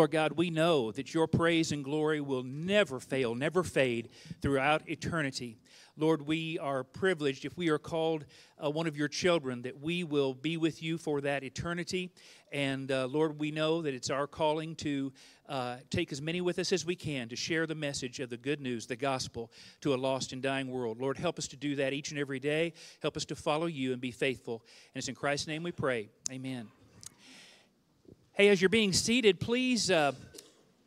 Lord 0.00 0.12
God, 0.12 0.32
we 0.32 0.48
know 0.48 0.92
that 0.92 1.12
your 1.12 1.26
praise 1.26 1.72
and 1.72 1.84
glory 1.84 2.22
will 2.22 2.42
never 2.42 3.00
fail, 3.00 3.34
never 3.34 3.62
fade 3.62 4.08
throughout 4.40 4.88
eternity. 4.88 5.58
Lord, 5.94 6.26
we 6.26 6.58
are 6.58 6.84
privileged 6.84 7.44
if 7.44 7.54
we 7.58 7.68
are 7.68 7.76
called 7.76 8.24
uh, 8.56 8.70
one 8.70 8.86
of 8.86 8.96
your 8.96 9.08
children 9.08 9.60
that 9.60 9.78
we 9.78 10.02
will 10.02 10.32
be 10.32 10.56
with 10.56 10.82
you 10.82 10.96
for 10.96 11.20
that 11.20 11.44
eternity. 11.44 12.10
And 12.50 12.90
uh, 12.90 13.08
Lord, 13.08 13.38
we 13.38 13.50
know 13.50 13.82
that 13.82 13.92
it's 13.92 14.08
our 14.08 14.26
calling 14.26 14.74
to 14.76 15.12
uh, 15.50 15.76
take 15.90 16.12
as 16.12 16.22
many 16.22 16.40
with 16.40 16.58
us 16.58 16.72
as 16.72 16.86
we 16.86 16.96
can 16.96 17.28
to 17.28 17.36
share 17.36 17.66
the 17.66 17.74
message 17.74 18.20
of 18.20 18.30
the 18.30 18.38
good 18.38 18.62
news, 18.62 18.86
the 18.86 18.96
gospel, 18.96 19.52
to 19.82 19.92
a 19.92 19.96
lost 19.96 20.32
and 20.32 20.40
dying 20.40 20.70
world. 20.70 20.98
Lord, 20.98 21.18
help 21.18 21.38
us 21.38 21.46
to 21.48 21.58
do 21.58 21.76
that 21.76 21.92
each 21.92 22.10
and 22.10 22.18
every 22.18 22.40
day. 22.40 22.72
Help 23.02 23.18
us 23.18 23.26
to 23.26 23.36
follow 23.36 23.66
you 23.66 23.92
and 23.92 24.00
be 24.00 24.12
faithful. 24.12 24.62
And 24.94 25.00
it's 25.00 25.08
in 25.08 25.14
Christ's 25.14 25.46
name 25.46 25.62
we 25.62 25.72
pray. 25.72 26.08
Amen. 26.32 26.68
Hey, 28.40 28.48
as 28.48 28.62
you're 28.62 28.70
being 28.70 28.94
seated, 28.94 29.38
please 29.38 29.90
uh, 29.90 30.12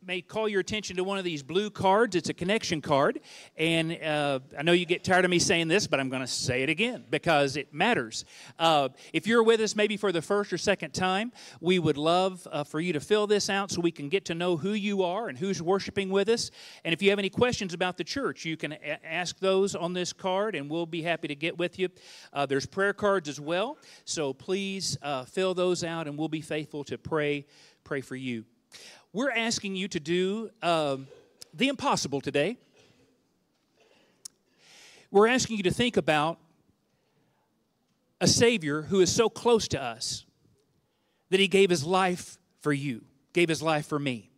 may 0.05 0.21
call 0.21 0.49
your 0.49 0.59
attention 0.59 0.97
to 0.97 1.03
one 1.03 1.17
of 1.17 1.23
these 1.23 1.43
blue 1.43 1.69
cards. 1.69 2.15
It's 2.15 2.29
a 2.29 2.33
connection 2.33 2.81
card. 2.81 3.21
And 3.57 4.01
uh, 4.01 4.39
I 4.57 4.63
know 4.63 4.71
you 4.71 4.85
get 4.85 5.03
tired 5.03 5.25
of 5.25 5.31
me 5.31 5.39
saying 5.39 5.67
this, 5.67 5.87
but 5.87 5.99
I'm 5.99 6.09
going 6.09 6.21
to 6.21 6.27
say 6.27 6.63
it 6.63 6.69
again 6.69 7.05
because 7.09 7.55
it 7.55 7.73
matters. 7.73 8.25
Uh, 8.59 8.89
if 9.13 9.27
you're 9.27 9.43
with 9.43 9.61
us 9.61 9.75
maybe 9.75 9.97
for 9.97 10.11
the 10.11 10.21
first 10.21 10.51
or 10.51 10.57
second 10.57 10.93
time, 10.93 11.31
we 11.61 11.79
would 11.79 11.97
love 11.97 12.47
uh, 12.51 12.63
for 12.63 12.79
you 12.79 12.93
to 12.93 12.99
fill 12.99 13.27
this 13.27 13.49
out 13.49 13.71
so 13.71 13.81
we 13.81 13.91
can 13.91 14.09
get 14.09 14.25
to 14.25 14.35
know 14.35 14.57
who 14.57 14.73
you 14.73 15.03
are 15.03 15.29
and 15.29 15.37
who's 15.37 15.61
worshiping 15.61 16.09
with 16.09 16.29
us. 16.29 16.51
And 16.83 16.93
if 16.93 17.01
you 17.01 17.09
have 17.09 17.19
any 17.19 17.29
questions 17.29 17.73
about 17.73 17.97
the 17.97 18.03
church, 18.03 18.45
you 18.45 18.57
can 18.57 18.73
a- 18.73 19.05
ask 19.05 19.39
those 19.39 19.75
on 19.75 19.93
this 19.93 20.11
card, 20.11 20.55
and 20.55 20.69
we'll 20.69 20.85
be 20.85 21.01
happy 21.01 21.27
to 21.27 21.35
get 21.35 21.57
with 21.57 21.79
you. 21.79 21.89
Uh, 22.33 22.45
there's 22.45 22.65
prayer 22.65 22.93
cards 22.93 23.29
as 23.29 23.39
well. 23.39 23.77
So 24.05 24.33
please 24.33 24.97
uh, 25.01 25.25
fill 25.25 25.53
those 25.53 25.83
out, 25.83 26.07
and 26.07 26.17
we'll 26.17 26.27
be 26.27 26.41
faithful 26.41 26.83
to 26.85 26.97
pray, 26.97 27.45
pray 27.83 28.01
for 28.01 28.15
you 28.15 28.45
we're 29.13 29.31
asking 29.31 29.75
you 29.75 29.87
to 29.87 29.99
do 29.99 30.49
um, 30.63 31.07
the 31.53 31.67
impossible 31.67 32.19
today. 32.19 32.57
We're 35.11 35.27
asking 35.27 35.57
you 35.57 35.63
to 35.63 35.71
think 35.71 35.97
about 35.97 36.39
a 38.19 38.27
Savior 38.27 38.81
who 38.81 38.99
is 39.01 39.13
so 39.13 39.29
close 39.29 39.67
to 39.69 39.81
us 39.81 40.25
that 41.29 41.39
He 41.39 41.47
gave 41.47 41.69
His 41.69 41.85
life 41.85 42.39
for 42.61 42.73
you, 42.73 43.03
gave 43.33 43.49
His 43.49 43.61
life 43.61 43.85
for 43.85 43.99
me. 43.99 44.31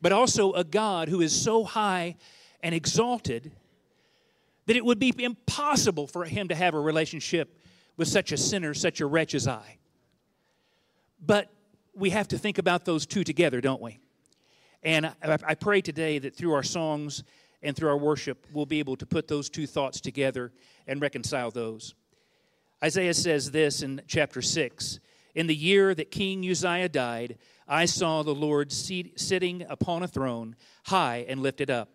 But 0.00 0.12
also 0.12 0.52
a 0.52 0.62
God 0.62 1.08
who 1.08 1.20
is 1.20 1.34
so 1.34 1.64
high 1.64 2.14
and 2.62 2.74
exalted 2.74 3.50
that 4.66 4.76
it 4.76 4.84
would 4.84 5.00
be 5.00 5.12
impossible 5.18 6.06
for 6.06 6.24
Him 6.24 6.46
to 6.48 6.54
have 6.54 6.74
a 6.74 6.80
relationship 6.80 7.58
with 7.96 8.06
such 8.06 8.30
a 8.30 8.36
sinner, 8.36 8.72
such 8.72 9.00
a 9.00 9.06
wretch 9.06 9.34
as 9.34 9.48
I. 9.48 9.78
But 11.24 11.50
we 11.94 12.10
have 12.10 12.28
to 12.28 12.38
think 12.38 12.58
about 12.58 12.84
those 12.84 13.06
two 13.06 13.24
together, 13.24 13.60
don't 13.60 13.80
we? 13.80 13.98
And 14.82 15.06
I, 15.06 15.14
I, 15.22 15.54
pray 15.54 15.80
today 15.80 16.18
that 16.18 16.36
through 16.36 16.52
our 16.52 16.62
songs 16.62 17.24
and 17.62 17.74
through 17.74 17.88
our 17.88 17.96
worship, 17.96 18.46
we'll 18.52 18.66
be 18.66 18.78
able 18.78 18.96
to 18.96 19.06
put 19.06 19.28
those 19.28 19.48
two 19.48 19.66
thoughts 19.66 20.00
together 20.00 20.52
and 20.86 21.00
reconcile 21.00 21.50
those. 21.50 21.94
Isaiah 22.82 23.14
says 23.14 23.50
this 23.50 23.82
in 23.82 24.02
chapter 24.06 24.42
6 24.42 25.00
In 25.34 25.46
the 25.46 25.54
year 25.54 25.94
that 25.94 26.10
King 26.10 26.48
Uzziah 26.48 26.90
died, 26.90 27.38
I 27.66 27.86
saw 27.86 28.22
the 28.22 28.34
Lord 28.34 28.70
seat, 28.70 29.18
sitting 29.18 29.64
upon 29.70 30.02
a 30.02 30.08
throne, 30.08 30.54
high 30.84 31.24
and 31.26 31.40
lifted 31.40 31.70
up. 31.70 31.88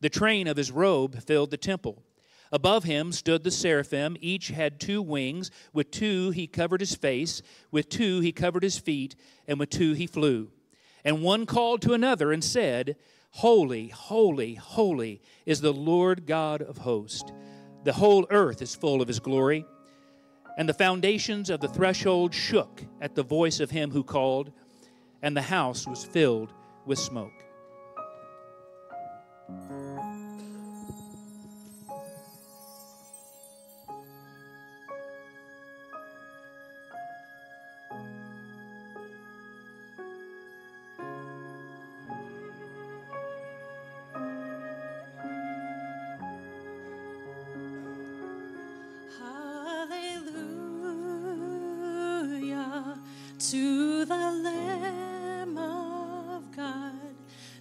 The 0.00 0.08
train 0.08 0.46
of 0.46 0.56
his 0.56 0.70
robe 0.70 1.20
filled 1.24 1.50
the 1.50 1.56
temple. 1.56 2.04
Above 2.50 2.84
him 2.84 3.12
stood 3.12 3.44
the 3.44 3.50
seraphim. 3.50 4.16
Each 4.20 4.48
had 4.48 4.80
two 4.80 5.02
wings. 5.02 5.50
With 5.72 5.90
two 5.90 6.30
he 6.30 6.46
covered 6.46 6.80
his 6.80 6.94
face, 6.94 7.42
with 7.70 7.88
two 7.88 8.20
he 8.20 8.32
covered 8.32 8.62
his 8.62 8.78
feet, 8.78 9.14
and 9.46 9.58
with 9.58 9.70
two 9.70 9.92
he 9.92 10.06
flew. 10.06 10.50
And 11.04 11.22
one 11.22 11.46
called 11.46 11.82
to 11.82 11.92
another 11.92 12.32
and 12.32 12.42
said, 12.42 12.96
Holy, 13.30 13.88
holy, 13.88 14.54
holy 14.54 15.20
is 15.46 15.60
the 15.60 15.72
Lord 15.72 16.26
God 16.26 16.62
of 16.62 16.78
hosts. 16.78 17.30
The 17.84 17.92
whole 17.92 18.26
earth 18.30 18.62
is 18.62 18.74
full 18.74 19.00
of 19.00 19.08
his 19.08 19.20
glory. 19.20 19.64
And 20.56 20.68
the 20.68 20.74
foundations 20.74 21.50
of 21.50 21.60
the 21.60 21.68
threshold 21.68 22.34
shook 22.34 22.82
at 23.00 23.14
the 23.14 23.22
voice 23.22 23.60
of 23.60 23.70
him 23.70 23.92
who 23.92 24.02
called, 24.02 24.50
and 25.22 25.36
the 25.36 25.42
house 25.42 25.86
was 25.86 26.04
filled 26.04 26.52
with 26.84 26.98
smoke. 26.98 27.47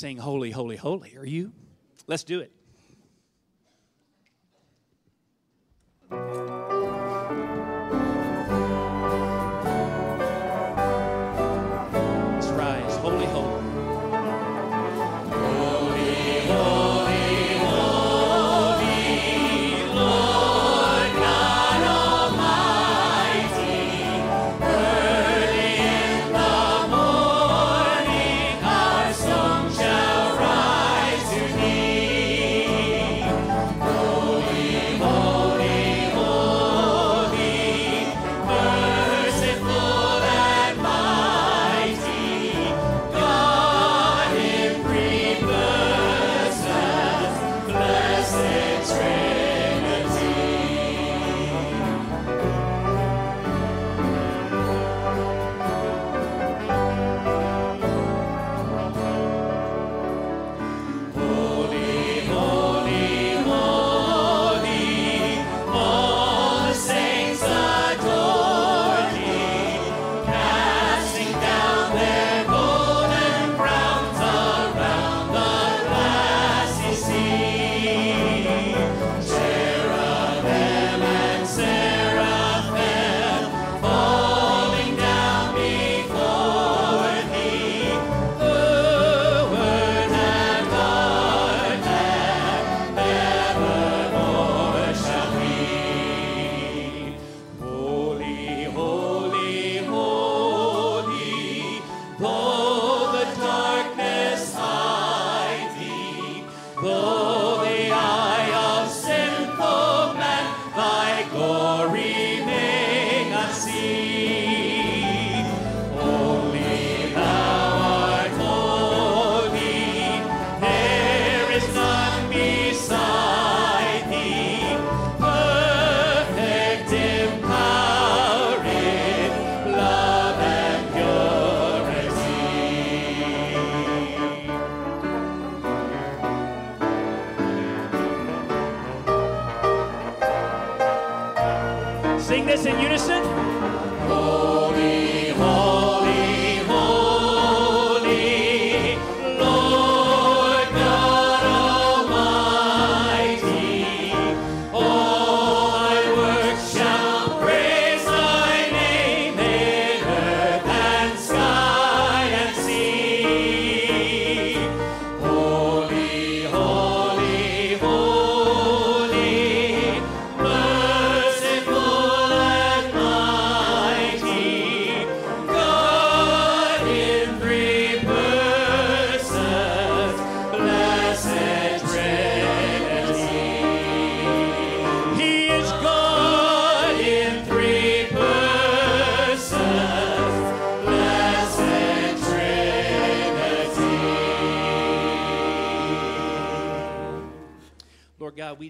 sing 0.00 0.16
Holy, 0.16 0.50
Holy, 0.50 0.76
Holy. 0.76 1.14
Are 1.18 1.26
you? 1.26 1.52
Let's 2.06 2.24
do 2.24 2.40
it. 2.40 2.50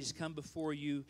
Come 0.08 0.32
before 0.32 0.72
you. 0.72 1.04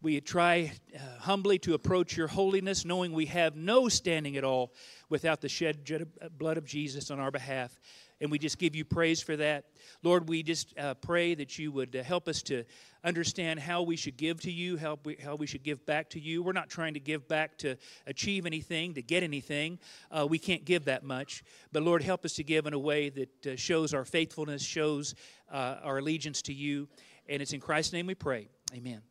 We 0.00 0.20
try 0.20 0.72
uh, 0.94 0.98
humbly 1.18 1.58
to 1.60 1.74
approach 1.74 2.16
your 2.16 2.28
holiness, 2.28 2.84
knowing 2.84 3.12
we 3.12 3.26
have 3.26 3.56
no 3.56 3.88
standing 3.88 4.36
at 4.36 4.44
all 4.44 4.72
without 5.08 5.40
the 5.40 5.48
shed 5.48 5.90
uh, 5.90 6.28
blood 6.28 6.56
of 6.56 6.64
Jesus 6.64 7.10
on 7.10 7.18
our 7.18 7.32
behalf. 7.32 7.76
And 8.20 8.30
we 8.30 8.38
just 8.38 8.58
give 8.58 8.74
you 8.74 8.84
praise 8.84 9.20
for 9.22 9.36
that. 9.36 9.64
Lord, 10.02 10.28
we 10.28 10.42
just 10.42 10.76
uh, 10.78 10.94
pray 10.94 11.34
that 11.34 11.58
you 11.58 11.72
would 11.72 11.96
uh, 11.96 12.02
help 12.02 12.28
us 12.28 12.42
to 12.42 12.64
understand 13.04 13.60
how 13.60 13.82
we 13.82 13.96
should 13.96 14.16
give 14.16 14.40
to 14.42 14.50
you, 14.50 14.76
how 14.76 14.98
we, 15.04 15.16
how 15.16 15.36
we 15.36 15.46
should 15.46 15.62
give 15.62 15.84
back 15.86 16.10
to 16.10 16.20
you. 16.20 16.42
We're 16.42 16.52
not 16.52 16.68
trying 16.68 16.94
to 16.94 17.00
give 17.00 17.26
back 17.26 17.56
to 17.58 17.76
achieve 18.06 18.44
anything, 18.44 18.94
to 18.94 19.02
get 19.02 19.22
anything. 19.22 19.78
Uh, 20.10 20.26
we 20.28 20.38
can't 20.38 20.64
give 20.64 20.84
that 20.84 21.04
much. 21.04 21.42
But 21.72 21.82
Lord, 21.82 22.02
help 22.02 22.24
us 22.24 22.34
to 22.34 22.44
give 22.44 22.66
in 22.66 22.74
a 22.74 22.78
way 22.78 23.08
that 23.08 23.46
uh, 23.46 23.56
shows 23.56 23.94
our 23.94 24.04
faithfulness, 24.04 24.62
shows 24.62 25.14
uh, 25.50 25.76
our 25.82 25.98
allegiance 25.98 26.42
to 26.42 26.52
you. 26.52 26.88
And 27.28 27.42
it's 27.42 27.52
in 27.52 27.60
Christ's 27.60 27.92
name 27.92 28.06
we 28.06 28.14
pray. 28.14 28.48
Amen. 28.74 29.02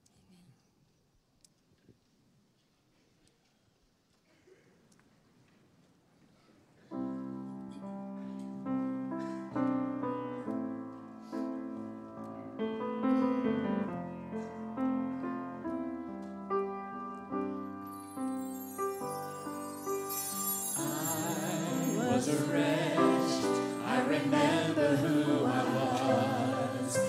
I 20.76 21.94
was 21.96 22.28
a. 22.30 22.48
I 23.86 24.02
remember 24.02 24.96
who 24.98 25.46
I 25.46 25.64
was 26.84 27.00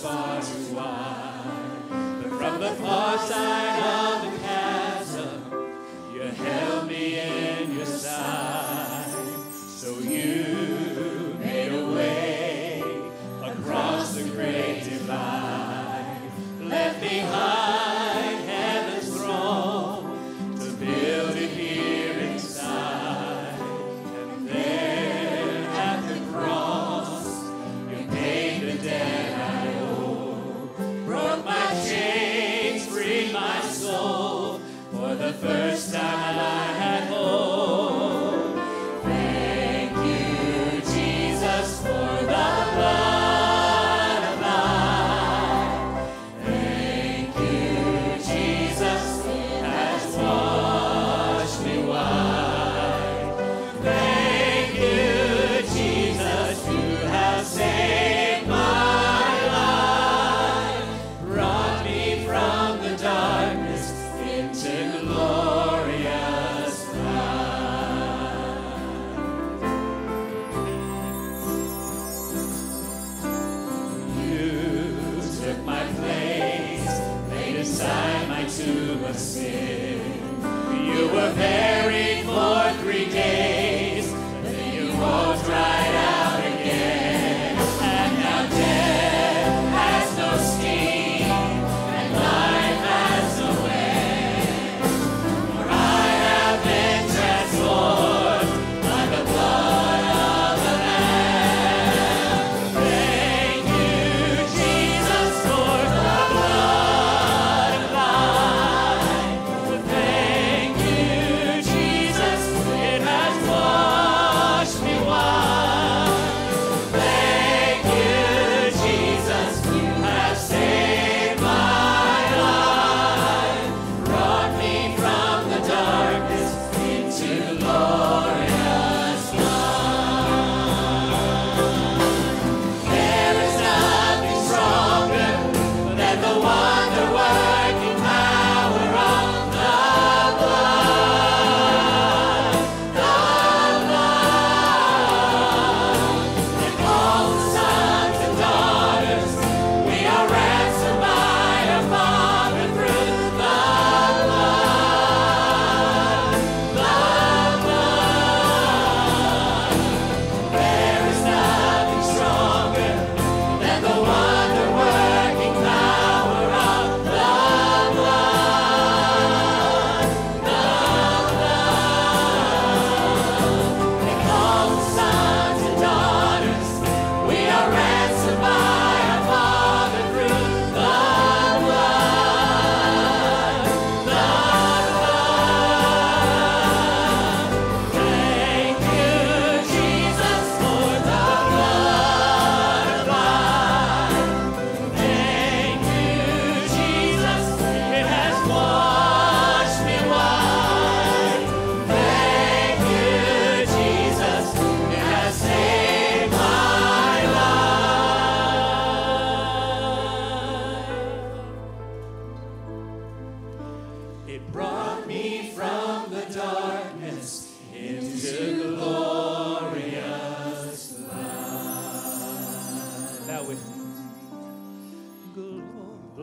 far 0.00 0.40
too 0.40 0.74
wide. 0.74 2.22
But 2.22 2.32
from 2.38 2.60
the 2.60 2.70
far 2.82 3.18
side 3.18 3.69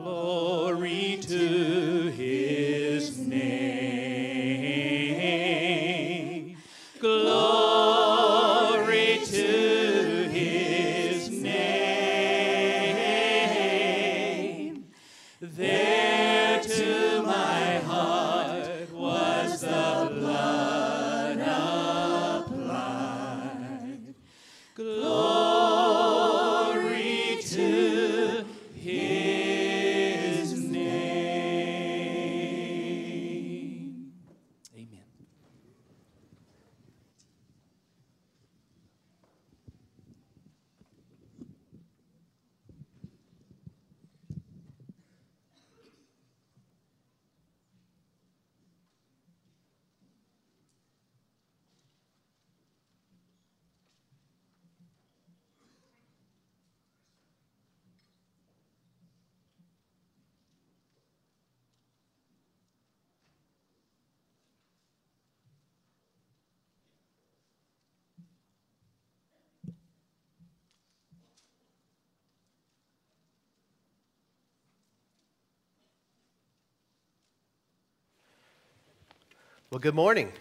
Glory 0.03 1.17
to 1.23 2.11
Him. 2.11 2.26
Well, 79.77 79.83
good 79.83 79.93
morning. 79.93 80.31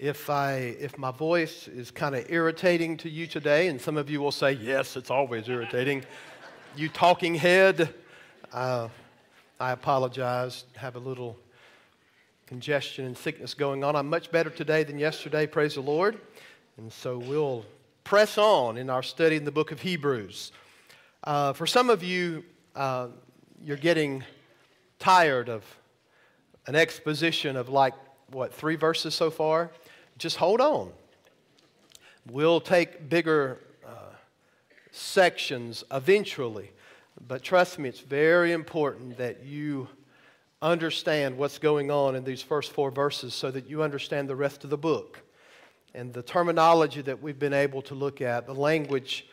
If, 0.00 0.28
I, 0.28 0.54
if 0.80 0.98
my 0.98 1.12
voice 1.12 1.68
is 1.68 1.92
kind 1.92 2.16
of 2.16 2.28
irritating 2.28 2.96
to 2.96 3.08
you 3.08 3.28
today, 3.28 3.68
and 3.68 3.80
some 3.80 3.96
of 3.96 4.10
you 4.10 4.20
will 4.20 4.32
say, 4.32 4.50
yes, 4.50 4.96
it's 4.96 5.12
always 5.12 5.48
irritating, 5.48 6.04
you 6.76 6.88
talking 6.88 7.36
head, 7.36 7.94
uh, 8.52 8.88
I 9.60 9.70
apologize. 9.70 10.64
Have 10.74 10.96
a 10.96 10.98
little 10.98 11.38
congestion 12.48 13.04
and 13.04 13.16
sickness 13.16 13.54
going 13.54 13.84
on. 13.84 13.94
I'm 13.94 14.10
much 14.10 14.32
better 14.32 14.50
today 14.50 14.82
than 14.82 14.98
yesterday, 14.98 15.46
praise 15.46 15.76
the 15.76 15.82
Lord. 15.82 16.18
And 16.78 16.92
so 16.92 17.16
we'll 17.16 17.64
press 18.02 18.38
on 18.38 18.76
in 18.76 18.90
our 18.90 19.04
study 19.04 19.36
in 19.36 19.44
the 19.44 19.52
book 19.52 19.70
of 19.70 19.80
Hebrews. 19.82 20.50
Uh, 21.22 21.52
for 21.52 21.68
some 21.68 21.90
of 21.90 22.02
you, 22.02 22.42
uh, 22.74 23.06
you're 23.62 23.76
getting 23.76 24.24
tired 25.04 25.50
of 25.50 25.62
an 26.66 26.74
exposition 26.74 27.58
of 27.58 27.68
like, 27.68 27.92
what, 28.30 28.54
three 28.54 28.74
verses 28.74 29.14
so 29.14 29.30
far? 29.30 29.70
Just 30.16 30.36
hold 30.36 30.62
on. 30.62 30.90
We'll 32.30 32.58
take 32.58 33.10
bigger 33.10 33.60
uh, 33.86 34.14
sections 34.92 35.84
eventually. 35.92 36.70
But 37.28 37.42
trust 37.42 37.78
me, 37.78 37.90
it's 37.90 38.00
very 38.00 38.52
important 38.52 39.18
that 39.18 39.44
you 39.44 39.88
understand 40.62 41.36
what's 41.36 41.58
going 41.58 41.90
on 41.90 42.16
in 42.16 42.24
these 42.24 42.40
first 42.40 42.72
four 42.72 42.90
verses 42.90 43.34
so 43.34 43.50
that 43.50 43.68
you 43.68 43.82
understand 43.82 44.26
the 44.26 44.36
rest 44.36 44.64
of 44.64 44.70
the 44.70 44.78
book. 44.78 45.20
And 45.94 46.14
the 46.14 46.22
terminology 46.22 47.02
that 47.02 47.20
we've 47.20 47.38
been 47.38 47.52
able 47.52 47.82
to 47.82 47.94
look 47.94 48.22
at, 48.22 48.46
the 48.46 48.54
language 48.54 49.26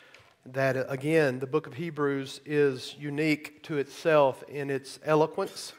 that, 0.45 0.75
uh, 0.75 0.85
again, 0.87 1.39
the 1.39 1.47
book 1.47 1.67
of 1.67 1.73
Hebrews 1.73 2.41
is 2.45 2.95
unique 2.99 3.61
to 3.63 3.77
itself 3.77 4.43
in 4.47 4.69
its 4.69 4.99
eloquence 5.03 5.73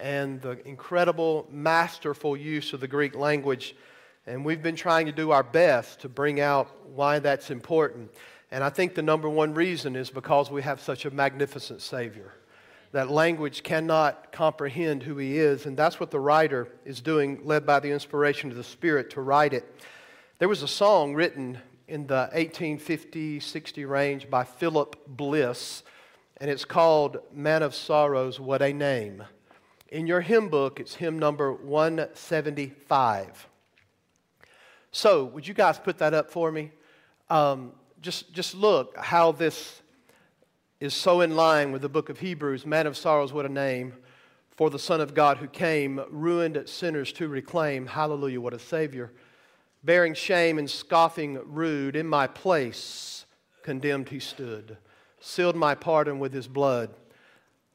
and 0.00 0.40
the 0.42 0.58
incredible, 0.66 1.46
masterful 1.50 2.36
use 2.36 2.72
of 2.72 2.80
the 2.80 2.88
Greek 2.88 3.14
language. 3.14 3.76
And 4.26 4.44
we've 4.44 4.62
been 4.62 4.76
trying 4.76 5.06
to 5.06 5.12
do 5.12 5.30
our 5.30 5.42
best 5.42 6.00
to 6.00 6.08
bring 6.08 6.40
out 6.40 6.68
why 6.88 7.20
that's 7.20 7.50
important. 7.50 8.10
And 8.50 8.64
I 8.64 8.70
think 8.70 8.94
the 8.94 9.02
number 9.02 9.28
one 9.28 9.54
reason 9.54 9.96
is 9.96 10.10
because 10.10 10.50
we 10.50 10.62
have 10.62 10.80
such 10.80 11.04
a 11.04 11.10
magnificent 11.10 11.80
Savior. 11.80 12.32
that 12.94 13.10
language 13.10 13.64
cannot 13.64 14.30
comprehend 14.30 15.02
who 15.02 15.16
he 15.16 15.36
is. 15.36 15.66
And 15.66 15.76
that's 15.76 15.98
what 15.98 16.12
the 16.12 16.20
writer 16.20 16.68
is 16.84 17.00
doing, 17.00 17.40
led 17.44 17.66
by 17.66 17.80
the 17.80 17.90
inspiration 17.90 18.52
of 18.52 18.56
the 18.56 18.62
Spirit 18.62 19.10
to 19.10 19.20
write 19.20 19.52
it. 19.52 19.64
There 20.38 20.48
was 20.48 20.62
a 20.62 20.68
song 20.68 21.12
written 21.12 21.58
in 21.86 22.06
the 22.06 22.28
1850 22.32 23.40
60 23.40 23.84
range 23.84 24.30
by 24.30 24.44
Philip 24.44 24.96
Bliss, 25.06 25.82
and 26.38 26.50
it's 26.50 26.64
called 26.64 27.18
Man 27.32 27.62
of 27.62 27.74
Sorrows, 27.74 28.40
What 28.40 28.62
a 28.62 28.72
Name. 28.72 29.24
In 29.88 30.06
your 30.06 30.22
hymn 30.22 30.48
book, 30.48 30.80
it's 30.80 30.94
hymn 30.94 31.18
number 31.18 31.52
175. 31.52 33.48
So, 34.90 35.24
would 35.24 35.46
you 35.46 35.54
guys 35.54 35.78
put 35.78 35.98
that 35.98 36.14
up 36.14 36.30
for 36.30 36.50
me? 36.50 36.72
Um, 37.28 37.72
just, 38.00 38.32
just 38.32 38.54
look 38.54 38.96
how 38.96 39.32
this 39.32 39.82
is 40.80 40.94
so 40.94 41.20
in 41.20 41.36
line 41.36 41.72
with 41.72 41.82
the 41.82 41.88
book 41.88 42.08
of 42.08 42.18
Hebrews. 42.18 42.66
Man 42.66 42.86
of 42.86 42.96
sorrows, 42.96 43.32
what 43.32 43.46
a 43.46 43.48
name 43.48 43.94
for 44.56 44.70
the 44.70 44.78
Son 44.78 45.00
of 45.00 45.14
God 45.14 45.38
who 45.38 45.48
came, 45.48 46.00
ruined 46.10 46.62
sinners 46.68 47.12
to 47.14 47.28
reclaim. 47.28 47.86
Hallelujah, 47.86 48.40
what 48.40 48.54
a 48.54 48.58
Savior. 48.58 49.12
Bearing 49.84 50.14
shame 50.14 50.58
and 50.58 50.70
scoffing 50.70 51.38
rude, 51.44 51.94
in 51.94 52.06
my 52.06 52.26
place 52.26 53.26
condemned 53.62 54.08
he 54.08 54.18
stood, 54.18 54.78
sealed 55.20 55.56
my 55.56 55.74
pardon 55.74 56.18
with 56.18 56.32
his 56.32 56.48
blood. 56.48 56.90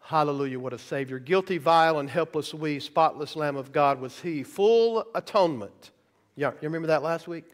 Hallelujah, 0.02 0.60
what 0.60 0.74
a 0.74 0.80
Savior. 0.80 1.20
Guilty, 1.20 1.60
vile, 1.60 2.00
and 2.00 2.10
helpless 2.10 2.52
we, 2.52 2.80
spotless 2.80 3.36
Lamb 3.36 3.56
of 3.56 3.72
God 3.72 4.02
was 4.02 4.20
he, 4.22 4.42
full 4.42 5.06
atonement. 5.14 5.92
Yeah, 6.36 6.50
you 6.50 6.68
remember 6.68 6.88
that 6.88 7.04
last 7.04 7.28
week? 7.28 7.46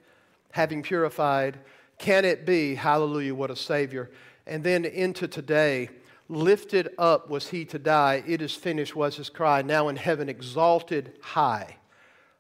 Having 0.52 0.84
purified. 0.84 1.60
Can 1.98 2.24
it 2.24 2.46
be, 2.46 2.76
hallelujah, 2.76 3.36
what 3.36 3.52
a 3.52 3.58
Savior? 3.58 4.10
And 4.48 4.64
then 4.64 4.86
into 4.86 5.28
today, 5.28 5.90
lifted 6.30 6.90
up 6.98 7.30
was 7.30 7.50
he 7.50 7.66
to 7.66 7.80
die. 7.80 8.24
It 8.26 8.42
is 8.42 8.54
finished 8.54 8.96
was 8.96 9.18
his 9.18 9.30
cry. 9.30 9.62
Now 9.62 9.90
in 9.90 9.98
heaven, 9.98 10.30
exalted 10.30 11.18
high. 11.22 11.76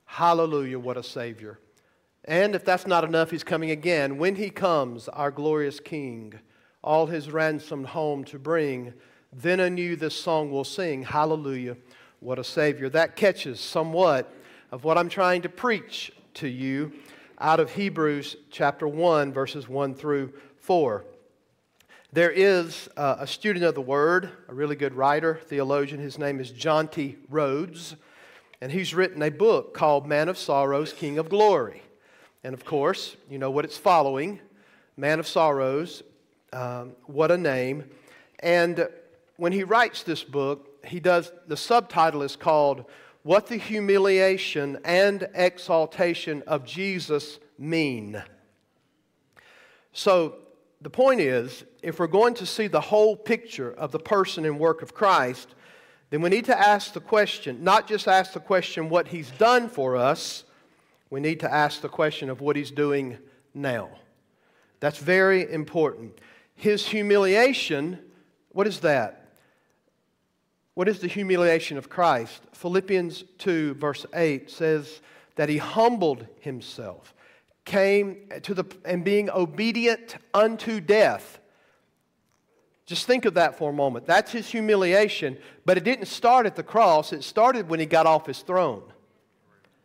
Hallelujah, 0.05 0.79
what 0.79 0.95
a 0.95 1.03
Savior. 1.03 1.59
And 2.27 2.55
if 2.55 2.65
that's 2.65 2.87
not 2.87 3.03
enough, 3.03 3.29
he's 3.29 3.43
coming 3.43 3.69
again. 3.69 4.17
When 4.17 4.35
he 4.35 4.49
comes, 4.49 5.07
our 5.09 5.29
glorious 5.29 5.79
King, 5.79 6.33
all 6.83 7.05
his 7.05 7.31
ransomed 7.31 7.85
home 7.87 8.23
to 8.25 8.39
bring, 8.39 8.93
then 9.31 9.59
anew 9.59 9.95
this 9.95 10.15
song 10.15 10.49
will 10.49 10.63
sing. 10.63 11.03
Hallelujah, 11.03 11.77
what 12.21 12.39
a 12.39 12.43
Savior. 12.43 12.89
That 12.89 13.15
catches 13.15 13.59
somewhat 13.59 14.33
of 14.71 14.83
what 14.83 14.97
I'm 14.97 15.09
trying 15.09 15.43
to 15.43 15.49
preach 15.49 16.11
to 16.35 16.47
you 16.47 16.93
out 17.39 17.59
of 17.59 17.71
Hebrews 17.71 18.37
chapter 18.49 18.87
1, 18.87 19.31
verses 19.31 19.69
1 19.69 19.93
through 19.93 20.33
4. 20.57 21.05
There 22.11 22.31
is 22.31 22.89
uh, 22.97 23.17
a 23.19 23.27
student 23.27 23.65
of 23.65 23.75
the 23.75 23.81
Word, 23.81 24.31
a 24.47 24.53
really 24.53 24.75
good 24.75 24.95
writer, 24.95 25.41
theologian. 25.45 25.99
His 25.99 26.17
name 26.17 26.39
is 26.39 26.51
Jonty 26.51 27.17
Rhodes, 27.29 27.95
and 28.61 28.71
he's 28.71 28.95
written 28.95 29.21
a 29.21 29.29
book 29.29 29.75
called 29.75 30.07
Man 30.07 30.27
of 30.27 30.39
Sorrows, 30.39 30.91
King 30.91 31.19
of 31.19 31.29
Glory. 31.29 31.83
And 32.45 32.53
of 32.53 32.63
course, 32.63 33.17
you 33.27 33.39
know 33.39 33.49
what 33.49 33.65
it's 33.65 33.75
following 33.75 34.39
Man 34.97 35.19
of 35.19 35.27
Sorrows, 35.27 36.03
um, 36.53 36.91
what 37.07 37.31
a 37.31 37.39
name. 37.39 37.85
And 38.37 38.87
when 39.37 39.51
he 39.51 39.63
writes 39.63 40.03
this 40.03 40.23
book, 40.23 40.85
he 40.85 40.99
does, 40.99 41.31
the 41.47 41.57
subtitle 41.57 42.21
is 42.21 42.35
called 42.35 42.85
What 43.23 43.47
the 43.47 43.57
Humiliation 43.57 44.77
and 44.85 45.27
Exaltation 45.33 46.43
of 46.45 46.65
Jesus 46.65 47.39
Mean. 47.57 48.21
So, 49.91 50.35
the 50.81 50.91
point 50.91 51.21
is, 51.21 51.65
if 51.81 51.99
we're 51.99 52.05
going 52.05 52.35
to 52.35 52.45
see 52.45 52.67
the 52.67 52.79
whole 52.79 53.17
picture 53.17 53.71
of 53.71 53.91
the 53.91 53.97
person 53.97 54.45
and 54.45 54.59
work 54.59 54.83
of 54.83 54.93
Christ, 54.93 55.55
then 56.11 56.21
we 56.21 56.29
need 56.29 56.45
to 56.45 56.59
ask 56.59 56.93
the 56.93 57.01
question, 57.01 57.63
not 57.63 57.87
just 57.87 58.07
ask 58.07 58.33
the 58.33 58.39
question 58.39 58.89
what 58.89 59.07
he's 59.07 59.31
done 59.31 59.67
for 59.67 59.97
us, 59.97 60.43
we 61.15 61.21
need 61.21 61.39
to 61.39 61.53
ask 61.53 61.79
the 61.79 61.87
question 61.87 62.29
of 62.29 62.41
what 62.41 62.57
he's 62.57 62.71
doing 62.71 63.17
now. 63.53 63.89
That's 64.81 64.97
very 64.97 65.49
important. 65.49 66.19
His 66.55 66.85
humiliation, 66.85 67.99
what 68.49 68.67
is 68.67 68.81
that? 68.81 69.31
What 70.73 70.89
is 70.89 70.99
the 70.99 71.07
humiliation 71.07 71.77
of 71.77 71.87
Christ? 71.87 72.41
Philippians 72.51 73.23
2, 73.37 73.75
verse 73.75 74.05
8 74.13 74.51
says 74.51 74.99
that 75.37 75.47
he 75.47 75.57
humbled 75.57 76.27
himself 76.41 77.13
came 77.63 78.17
to 78.43 78.53
the, 78.53 78.65
and 78.83 79.05
being 79.05 79.29
obedient 79.29 80.17
unto 80.33 80.81
death. 80.81 81.39
Just 82.85 83.07
think 83.07 83.23
of 83.23 83.35
that 83.35 83.57
for 83.57 83.69
a 83.69 83.73
moment. 83.73 84.05
That's 84.05 84.33
his 84.33 84.49
humiliation, 84.49 85.37
but 85.63 85.77
it 85.77 85.85
didn't 85.85 86.07
start 86.07 86.45
at 86.45 86.57
the 86.57 86.61
cross. 86.61 87.13
It 87.13 87.23
started 87.23 87.69
when 87.69 87.79
he 87.79 87.85
got 87.85 88.05
off 88.05 88.25
his 88.25 88.41
throne 88.41 88.83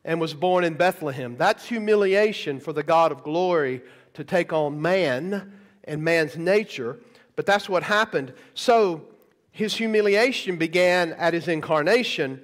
and 0.05 0.21
was 0.21 0.35
born 0.35 0.65
in 0.65 0.75
Bethlehem. 0.75 1.37
That's 1.37 1.67
humiliation 1.67 2.61
for 2.61 2.73
the 2.73 2.83
God 2.83 3.13
of 3.13 3.23
glory 3.23 3.83
to 4.15 4.25
take 4.25 4.53
on 4.53 4.81
man 4.81 5.53
and 5.85 6.03
man's 6.03 6.37
nature, 6.37 6.99
but 7.37 7.47
that's 7.47 7.69
what 7.69 7.83
happened. 7.83 8.33
So 8.55 9.03
his 9.51 9.77
humiliation 9.77 10.57
began 10.57 11.13
at 11.13 11.35
his 11.35 11.49
incarnation, 11.49 12.41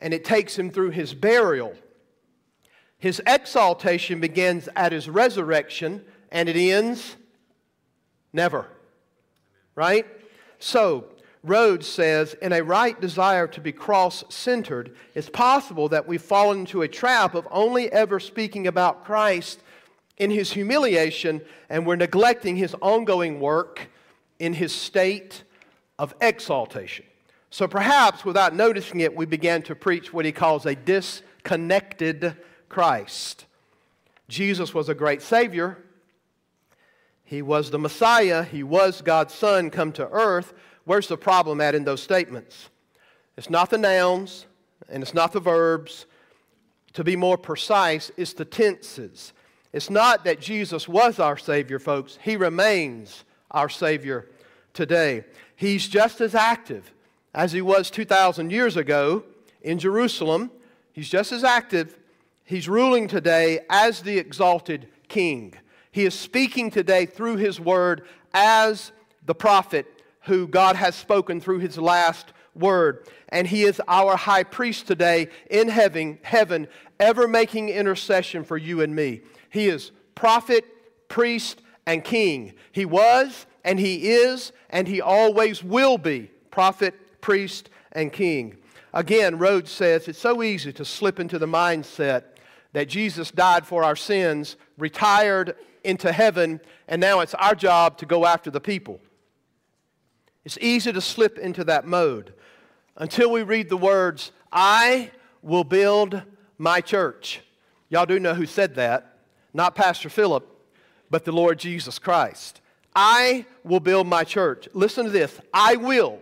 and 0.00 0.14
it 0.14 0.24
takes 0.24 0.58
him 0.58 0.70
through 0.70 0.90
his 0.90 1.14
burial 1.14 1.74
his 2.98 3.20
exaltation 3.26 4.20
begins 4.20 4.68
at 4.74 4.92
his 4.92 5.08
resurrection 5.08 6.04
and 6.30 6.48
it 6.48 6.56
ends 6.56 7.16
never. 8.32 8.66
Right? 9.74 10.06
So, 10.58 11.04
Rhodes 11.46 11.86
says, 11.86 12.34
in 12.42 12.52
a 12.52 12.62
right 12.62 13.00
desire 13.00 13.46
to 13.48 13.60
be 13.60 13.72
cross 13.72 14.24
centered, 14.28 14.96
it's 15.14 15.30
possible 15.30 15.88
that 15.90 16.08
we've 16.08 16.20
fallen 16.20 16.60
into 16.60 16.82
a 16.82 16.88
trap 16.88 17.34
of 17.34 17.46
only 17.50 17.90
ever 17.92 18.18
speaking 18.18 18.66
about 18.66 19.04
Christ 19.04 19.60
in 20.18 20.30
his 20.30 20.52
humiliation 20.52 21.40
and 21.68 21.86
we're 21.86 21.96
neglecting 21.96 22.56
his 22.56 22.74
ongoing 22.80 23.38
work 23.38 23.88
in 24.38 24.54
his 24.54 24.74
state 24.74 25.44
of 25.98 26.14
exaltation. 26.20 27.04
So 27.50 27.68
perhaps 27.68 28.24
without 28.24 28.54
noticing 28.54 29.00
it, 29.00 29.16
we 29.16 29.24
began 29.24 29.62
to 29.62 29.74
preach 29.74 30.12
what 30.12 30.24
he 30.24 30.32
calls 30.32 30.66
a 30.66 30.74
disconnected 30.74 32.36
Christ. 32.68 33.46
Jesus 34.28 34.74
was 34.74 34.88
a 34.88 34.94
great 34.94 35.22
Savior. 35.22 35.78
He 37.24 37.42
was 37.42 37.70
the 37.70 37.78
Messiah. 37.78 38.42
He 38.42 38.62
was 38.62 39.00
God's 39.00 39.34
Son 39.34 39.70
come 39.70 39.92
to 39.92 40.08
earth. 40.08 40.52
Where's 40.86 41.08
the 41.08 41.18
problem 41.18 41.60
at 41.60 41.74
in 41.74 41.84
those 41.84 42.02
statements? 42.02 42.70
It's 43.36 43.50
not 43.50 43.68
the 43.68 43.76
nouns 43.76 44.46
and 44.88 45.02
it's 45.02 45.12
not 45.12 45.32
the 45.32 45.40
verbs. 45.40 46.06
To 46.94 47.04
be 47.04 47.14
more 47.14 47.36
precise, 47.36 48.10
it's 48.16 48.32
the 48.32 48.46
tenses. 48.46 49.34
It's 49.74 49.90
not 49.90 50.24
that 50.24 50.40
Jesus 50.40 50.88
was 50.88 51.18
our 51.18 51.36
Savior, 51.36 51.78
folks. 51.78 52.18
He 52.22 52.36
remains 52.36 53.24
our 53.50 53.68
Savior 53.68 54.30
today. 54.72 55.24
He's 55.56 55.86
just 55.86 56.22
as 56.22 56.34
active 56.34 56.90
as 57.34 57.52
he 57.52 57.60
was 57.60 57.90
2,000 57.90 58.50
years 58.50 58.78
ago 58.78 59.24
in 59.60 59.78
Jerusalem. 59.78 60.50
He's 60.94 61.10
just 61.10 61.32
as 61.32 61.44
active 61.44 61.98
He's 62.46 62.68
ruling 62.68 63.08
today 63.08 63.60
as 63.68 64.02
the 64.02 64.18
exalted 64.18 64.86
king. 65.08 65.54
He 65.90 66.04
is 66.04 66.14
speaking 66.14 66.70
today 66.70 67.04
through 67.04 67.36
his 67.36 67.58
word 67.58 68.06
as 68.32 68.92
the 69.24 69.34
prophet 69.34 69.86
who 70.26 70.46
God 70.46 70.76
has 70.76 70.94
spoken 70.94 71.40
through 71.40 71.58
his 71.58 71.78
last 71.78 72.32
word. 72.54 73.06
And 73.28 73.46
he 73.46 73.62
is 73.62 73.80
our 73.88 74.16
high 74.16 74.44
priest 74.44 74.86
today 74.86 75.28
in 75.50 75.68
heaven, 75.68 76.18
heaven, 76.22 76.68
ever 76.98 77.28
making 77.28 77.68
intercession 77.68 78.44
for 78.44 78.56
you 78.56 78.80
and 78.80 78.94
me. 78.94 79.22
He 79.50 79.68
is 79.68 79.92
prophet, 80.14 80.64
priest, 81.08 81.62
and 81.86 82.02
king. 82.02 82.54
He 82.72 82.84
was, 82.84 83.46
and 83.64 83.78
he 83.78 84.10
is, 84.10 84.52
and 84.70 84.88
he 84.88 85.00
always 85.00 85.62
will 85.62 85.98
be 85.98 86.30
prophet, 86.50 87.20
priest, 87.20 87.70
and 87.92 88.12
king. 88.12 88.56
Again, 88.92 89.38
Rhodes 89.38 89.70
says 89.70 90.08
it's 90.08 90.18
so 90.18 90.42
easy 90.42 90.72
to 90.72 90.84
slip 90.84 91.20
into 91.20 91.38
the 91.38 91.46
mindset 91.46 92.24
that 92.72 92.88
Jesus 92.88 93.30
died 93.30 93.66
for 93.66 93.84
our 93.84 93.96
sins, 93.96 94.56
retired 94.78 95.54
into 95.84 96.10
heaven, 96.12 96.60
and 96.88 97.00
now 97.00 97.20
it's 97.20 97.34
our 97.34 97.54
job 97.54 97.98
to 97.98 98.06
go 98.06 98.26
after 98.26 98.50
the 98.50 98.60
people. 98.60 99.00
It's 100.46 100.58
easy 100.60 100.92
to 100.92 101.00
slip 101.00 101.38
into 101.38 101.64
that 101.64 101.88
mode 101.88 102.32
until 102.96 103.32
we 103.32 103.42
read 103.42 103.68
the 103.68 103.76
words, 103.76 104.30
I 104.52 105.10
will 105.42 105.64
build 105.64 106.22
my 106.56 106.80
church. 106.80 107.40
Y'all 107.88 108.06
do 108.06 108.20
know 108.20 108.32
who 108.32 108.46
said 108.46 108.76
that. 108.76 109.18
Not 109.52 109.74
Pastor 109.74 110.08
Phillip, 110.08 110.48
but 111.10 111.24
the 111.24 111.32
Lord 111.32 111.58
Jesus 111.58 111.98
Christ. 111.98 112.60
I 112.94 113.44
will 113.64 113.80
build 113.80 114.06
my 114.06 114.22
church. 114.22 114.68
Listen 114.72 115.06
to 115.06 115.10
this 115.10 115.36
I 115.52 115.74
will. 115.74 116.20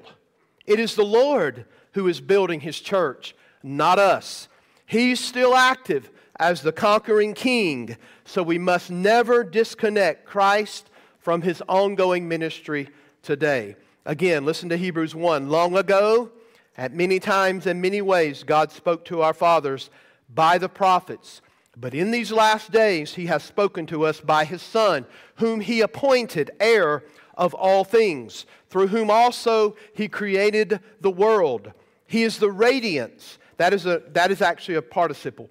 It 0.65 0.81
is 0.81 0.95
the 0.95 1.05
Lord 1.05 1.67
who 1.93 2.09
is 2.09 2.23
building 2.23 2.61
his 2.61 2.81
church, 2.81 3.37
not 3.63 3.99
us. 3.99 4.49
He's 4.87 5.21
still 5.21 5.55
active 5.55 6.11
as 6.37 6.63
the 6.63 6.73
conquering 6.73 7.35
king, 7.35 7.99
so 8.25 8.43
we 8.43 8.57
must 8.57 8.91
never 8.91 9.45
disconnect 9.45 10.25
Christ 10.25 10.89
from 11.19 11.43
his 11.43 11.63
ongoing 11.69 12.27
ministry 12.27 12.89
today. 13.23 13.77
Again, 14.07 14.45
listen 14.45 14.69
to 14.69 14.77
Hebrews 14.77 15.15
1. 15.15 15.49
Long 15.49 15.77
ago, 15.77 16.31
at 16.77 16.93
many 16.93 17.19
times 17.19 17.67
and 17.67 17.81
many 17.81 18.03
ways, 18.03 18.43
God 18.43 18.71
spoke 18.71 19.07
to 19.07 19.23
our 19.23 19.33
fathers 19.33 19.89
by 20.29 20.59
the 20.59 20.69
prophets. 20.69 21.41
But 21.75 21.95
in 21.95 22.11
these 22.11 22.31
last 22.31 22.71
days, 22.71 23.15
he 23.15 23.27
has 23.27 23.43
spoken 23.43 23.87
to 23.87 24.05
us 24.05 24.21
by 24.21 24.45
his 24.45 24.61
Son, 24.61 25.07
whom 25.37 25.61
he 25.61 25.81
appointed 25.81 26.51
heir 26.61 27.05
of 27.37 27.55
all 27.55 27.83
things, 27.83 28.45
through 28.69 28.89
whom 28.89 29.11
also 29.11 29.75
he 29.95 30.07
created 30.07 30.81
the 31.01 31.11
world. 31.11 31.73
He 32.07 32.25
is 32.25 32.39
the 32.39 32.51
radiance. 32.51 33.39
That 33.57 33.73
is, 33.73 33.87
a, 33.87 34.03
that 34.13 34.31
is 34.31 34.43
actually 34.43 34.75
a 34.75 34.83
participle. 34.83 35.49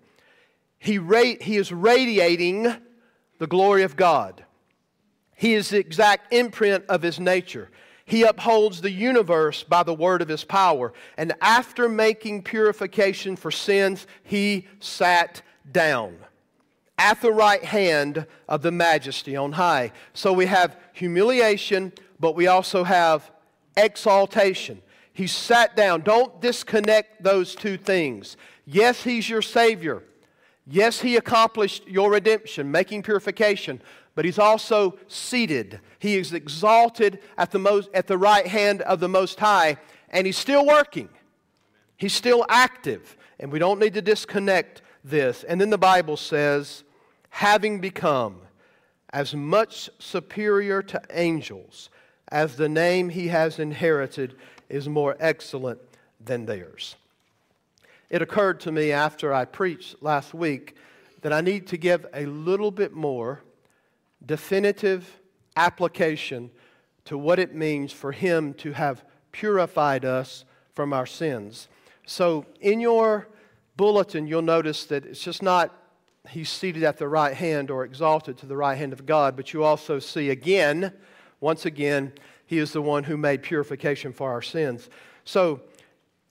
He, 0.77 0.99
ra- 0.99 1.39
he 1.41 1.57
is 1.57 1.71
radiating 1.71 2.75
the 3.39 3.47
glory 3.47 3.81
of 3.81 3.95
God. 3.95 4.45
He 5.35 5.55
is 5.55 5.69
the 5.69 5.79
exact 5.79 6.31
imprint 6.31 6.85
of 6.87 7.01
his 7.01 7.19
nature. 7.19 7.69
He 8.05 8.23
upholds 8.23 8.81
the 8.81 8.91
universe 8.91 9.63
by 9.63 9.83
the 9.83 9.93
word 9.93 10.21
of 10.21 10.27
his 10.27 10.43
power. 10.43 10.93
And 11.17 11.33
after 11.41 11.87
making 11.87 12.43
purification 12.43 13.35
for 13.35 13.49
sins, 13.49 14.07
he 14.23 14.67
sat 14.79 15.41
down 15.71 16.17
at 16.97 17.21
the 17.21 17.31
right 17.31 17.63
hand 17.63 18.27
of 18.47 18.61
the 18.61 18.71
majesty 18.71 19.35
on 19.35 19.53
high. 19.53 19.91
So 20.13 20.33
we 20.33 20.45
have 20.47 20.77
humiliation, 20.91 21.93
but 22.19 22.35
we 22.35 22.47
also 22.47 22.83
have 22.83 23.31
exaltation. 23.77 24.81
He 25.13 25.27
sat 25.27 25.75
down. 25.75 26.01
Don't 26.01 26.41
disconnect 26.41 27.23
those 27.23 27.55
two 27.55 27.77
things. 27.77 28.35
Yes, 28.65 29.03
he's 29.03 29.29
your 29.29 29.41
Savior. 29.41 30.03
Yes, 30.65 31.01
he 31.01 31.17
accomplished 31.17 31.87
your 31.87 32.11
redemption, 32.11 32.71
making 32.71 33.03
purification, 33.03 33.81
but 34.15 34.25
he's 34.25 34.39
also 34.39 34.97
seated. 35.07 35.79
He 35.99 36.17
is 36.17 36.33
exalted 36.33 37.19
at 37.37 37.51
the, 37.51 37.59
most, 37.59 37.89
at 37.93 38.07
the 38.07 38.17
right 38.17 38.45
hand 38.45 38.81
of 38.81 38.99
the 38.99 39.09
Most 39.09 39.39
High, 39.39 39.77
and 40.09 40.25
he's 40.25 40.37
still 40.37 40.65
working. 40.65 41.09
He's 41.97 42.13
still 42.13 42.45
active, 42.49 43.17
and 43.39 43.51
we 43.51 43.59
don't 43.59 43.79
need 43.79 43.93
to 43.95 44.01
disconnect 44.01 44.81
this. 45.03 45.43
And 45.43 45.59
then 45.59 45.69
the 45.69 45.77
Bible 45.77 46.17
says, 46.17 46.83
having 47.29 47.79
become 47.79 48.37
as 49.11 49.33
much 49.33 49.89
superior 49.99 50.81
to 50.83 51.01
angels 51.11 51.89
as 52.29 52.55
the 52.55 52.69
name 52.69 53.09
he 53.09 53.27
has 53.27 53.59
inherited 53.59 54.35
is 54.69 54.89
more 54.89 55.15
excellent 55.19 55.79
than 56.23 56.45
theirs. 56.45 56.95
It 58.09 58.21
occurred 58.21 58.59
to 58.61 58.71
me 58.71 58.91
after 58.91 59.33
I 59.33 59.45
preached 59.45 60.01
last 60.01 60.33
week 60.33 60.75
that 61.21 61.33
I 61.33 61.41
need 61.41 61.67
to 61.67 61.77
give 61.77 62.05
a 62.13 62.25
little 62.25 62.71
bit 62.71 62.93
more 62.93 63.41
definitive 64.25 65.19
application 65.55 66.51
to 67.05 67.17
what 67.17 67.39
it 67.39 67.53
means 67.53 67.91
for 67.91 68.11
him 68.11 68.53
to 68.55 68.71
have 68.73 69.03
purified 69.31 70.05
us 70.05 70.45
from 70.73 70.93
our 70.93 71.05
sins. 71.05 71.67
So, 72.05 72.45
in 72.59 72.79
your 72.79 73.27
bulletin, 73.75 74.27
you'll 74.27 74.41
notice 74.41 74.85
that 74.85 75.05
it's 75.05 75.21
just 75.21 75.41
not 75.41 75.73
he's 76.29 76.49
seated 76.49 76.83
at 76.83 76.97
the 76.97 77.07
right 77.07 77.33
hand 77.33 77.69
or 77.69 77.83
exalted 77.83 78.37
to 78.37 78.45
the 78.45 78.55
right 78.55 78.77
hand 78.77 78.93
of 78.93 79.05
God, 79.05 79.35
but 79.35 79.53
you 79.53 79.63
also 79.63 79.99
see 79.99 80.29
again, 80.29 80.93
once 81.41 81.65
again, 81.65 82.13
he 82.45 82.59
is 82.59 82.71
the 82.71 82.81
one 82.81 83.03
who 83.03 83.17
made 83.17 83.41
purification 83.41 84.13
for 84.13 84.31
our 84.31 84.41
sins. 84.41 84.89
So 85.25 85.61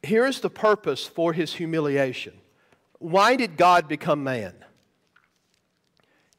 here's 0.03 0.41
the 0.41 0.51
purpose 0.51 1.07
for 1.07 1.33
his 1.33 1.55
humiliation. 1.55 2.35
Why 2.99 3.37
did 3.37 3.57
God 3.57 3.89
become 3.89 4.23
man? 4.23 4.55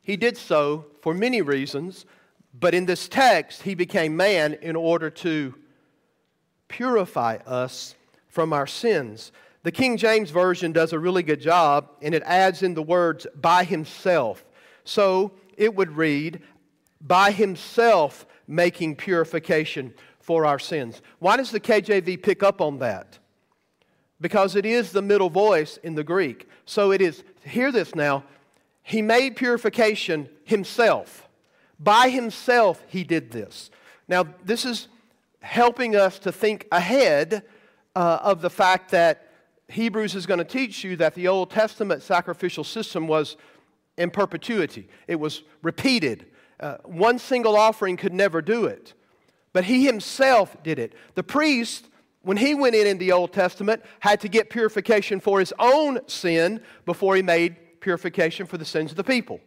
He 0.03 0.17
did 0.17 0.37
so 0.37 0.85
for 1.01 1.13
many 1.13 1.41
reasons, 1.41 2.05
but 2.53 2.75
in 2.75 2.85
this 2.85 3.07
text, 3.07 3.63
he 3.63 3.73
became 3.73 4.15
man 4.15 4.53
in 4.61 4.75
order 4.75 5.09
to 5.09 5.55
purify 6.67 7.37
us 7.47 7.95
from 8.27 8.53
our 8.53 8.67
sins. 8.67 9.31
The 9.63 9.71
King 9.71 9.95
James 9.95 10.29
Version 10.29 10.73
does 10.73 10.91
a 10.91 10.99
really 10.99 11.23
good 11.23 11.39
job, 11.39 11.89
and 12.01 12.13
it 12.13 12.21
adds 12.25 12.63
in 12.63 12.73
the 12.73 12.83
words 12.83 13.25
by 13.33 13.63
himself. 13.63 14.43
So 14.83 15.31
it 15.55 15.73
would 15.73 15.95
read, 15.95 16.41
by 16.99 17.31
himself 17.31 18.25
making 18.45 18.97
purification 18.97 19.93
for 20.19 20.45
our 20.45 20.59
sins. 20.59 21.01
Why 21.19 21.37
does 21.37 21.51
the 21.51 21.59
KJV 21.59 22.21
pick 22.21 22.43
up 22.43 22.59
on 22.59 22.79
that? 22.79 23.19
Because 24.19 24.55
it 24.55 24.65
is 24.65 24.91
the 24.91 25.01
middle 25.01 25.29
voice 25.29 25.77
in 25.83 25.95
the 25.95 26.03
Greek. 26.03 26.49
So 26.65 26.91
it 26.91 27.01
is, 27.01 27.23
hear 27.45 27.71
this 27.71 27.95
now, 27.95 28.23
he 28.83 29.01
made 29.01 29.35
purification 29.35 30.29
himself. 30.43 31.27
By 31.79 32.09
himself, 32.09 32.83
he 32.87 33.03
did 33.03 33.31
this. 33.31 33.71
Now, 34.07 34.25
this 34.43 34.65
is 34.65 34.89
helping 35.39 35.95
us 35.95 36.19
to 36.19 36.31
think 36.31 36.67
ahead 36.71 37.43
uh, 37.95 38.19
of 38.21 38.41
the 38.41 38.49
fact 38.49 38.91
that 38.91 39.29
Hebrews 39.69 40.15
is 40.15 40.25
going 40.25 40.37
to 40.39 40.45
teach 40.45 40.83
you 40.83 40.95
that 40.97 41.15
the 41.15 41.27
Old 41.27 41.49
Testament 41.49 42.03
sacrificial 42.03 42.63
system 42.63 43.07
was 43.07 43.37
in 43.97 44.09
perpetuity, 44.09 44.87
it 45.07 45.19
was 45.19 45.43
repeated. 45.61 46.25
Uh, 46.59 46.77
one 46.83 47.19
single 47.19 47.55
offering 47.55 47.97
could 47.97 48.13
never 48.13 48.41
do 48.41 48.65
it, 48.65 48.93
but 49.51 49.65
he 49.65 49.85
himself 49.85 50.61
did 50.63 50.79
it. 50.79 50.93
The 51.15 51.23
priest, 51.23 51.89
when 52.21 52.37
he 52.37 52.55
went 52.55 52.75
in 52.75 52.87
in 52.87 52.97
the 52.97 53.11
Old 53.11 53.33
Testament, 53.33 53.83
had 53.99 54.21
to 54.21 54.29
get 54.29 54.49
purification 54.49 55.19
for 55.19 55.39
his 55.39 55.53
own 55.59 55.99
sin 56.07 56.61
before 56.85 57.15
he 57.15 57.21
made 57.21 57.57
purification 57.83 58.47
for 58.47 58.57
the 58.57 58.65
sins 58.65 58.89
of 58.89 58.97
the 58.97 59.03
people. 59.03 59.39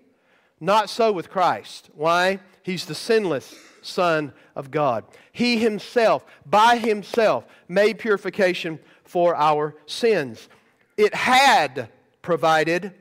Not 0.60 0.88
so 0.88 1.10
with 1.10 1.30
Christ. 1.30 1.90
Why? 1.94 2.38
He's 2.62 2.86
the 2.86 2.94
sinless 2.94 3.54
Son 3.82 4.32
of 4.54 4.70
God. 4.70 5.04
He 5.32 5.58
himself, 5.58 6.24
by 6.44 6.78
himself, 6.78 7.44
made 7.68 7.98
purification 7.98 8.78
for 9.04 9.34
our 9.34 9.74
sins. 9.86 10.48
It 10.96 11.14
had 11.14 11.88
provided, 12.22 12.92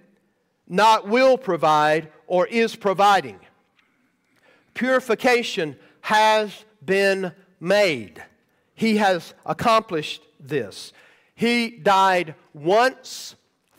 not 0.67 1.08
will 1.08 1.38
provide, 1.38 2.12
or 2.28 2.48
is 2.48 2.76
providing. 2.76 3.39
Purification 4.74 5.76
has 6.02 6.65
been 6.84 7.32
made. 7.60 8.24
He 8.76 8.98
has 8.98 9.34
accomplished 9.45 10.21
this. 10.39 10.93
He 11.34 11.69
died 11.69 12.36
once 12.54 13.36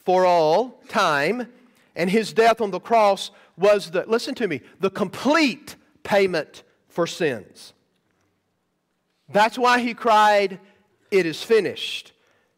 for 0.07 0.25
all 0.25 0.81
time, 0.88 1.49
and 1.97 2.09
his 2.09 2.33
death 2.33 2.61
on 2.61 2.71
the 2.71 2.79
cross 2.79 3.33
was 3.59 3.90
the, 3.90 4.05
listen 4.07 4.37
to 4.37 4.47
me, 4.47 4.61
the 4.79 4.88
complete 4.88 5.75
payment 6.05 6.62
for 6.88 7.09
sins. 7.09 7.75
That's 9.29 9.59
why 9.59 9.81
he 9.81 9.95
cried, 9.95 10.61
It 11.11 11.27
is 11.27 11.42
finished. 11.42 12.12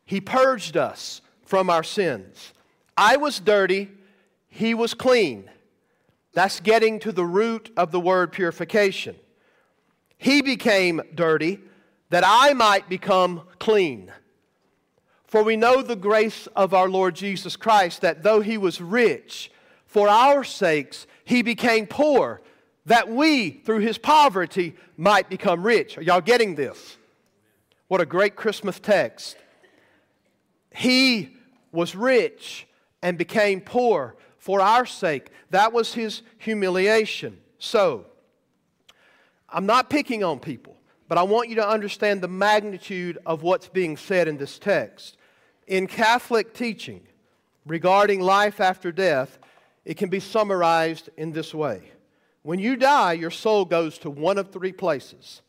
He 0.05 0.21
purged 0.21 0.77
us 0.77 1.23
from 1.47 1.71
our 1.71 1.83
sins. 1.83 2.53
I 2.99 3.17
was 3.17 3.41
dirty, 3.41 3.91
he 4.49 4.75
was 4.75 4.93
clean. 4.93 5.51
That's 6.35 6.61
getting 6.61 6.99
to 7.01 7.13
the 7.13 7.25
root 7.25 7.73
of 7.79 7.93
the 7.93 8.01
word 8.01 8.31
purification. 8.31 9.17
He 10.19 10.43
became 10.43 11.01
dirty 11.15 11.61
that 12.11 12.25
I 12.27 12.53
might 12.53 12.91
become 12.91 13.43
clean. 13.59 14.13
For 15.29 15.43
we 15.43 15.57
know 15.57 15.83
the 15.83 15.95
grace 15.95 16.49
of 16.57 16.73
our 16.73 16.88
Lord 16.88 17.14
Jesus 17.14 17.55
Christ, 17.55 18.01
that 18.01 18.23
though 18.23 18.41
he 18.41 18.57
was 18.57 18.81
rich, 18.81 19.53
for 19.87 20.09
our 20.09 20.43
sakes 20.43 21.07
he 21.23 21.43
became 21.43 21.87
poor, 21.87 22.41
that 22.87 23.11
we, 23.11 23.51
through 23.51 23.81
his 23.81 23.99
poverty, 23.99 24.75
might 24.97 25.29
become 25.29 25.62
rich. 25.62 25.99
Are 25.99 26.03
y'all 26.03 26.23
getting 26.23 26.55
this? 26.55 26.97
What 27.88 28.01
a 28.01 28.07
great 28.07 28.37
Christmas 28.37 28.81
text. 28.81 29.37
He 30.75 31.37
was 31.73 31.95
rich 31.95 32.67
and 33.03 33.19
became 33.19 33.61
poor 33.61 34.17
for 34.38 34.62
our 34.62 34.87
sake. 34.87 35.31
That 35.51 35.75
was 35.75 35.93
his 35.93 36.23
humiliation. 36.38 37.38
So, 37.59 38.07
I'm 39.51 39.67
not 39.67 39.91
picking 39.91 40.25
on 40.25 40.41
people, 40.41 40.77
but 41.07 41.19
I 41.19 41.23
want 41.23 41.51
you 41.51 41.57
to 41.57 41.69
understand 41.69 42.23
the 42.23 42.29
magnitude 42.29 43.19
of 43.27 43.43
what's 43.43 43.69
being 43.69 43.99
said 43.99 44.27
in 44.27 44.38
this 44.38 44.59
text. 44.59 45.18
In 45.69 45.87
Catholic 45.87 46.55
teaching 46.55 47.03
regarding 47.67 48.21
life 48.21 48.59
after 48.59 48.91
death, 48.91 49.39
it 49.85 49.99
can 49.99 50.09
be 50.09 50.19
summarized 50.19 51.11
in 51.17 51.33
this 51.33 51.55
way 51.55 51.83
When 52.43 52.59
you 52.59 52.75
die, 52.75 53.13
your 53.13 53.31
soul 53.31 53.67
goes 53.67 53.99
to 53.99 54.11
one 54.11 54.39
of 54.39 54.51
three 54.51 54.73
places. 54.73 55.43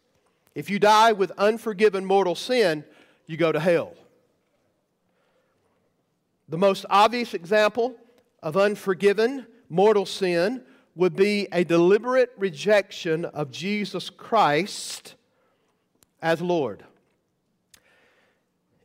If 0.53 0.69
you 0.69 0.77
die 0.77 1.13
with 1.13 1.31
unforgiven 1.37 2.03
mortal 2.03 2.35
sin, 2.35 2.83
you 3.27 3.37
go 3.37 3.51
to 3.51 3.59
hell. 3.59 3.93
The 6.49 6.57
most 6.57 6.85
obvious 6.89 7.33
example 7.33 7.95
of 8.43 8.57
unforgiven 8.57 9.45
mortal 9.69 10.05
sin 10.05 10.63
would 10.95 11.15
be 11.15 11.47
a 11.53 11.63
deliberate 11.63 12.33
rejection 12.37 13.23
of 13.23 13.51
Jesus 13.51 14.09
Christ 14.09 15.15
as 16.21 16.41
Lord. 16.41 16.83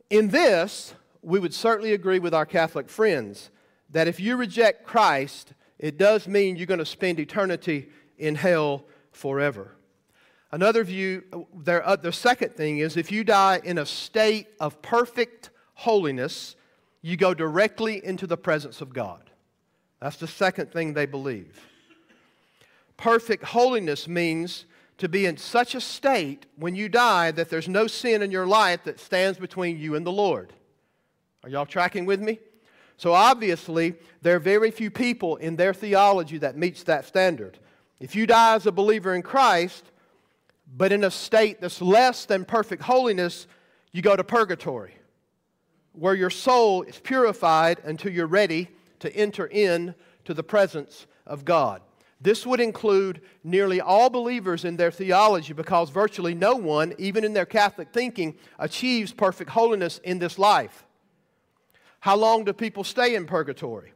In 0.09 0.29
this, 0.29 0.93
we 1.25 1.39
would 1.39 1.53
certainly 1.53 1.93
agree 1.93 2.19
with 2.19 2.33
our 2.33 2.45
Catholic 2.45 2.87
friends 2.87 3.49
that 3.89 4.07
if 4.07 4.19
you 4.19 4.37
reject 4.37 4.85
Christ, 4.85 5.53
it 5.79 5.97
does 5.97 6.27
mean 6.27 6.55
you're 6.55 6.67
going 6.67 6.79
to 6.79 6.85
spend 6.85 7.19
eternity 7.19 7.89
in 8.17 8.35
hell 8.35 8.85
forever. 9.11 9.75
Another 10.51 10.83
view, 10.83 11.23
their, 11.53 11.85
uh, 11.85 11.95
the 11.95 12.13
second 12.13 12.53
thing 12.53 12.77
is 12.77 12.95
if 12.95 13.11
you 13.11 13.23
die 13.23 13.59
in 13.63 13.79
a 13.79 13.85
state 13.85 14.47
of 14.59 14.81
perfect 14.81 15.49
holiness, 15.73 16.55
you 17.01 17.17
go 17.17 17.33
directly 17.33 18.05
into 18.05 18.27
the 18.27 18.37
presence 18.37 18.79
of 18.79 18.93
God. 18.93 19.29
That's 19.99 20.17
the 20.17 20.27
second 20.27 20.71
thing 20.71 20.93
they 20.93 21.05
believe. 21.07 21.59
Perfect 22.97 23.43
holiness 23.43 24.07
means 24.07 24.65
to 24.99 25.09
be 25.09 25.25
in 25.25 25.37
such 25.37 25.75
a 25.75 25.81
state 25.81 26.45
when 26.55 26.75
you 26.75 26.87
die 26.87 27.31
that 27.31 27.49
there's 27.49 27.67
no 27.67 27.87
sin 27.87 28.21
in 28.21 28.31
your 28.31 28.45
life 28.45 28.83
that 28.85 28.99
stands 28.99 29.39
between 29.39 29.77
you 29.77 29.95
and 29.95 30.05
the 30.05 30.11
Lord. 30.11 30.53
Are 31.45 31.49
y'all 31.49 31.67
tracking 31.67 32.07
with 32.07 32.19
me? 32.19 32.39
So 32.97 33.13
obviously, 33.13 33.93
there 34.23 34.35
are 34.35 34.39
very 34.39 34.71
few 34.71 34.89
people 34.89 35.35
in 35.35 35.57
their 35.57 35.75
theology 35.75 36.39
that 36.39 36.57
meets 36.57 36.81
that 36.85 37.05
standard. 37.05 37.59
If 37.99 38.15
you 38.15 38.25
die 38.25 38.55
as 38.55 38.65
a 38.65 38.71
believer 38.71 39.13
in 39.13 39.21
Christ, 39.21 39.91
but 40.75 40.91
in 40.91 41.03
a 41.03 41.11
state 41.11 41.61
that's 41.61 41.83
less 41.83 42.25
than 42.25 42.45
perfect 42.45 42.81
holiness, 42.81 43.45
you 43.91 44.01
go 44.01 44.15
to 44.15 44.23
purgatory, 44.23 44.95
where 45.93 46.15
your 46.15 46.31
soul 46.31 46.81
is 46.81 46.97
purified 46.97 47.79
until 47.83 48.11
you're 48.11 48.25
ready 48.25 48.69
to 49.01 49.15
enter 49.15 49.45
in 49.45 49.93
to 50.23 50.33
the 50.33 50.41
presence 50.41 51.05
of 51.27 51.45
God. 51.45 51.83
This 52.19 52.43
would 52.43 52.59
include 52.59 53.21
nearly 53.43 53.79
all 53.79 54.09
believers 54.09 54.65
in 54.65 54.77
their 54.77 54.89
theology 54.89 55.53
because 55.53 55.91
virtually 55.91 56.33
no 56.33 56.55
one, 56.55 56.95
even 56.97 57.23
in 57.23 57.33
their 57.33 57.45
Catholic 57.45 57.89
thinking, 57.93 58.35
achieves 58.57 59.13
perfect 59.13 59.51
holiness 59.51 59.99
in 59.99 60.17
this 60.17 60.39
life. 60.39 60.84
How 62.05 62.15
long 62.15 62.43
do 62.43 62.53
people 62.53 62.83
stay 62.83 63.15
in 63.15 63.25
purgatory? 63.25 63.91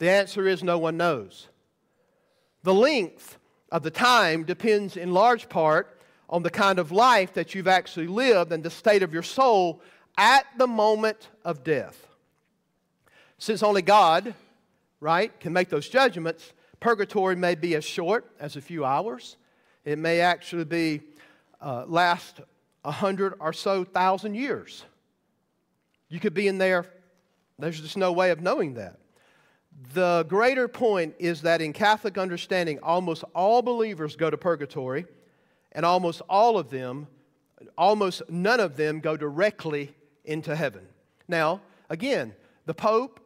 The 0.00 0.10
answer 0.10 0.48
is 0.48 0.64
no 0.64 0.78
one 0.78 0.96
knows. 0.96 1.46
The 2.64 2.74
length 2.74 3.38
of 3.70 3.84
the 3.84 3.90
time 3.92 4.42
depends 4.42 4.96
in 4.96 5.14
large 5.14 5.48
part 5.48 6.00
on 6.28 6.42
the 6.42 6.50
kind 6.50 6.80
of 6.80 6.90
life 6.90 7.34
that 7.34 7.54
you've 7.54 7.68
actually 7.68 8.08
lived 8.08 8.50
and 8.50 8.64
the 8.64 8.68
state 8.68 9.04
of 9.04 9.12
your 9.12 9.22
soul 9.22 9.80
at 10.18 10.44
the 10.58 10.66
moment 10.66 11.28
of 11.44 11.62
death. 11.62 12.08
Since 13.38 13.62
only 13.62 13.82
God, 13.82 14.34
right, 14.98 15.30
can 15.38 15.52
make 15.52 15.68
those 15.68 15.88
judgments, 15.88 16.54
Purgatory 16.80 17.36
may 17.36 17.54
be 17.54 17.76
as 17.76 17.84
short 17.84 18.28
as 18.40 18.56
a 18.56 18.60
few 18.60 18.84
hours. 18.84 19.36
It 19.84 20.00
may 20.00 20.20
actually 20.20 20.64
be 20.64 21.02
uh, 21.60 21.84
last 21.86 22.40
a 22.84 22.90
hundred 22.90 23.34
or 23.38 23.52
so 23.52 23.84
thousand 23.84 24.34
years. 24.34 24.84
You 26.08 26.18
could 26.18 26.34
be 26.34 26.48
in 26.48 26.58
there. 26.58 26.86
There's 27.62 27.80
just 27.80 27.96
no 27.96 28.10
way 28.10 28.30
of 28.30 28.40
knowing 28.40 28.74
that. 28.74 28.98
The 29.94 30.26
greater 30.28 30.66
point 30.66 31.14
is 31.20 31.42
that 31.42 31.62
in 31.62 31.72
Catholic 31.72 32.18
understanding, 32.18 32.80
almost 32.82 33.22
all 33.34 33.62
believers 33.62 34.16
go 34.16 34.30
to 34.30 34.36
purgatory, 34.36 35.06
and 35.70 35.86
almost 35.86 36.22
all 36.28 36.58
of 36.58 36.70
them, 36.70 37.06
almost 37.78 38.22
none 38.28 38.58
of 38.58 38.76
them 38.76 38.98
go 38.98 39.16
directly 39.16 39.94
into 40.24 40.56
heaven. 40.56 40.88
Now, 41.28 41.60
again, 41.88 42.34
the 42.66 42.74
Pope, 42.74 43.20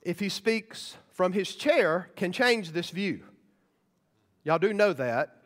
if 0.00 0.18
he 0.18 0.30
speaks 0.30 0.96
from 1.12 1.32
his 1.32 1.54
chair 1.54 2.10
can 2.16 2.32
change 2.32 2.72
this 2.72 2.88
view. 2.88 3.20
Y'all 4.44 4.58
do 4.58 4.72
know 4.72 4.94
that. 4.94 5.36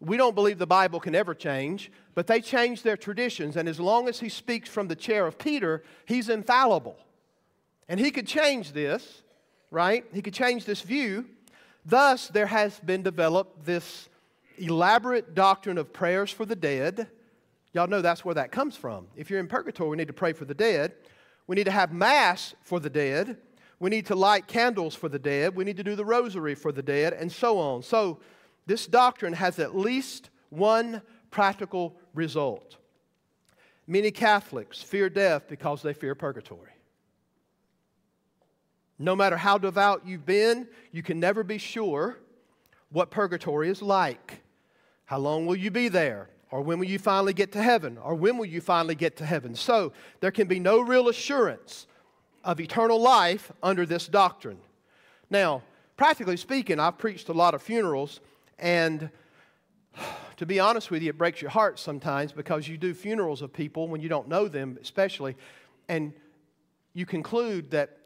We 0.00 0.16
don't 0.16 0.34
believe 0.34 0.58
the 0.58 0.66
Bible 0.66 0.98
can 0.98 1.14
ever 1.14 1.34
change, 1.34 1.92
but 2.14 2.26
they 2.26 2.40
change 2.40 2.82
their 2.82 2.96
traditions, 2.96 3.56
and 3.56 3.68
as 3.68 3.78
long 3.78 4.08
as 4.08 4.18
he 4.18 4.28
speaks 4.28 4.68
from 4.68 4.88
the 4.88 4.96
chair 4.96 5.26
of 5.26 5.38
Peter, 5.38 5.84
he's 6.06 6.28
infallible. 6.28 6.98
And 7.88 7.98
he 7.98 8.10
could 8.10 8.26
change 8.26 8.72
this, 8.72 9.22
right? 9.70 10.04
He 10.12 10.22
could 10.22 10.34
change 10.34 10.64
this 10.64 10.82
view. 10.82 11.26
Thus, 11.84 12.28
there 12.28 12.46
has 12.46 12.78
been 12.80 13.02
developed 13.02 13.64
this 13.64 14.08
elaborate 14.58 15.34
doctrine 15.34 15.78
of 15.78 15.92
prayers 15.92 16.30
for 16.30 16.44
the 16.44 16.56
dead. 16.56 17.08
Y'all 17.72 17.86
know 17.86 18.02
that's 18.02 18.24
where 18.24 18.34
that 18.34 18.52
comes 18.52 18.76
from. 18.76 19.06
If 19.16 19.30
you're 19.30 19.40
in 19.40 19.46
purgatory, 19.46 19.90
we 19.90 19.96
need 19.96 20.08
to 20.08 20.12
pray 20.12 20.32
for 20.32 20.44
the 20.44 20.54
dead. 20.54 20.94
We 21.46 21.56
need 21.56 21.64
to 21.64 21.70
have 21.70 21.92
Mass 21.92 22.54
for 22.62 22.80
the 22.80 22.90
dead. 22.90 23.38
We 23.80 23.90
need 23.90 24.06
to 24.06 24.14
light 24.14 24.46
candles 24.46 24.94
for 24.94 25.08
the 25.08 25.18
dead. 25.18 25.54
We 25.54 25.64
need 25.64 25.76
to 25.76 25.84
do 25.84 25.94
the 25.94 26.04
rosary 26.04 26.54
for 26.54 26.72
the 26.72 26.82
dead, 26.82 27.12
and 27.12 27.30
so 27.30 27.58
on. 27.58 27.82
So, 27.82 28.18
this 28.66 28.86
doctrine 28.86 29.32
has 29.32 29.58
at 29.58 29.74
least 29.74 30.28
one 30.50 31.00
practical 31.30 31.96
result. 32.14 32.76
Many 33.86 34.10
Catholics 34.10 34.82
fear 34.82 35.08
death 35.08 35.48
because 35.48 35.80
they 35.80 35.94
fear 35.94 36.14
purgatory. 36.14 36.72
No 38.98 39.14
matter 39.14 39.36
how 39.36 39.58
devout 39.58 40.06
you've 40.06 40.26
been, 40.26 40.66
you 40.92 41.02
can 41.02 41.20
never 41.20 41.44
be 41.44 41.58
sure 41.58 42.18
what 42.90 43.10
purgatory 43.10 43.68
is 43.68 43.80
like. 43.80 44.42
How 45.04 45.18
long 45.18 45.46
will 45.46 45.56
you 45.56 45.70
be 45.70 45.88
there? 45.88 46.28
Or 46.50 46.62
when 46.62 46.78
will 46.78 46.86
you 46.86 46.98
finally 46.98 47.34
get 47.34 47.52
to 47.52 47.62
heaven? 47.62 47.98
Or 47.98 48.14
when 48.14 48.38
will 48.38 48.46
you 48.46 48.60
finally 48.60 48.94
get 48.94 49.16
to 49.18 49.26
heaven? 49.26 49.54
So 49.54 49.92
there 50.20 50.30
can 50.30 50.48
be 50.48 50.58
no 50.58 50.80
real 50.80 51.08
assurance 51.08 51.86
of 52.42 52.60
eternal 52.60 53.00
life 53.00 53.52
under 53.62 53.84
this 53.84 54.06
doctrine. 54.06 54.58
Now, 55.30 55.62
practically 55.96 56.38
speaking, 56.38 56.80
I've 56.80 56.96
preached 56.96 57.28
a 57.28 57.34
lot 57.34 57.54
of 57.54 57.62
funerals, 57.62 58.20
and 58.58 59.10
to 60.36 60.46
be 60.46 60.58
honest 60.58 60.90
with 60.90 61.02
you, 61.02 61.10
it 61.10 61.18
breaks 61.18 61.42
your 61.42 61.50
heart 61.50 61.78
sometimes 61.78 62.32
because 62.32 62.66
you 62.66 62.78
do 62.78 62.94
funerals 62.94 63.42
of 63.42 63.52
people 63.52 63.88
when 63.88 64.00
you 64.00 64.08
don't 64.08 64.28
know 64.28 64.48
them, 64.48 64.78
especially, 64.80 65.36
and 65.88 66.12
you 66.94 67.04
conclude 67.04 67.70
that 67.72 67.97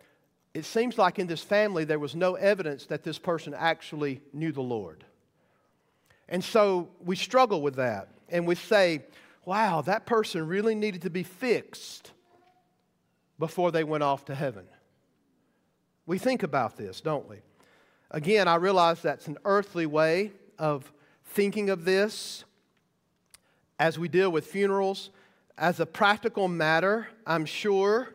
it 0.54 0.64
seems 0.64 0.98
like 0.98 1.18
in 1.18 1.26
this 1.26 1.42
family 1.42 1.84
there 1.84 1.98
was 1.98 2.14
no 2.14 2.34
evidence 2.34 2.86
that 2.86 3.02
this 3.02 3.18
person 3.18 3.54
actually 3.54 4.20
knew 4.32 4.52
the 4.52 4.62
Lord. 4.62 5.04
And 6.28 6.42
so 6.42 6.88
we 7.04 7.16
struggle 7.16 7.62
with 7.62 7.76
that, 7.76 8.08
and 8.28 8.46
we 8.46 8.54
say, 8.54 9.02
wow, 9.44 9.82
that 9.82 10.06
person 10.06 10.46
really 10.46 10.74
needed 10.74 11.02
to 11.02 11.10
be 11.10 11.22
fixed 11.22 12.12
before 13.38 13.70
they 13.72 13.84
went 13.84 14.02
off 14.02 14.24
to 14.26 14.34
heaven. 14.34 14.64
We 16.06 16.18
think 16.18 16.42
about 16.42 16.76
this, 16.76 17.00
don't 17.00 17.28
we? 17.28 17.38
Again, 18.10 18.46
I 18.46 18.56
realize 18.56 19.02
that's 19.02 19.26
an 19.26 19.38
earthly 19.44 19.86
way 19.86 20.32
of 20.58 20.92
thinking 21.24 21.70
of 21.70 21.84
this 21.84 22.44
as 23.78 23.98
we 23.98 24.08
deal 24.08 24.30
with 24.30 24.46
funerals. 24.46 25.10
As 25.56 25.80
a 25.80 25.86
practical 25.86 26.46
matter, 26.48 27.08
I'm 27.26 27.46
sure 27.46 28.14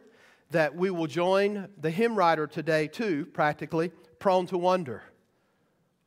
that 0.51 0.75
we 0.75 0.89
will 0.89 1.07
join 1.07 1.67
the 1.79 1.91
hymn 1.91 2.15
writer 2.15 2.47
today, 2.47 2.87
too, 2.87 3.25
practically, 3.33 3.91
prone 4.19 4.47
to 4.47 4.57
wonder. 4.57 5.03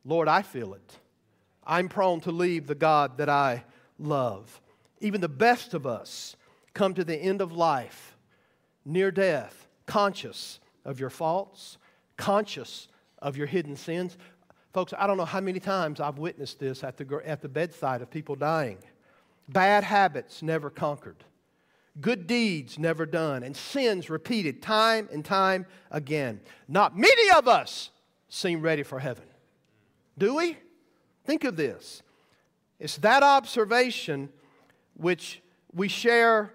Lord, 0.03 0.27
I 0.27 0.41
feel 0.41 0.73
it. 0.73 0.99
I'm 1.63 1.89
prone 1.89 2.21
to 2.21 2.31
leave 2.31 2.67
the 2.67 2.75
God 2.75 3.17
that 3.17 3.29
I 3.29 3.63
love. 3.99 4.61
Even 4.99 5.21
the 5.21 5.29
best 5.29 5.73
of 5.73 5.85
us 5.85 6.35
come 6.73 6.93
to 6.95 7.03
the 7.03 7.15
end 7.15 7.41
of 7.41 7.51
life 7.51 8.17
near 8.83 9.11
death, 9.11 9.67
conscious 9.85 10.59
of 10.85 10.99
your 10.99 11.09
faults, 11.09 11.77
conscious 12.17 12.87
of 13.21 13.37
your 13.37 13.47
hidden 13.47 13.75
sins. 13.75 14.17
Folks, 14.73 14.93
I 14.97 15.05
don't 15.05 15.17
know 15.17 15.25
how 15.25 15.41
many 15.41 15.59
times 15.59 15.99
I've 15.99 16.17
witnessed 16.17 16.59
this 16.59 16.83
at 16.83 16.97
the, 16.97 17.21
at 17.25 17.41
the 17.41 17.49
bedside 17.49 18.01
of 18.01 18.09
people 18.09 18.35
dying. 18.35 18.79
Bad 19.49 19.83
habits 19.83 20.41
never 20.41 20.69
conquered, 20.69 21.23
good 21.99 22.27
deeds 22.27 22.79
never 22.79 23.05
done, 23.05 23.43
and 23.43 23.55
sins 23.55 24.09
repeated 24.09 24.61
time 24.61 25.09
and 25.11 25.25
time 25.25 25.65
again. 25.89 26.39
Not 26.67 26.97
many 26.97 27.31
of 27.31 27.47
us 27.47 27.89
seem 28.29 28.61
ready 28.61 28.83
for 28.83 28.99
heaven. 28.99 29.25
Do 30.17 30.35
we? 30.35 30.57
Think 31.25 31.43
of 31.43 31.55
this. 31.55 32.01
It's 32.79 32.97
that 32.97 33.23
observation 33.23 34.29
which 34.95 35.41
we 35.73 35.87
share 35.87 36.53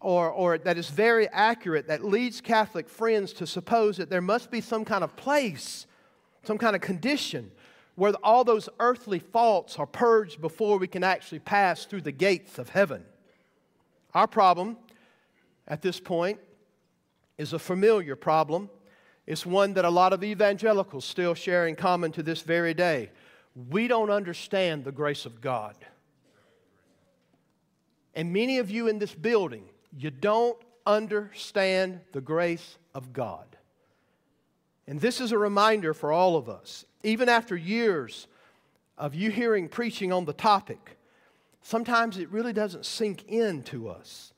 or, 0.00 0.30
or 0.30 0.58
that 0.58 0.78
is 0.78 0.88
very 0.88 1.28
accurate 1.28 1.88
that 1.88 2.04
leads 2.04 2.40
Catholic 2.40 2.88
friends 2.88 3.32
to 3.34 3.46
suppose 3.46 3.96
that 3.96 4.10
there 4.10 4.20
must 4.20 4.50
be 4.50 4.60
some 4.60 4.84
kind 4.84 5.02
of 5.02 5.16
place, 5.16 5.86
some 6.44 6.58
kind 6.58 6.76
of 6.76 6.82
condition 6.82 7.50
where 7.96 8.12
all 8.22 8.44
those 8.44 8.68
earthly 8.78 9.18
faults 9.18 9.76
are 9.76 9.86
purged 9.86 10.40
before 10.40 10.78
we 10.78 10.86
can 10.86 11.02
actually 11.02 11.40
pass 11.40 11.84
through 11.84 12.00
the 12.00 12.12
gates 12.12 12.58
of 12.58 12.68
heaven. 12.68 13.04
Our 14.14 14.26
problem 14.26 14.76
at 15.66 15.82
this 15.82 16.00
point 16.00 16.38
is 17.36 17.52
a 17.52 17.58
familiar 17.58 18.16
problem. 18.16 18.70
It's 19.26 19.44
one 19.44 19.74
that 19.74 19.84
a 19.84 19.90
lot 19.90 20.12
of 20.12 20.24
evangelicals 20.24 21.04
still 21.04 21.34
share 21.34 21.66
in 21.66 21.76
common 21.76 22.12
to 22.12 22.22
this 22.22 22.42
very 22.42 22.74
day. 22.74 23.10
We 23.70 23.88
don't 23.88 24.10
understand 24.10 24.84
the 24.84 24.92
grace 24.92 25.26
of 25.26 25.40
God. 25.40 25.76
And 28.14 28.32
many 28.32 28.58
of 28.58 28.70
you 28.70 28.88
in 28.88 28.98
this 28.98 29.14
building 29.14 29.64
you 29.96 30.10
don't 30.10 30.58
understand 30.86 32.00
the 32.12 32.20
grace 32.20 32.76
of 32.94 33.12
God. 33.12 33.56
And 34.86 35.00
this 35.00 35.20
is 35.20 35.32
a 35.32 35.38
reminder 35.38 35.94
for 35.94 36.12
all 36.12 36.36
of 36.36 36.48
us. 36.48 36.84
Even 37.02 37.28
after 37.28 37.56
years 37.56 38.26
of 38.96 39.14
you 39.14 39.30
hearing 39.30 39.68
preaching 39.68 40.12
on 40.12 40.24
the 40.24 40.32
topic, 40.32 40.97
sometimes 41.68 42.16
it 42.16 42.30
really 42.30 42.52
doesn't 42.54 42.86
sink 42.86 43.24
in 43.28 43.62
to 43.64 43.88
us. 43.88 44.32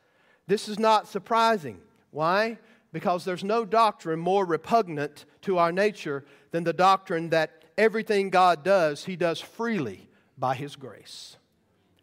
This 0.47 0.68
is 0.68 0.78
not 0.78 1.07
surprising. 1.07 1.81
Why? 2.11 2.59
Because 2.93 3.24
there's 3.24 3.45
no 3.45 3.64
doctrine 3.64 4.18
more 4.18 4.45
repugnant 4.45 5.24
to 5.43 5.59
our 5.59 5.70
nature 5.70 6.24
than 6.51 6.64
the 6.64 6.72
doctrine 6.72 7.31
that 7.31 7.64
everything 7.78 8.31
God 8.31 8.64
does, 8.64 9.05
He 9.05 9.14
does 9.14 9.41
freely 9.41 10.09
by 10.37 10.57
His 10.57 10.74
grace. 10.74 11.37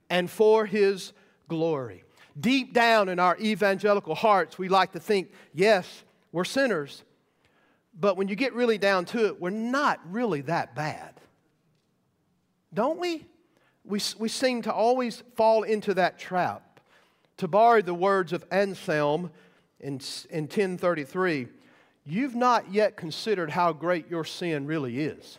and 0.09 0.29
for 0.29 0.65
his 0.65 1.11
glory. 1.49 2.03
Deep 2.39 2.73
down 2.73 3.09
in 3.09 3.19
our 3.19 3.37
evangelical 3.39 4.15
hearts, 4.15 4.57
we 4.57 4.69
like 4.69 4.93
to 4.93 4.99
think, 4.99 5.31
yes, 5.53 6.03
we're 6.31 6.45
sinners, 6.45 7.03
but 7.99 8.15
when 8.15 8.27
you 8.29 8.35
get 8.35 8.53
really 8.53 8.77
down 8.77 9.03
to 9.03 9.25
it, 9.25 9.41
we're 9.41 9.49
not 9.49 9.99
really 10.09 10.41
that 10.41 10.75
bad. 10.75 11.19
Don't 12.73 12.99
we? 12.99 13.25
We, 13.87 14.01
we 14.19 14.27
seem 14.27 14.61
to 14.63 14.73
always 14.73 15.23
fall 15.35 15.63
into 15.63 15.93
that 15.95 16.19
trap. 16.19 16.81
To 17.37 17.47
borrow 17.47 17.81
the 17.81 17.93
words 17.93 18.33
of 18.33 18.45
Anselm 18.51 19.31
in, 19.79 20.01
in 20.29 20.43
1033, 20.43 21.47
you've 22.05 22.35
not 22.35 22.71
yet 22.71 22.97
considered 22.97 23.51
how 23.51 23.73
great 23.73 24.09
your 24.09 24.25
sin 24.25 24.65
really 24.65 24.99
is. 24.99 25.37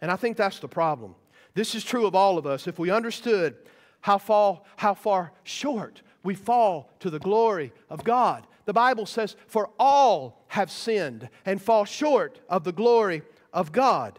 And 0.00 0.10
I 0.10 0.16
think 0.16 0.36
that's 0.36 0.58
the 0.58 0.68
problem. 0.68 1.14
This 1.54 1.74
is 1.74 1.84
true 1.84 2.06
of 2.06 2.14
all 2.14 2.38
of 2.38 2.46
us. 2.46 2.66
If 2.66 2.78
we 2.78 2.90
understood 2.90 3.56
how 4.00 4.18
far, 4.18 4.60
how 4.76 4.94
far 4.94 5.32
short 5.42 6.02
we 6.22 6.34
fall 6.34 6.90
to 7.00 7.10
the 7.10 7.18
glory 7.18 7.72
of 7.90 8.04
God, 8.04 8.46
the 8.64 8.72
Bible 8.72 9.06
says, 9.06 9.36
For 9.46 9.70
all 9.78 10.44
have 10.48 10.70
sinned 10.70 11.28
and 11.46 11.60
fall 11.60 11.84
short 11.84 12.40
of 12.48 12.64
the 12.64 12.72
glory 12.72 13.22
of 13.52 13.72
God. 13.72 14.18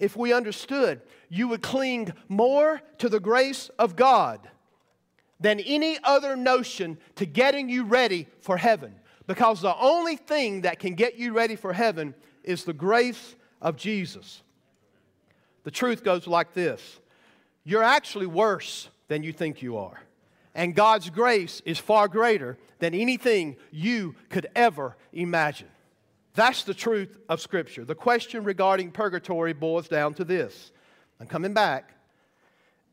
If 0.00 0.16
we 0.16 0.32
understood, 0.32 1.02
you 1.28 1.46
would 1.48 1.62
cling 1.62 2.12
more 2.28 2.80
to 2.98 3.08
the 3.08 3.20
grace 3.20 3.68
of 3.78 3.94
God 3.94 4.48
than 5.38 5.60
any 5.60 5.98
other 6.02 6.36
notion 6.36 6.98
to 7.16 7.26
getting 7.26 7.68
you 7.68 7.84
ready 7.84 8.26
for 8.40 8.56
heaven. 8.56 8.94
Because 9.26 9.60
the 9.60 9.76
only 9.76 10.16
thing 10.16 10.62
that 10.62 10.80
can 10.80 10.94
get 10.94 11.16
you 11.16 11.32
ready 11.32 11.54
for 11.54 11.72
heaven 11.72 12.14
is 12.42 12.64
the 12.64 12.72
grace 12.72 13.36
of 13.60 13.76
Jesus. 13.76 14.42
The 15.64 15.70
truth 15.70 16.02
goes 16.02 16.26
like 16.26 16.54
this 16.54 16.98
You're 17.62 17.82
actually 17.82 18.26
worse 18.26 18.88
than 19.08 19.22
you 19.22 19.32
think 19.32 19.62
you 19.62 19.76
are. 19.76 20.00
And 20.54 20.74
God's 20.74 21.10
grace 21.10 21.62
is 21.64 21.78
far 21.78 22.08
greater 22.08 22.58
than 22.80 22.94
anything 22.94 23.56
you 23.70 24.16
could 24.30 24.48
ever 24.56 24.96
imagine. 25.12 25.68
That's 26.34 26.62
the 26.62 26.74
truth 26.74 27.16
of 27.28 27.40
Scripture. 27.40 27.84
The 27.84 27.94
question 27.94 28.44
regarding 28.44 28.92
purgatory 28.92 29.52
boils 29.52 29.88
down 29.88 30.14
to 30.14 30.24
this. 30.24 30.72
I'm 31.20 31.26
coming 31.26 31.54
back. 31.54 31.92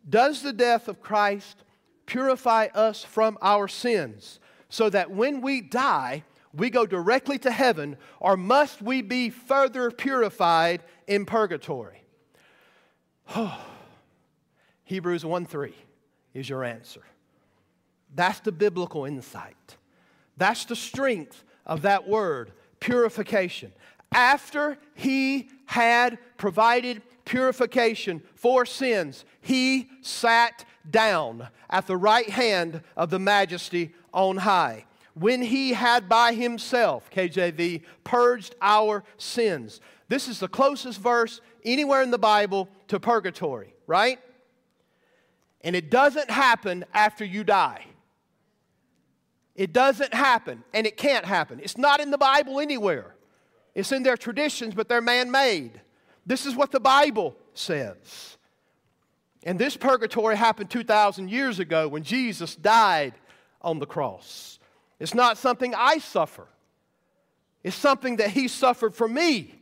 Does 0.09 0.41
the 0.41 0.53
death 0.53 0.87
of 0.87 1.01
Christ 1.01 1.63
purify 2.05 2.67
us 2.73 3.03
from 3.03 3.37
our 3.41 3.67
sins 3.67 4.39
so 4.69 4.89
that 4.89 5.11
when 5.11 5.41
we 5.41 5.61
die, 5.61 6.23
we 6.53 6.69
go 6.69 6.85
directly 6.85 7.37
to 7.39 7.51
heaven, 7.51 7.97
or 8.19 8.35
must 8.35 8.81
we 8.81 9.01
be 9.01 9.29
further 9.29 9.91
purified 9.91 10.83
in 11.05 11.25
purgatory? 11.25 12.03
Oh, 13.35 13.63
Hebrews 14.83 15.25
1 15.25 15.45
3 15.45 15.73
is 16.33 16.49
your 16.49 16.63
answer. 16.63 17.01
That's 18.15 18.39
the 18.39 18.51
biblical 18.51 19.05
insight. 19.05 19.77
That's 20.37 20.65
the 20.65 20.75
strength 20.75 21.43
of 21.65 21.81
that 21.81 22.07
word, 22.07 22.51
purification. 22.79 23.71
After 24.11 24.77
he 24.95 25.49
had 25.65 26.17
provided 26.37 27.01
purification 27.25 28.21
for 28.35 28.65
sins, 28.65 29.25
he 29.41 29.89
sat 30.01 30.65
down 30.89 31.49
at 31.69 31.87
the 31.87 31.97
right 31.97 32.29
hand 32.29 32.81
of 32.95 33.09
the 33.09 33.19
majesty 33.19 33.93
on 34.13 34.37
high. 34.37 34.85
When 35.13 35.41
he 35.41 35.73
had 35.73 36.07
by 36.07 36.33
himself, 36.33 37.09
KJV, 37.11 37.83
purged 38.03 38.55
our 38.61 39.03
sins. 39.17 39.81
This 40.07 40.27
is 40.27 40.39
the 40.39 40.47
closest 40.47 41.01
verse 41.01 41.41
anywhere 41.65 42.01
in 42.01 42.11
the 42.11 42.17
Bible 42.17 42.69
to 42.87 42.99
purgatory, 42.99 43.73
right? 43.87 44.19
And 45.61 45.75
it 45.75 45.89
doesn't 45.89 46.29
happen 46.29 46.85
after 46.93 47.25
you 47.25 47.43
die. 47.43 47.85
It 49.57 49.73
doesn't 49.73 50.13
happen, 50.13 50.63
and 50.71 50.85
it 50.85 50.95
can't 50.97 51.25
happen. 51.25 51.59
It's 51.61 51.77
not 51.77 51.99
in 51.99 52.11
the 52.11 52.17
Bible 52.17 52.59
anywhere. 52.59 53.15
It's 53.73 53.91
in 53.91 54.03
their 54.03 54.15
traditions, 54.15 54.75
but 54.75 54.87
they're 54.87 55.01
man 55.01 55.31
made. 55.31 55.81
This 56.25 56.45
is 56.45 56.55
what 56.55 56.71
the 56.71 56.79
Bible 56.79 57.35
says. 57.55 58.37
And 59.43 59.57
this 59.57 59.75
purgatory 59.75 60.37
happened 60.37 60.69
2,000 60.69 61.29
years 61.29 61.59
ago 61.59 61.87
when 61.87 62.03
Jesus 62.03 62.55
died 62.55 63.13
on 63.61 63.79
the 63.79 63.85
cross. 63.87 64.59
It's 64.99 65.15
not 65.15 65.37
something 65.37 65.73
I 65.75 65.97
suffer, 65.97 66.47
it's 67.63 67.75
something 67.75 68.17
that 68.17 68.29
He 68.29 68.47
suffered 68.47 68.95
for 68.95 69.07
me. 69.07 69.55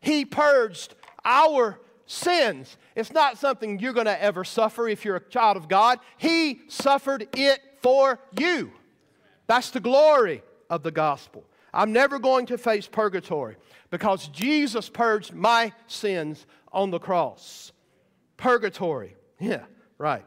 He 0.00 0.26
purged 0.26 0.94
our 1.24 1.80
sins. 2.04 2.76
It's 2.94 3.10
not 3.10 3.38
something 3.38 3.78
you're 3.78 3.94
going 3.94 4.04
to 4.04 4.22
ever 4.22 4.44
suffer 4.44 4.86
if 4.86 5.02
you're 5.02 5.16
a 5.16 5.28
child 5.30 5.56
of 5.56 5.66
God. 5.66 5.98
He 6.18 6.60
suffered 6.68 7.26
it 7.34 7.60
for 7.80 8.20
you. 8.38 8.70
That's 9.46 9.70
the 9.70 9.80
glory 9.80 10.42
of 10.70 10.82
the 10.82 10.90
gospel. 10.90 11.44
I'm 11.72 11.92
never 11.92 12.18
going 12.18 12.46
to 12.46 12.58
face 12.58 12.86
purgatory 12.86 13.56
because 13.90 14.28
Jesus 14.28 14.88
purged 14.88 15.34
my 15.34 15.72
sins 15.86 16.46
on 16.72 16.90
the 16.90 17.00
cross. 17.00 17.72
Purgatory. 18.36 19.16
Yeah, 19.40 19.64
right. 19.98 20.24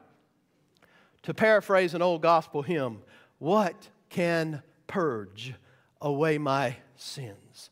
To 1.24 1.34
paraphrase 1.34 1.94
an 1.94 2.02
old 2.02 2.22
gospel 2.22 2.62
hymn, 2.62 3.02
what 3.40 3.90
can 4.10 4.62
purge 4.88 5.54
away 6.02 6.38
my 6.38 6.76
sins? 6.96 7.70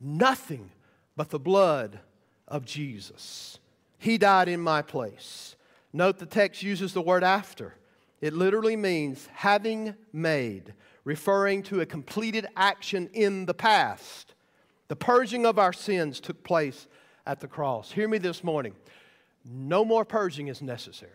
Nothing 0.00 0.70
but 1.16 1.30
the 1.30 1.38
blood 1.38 2.00
of 2.46 2.64
Jesus. 2.64 3.58
He 3.98 4.16
died 4.18 4.48
in 4.48 4.60
my 4.60 4.82
place. 4.82 5.56
Note 5.92 6.18
the 6.18 6.26
text 6.26 6.62
uses 6.62 6.92
the 6.92 7.02
word 7.02 7.24
after. 7.24 7.74
It 8.20 8.32
literally 8.32 8.76
means 8.76 9.28
having 9.32 9.94
made, 10.12 10.74
referring 11.04 11.62
to 11.64 11.80
a 11.80 11.86
completed 11.86 12.46
action 12.56 13.08
in 13.12 13.46
the 13.46 13.54
past. 13.54 14.34
The 14.88 14.96
purging 14.96 15.46
of 15.46 15.58
our 15.58 15.72
sins 15.72 16.20
took 16.20 16.42
place 16.42 16.88
at 17.26 17.40
the 17.40 17.48
cross. 17.48 17.92
Hear 17.92 18.08
me 18.08 18.18
this 18.18 18.42
morning. 18.42 18.74
No 19.44 19.84
more 19.84 20.04
purging 20.04 20.48
is 20.48 20.62
necessary. 20.62 21.12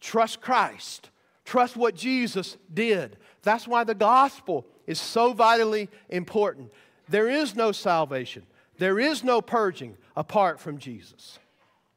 Trust 0.00 0.40
Christ. 0.40 1.10
Trust 1.44 1.76
what 1.76 1.94
Jesus 1.94 2.56
did. 2.72 3.16
That's 3.42 3.66
why 3.66 3.84
the 3.84 3.94
gospel 3.94 4.66
is 4.86 5.00
so 5.00 5.32
vitally 5.32 5.88
important. 6.08 6.72
There 7.08 7.28
is 7.28 7.54
no 7.54 7.72
salvation, 7.72 8.44
there 8.78 8.98
is 8.98 9.22
no 9.22 9.40
purging 9.40 9.96
apart 10.16 10.60
from 10.60 10.78
Jesus. 10.78 11.38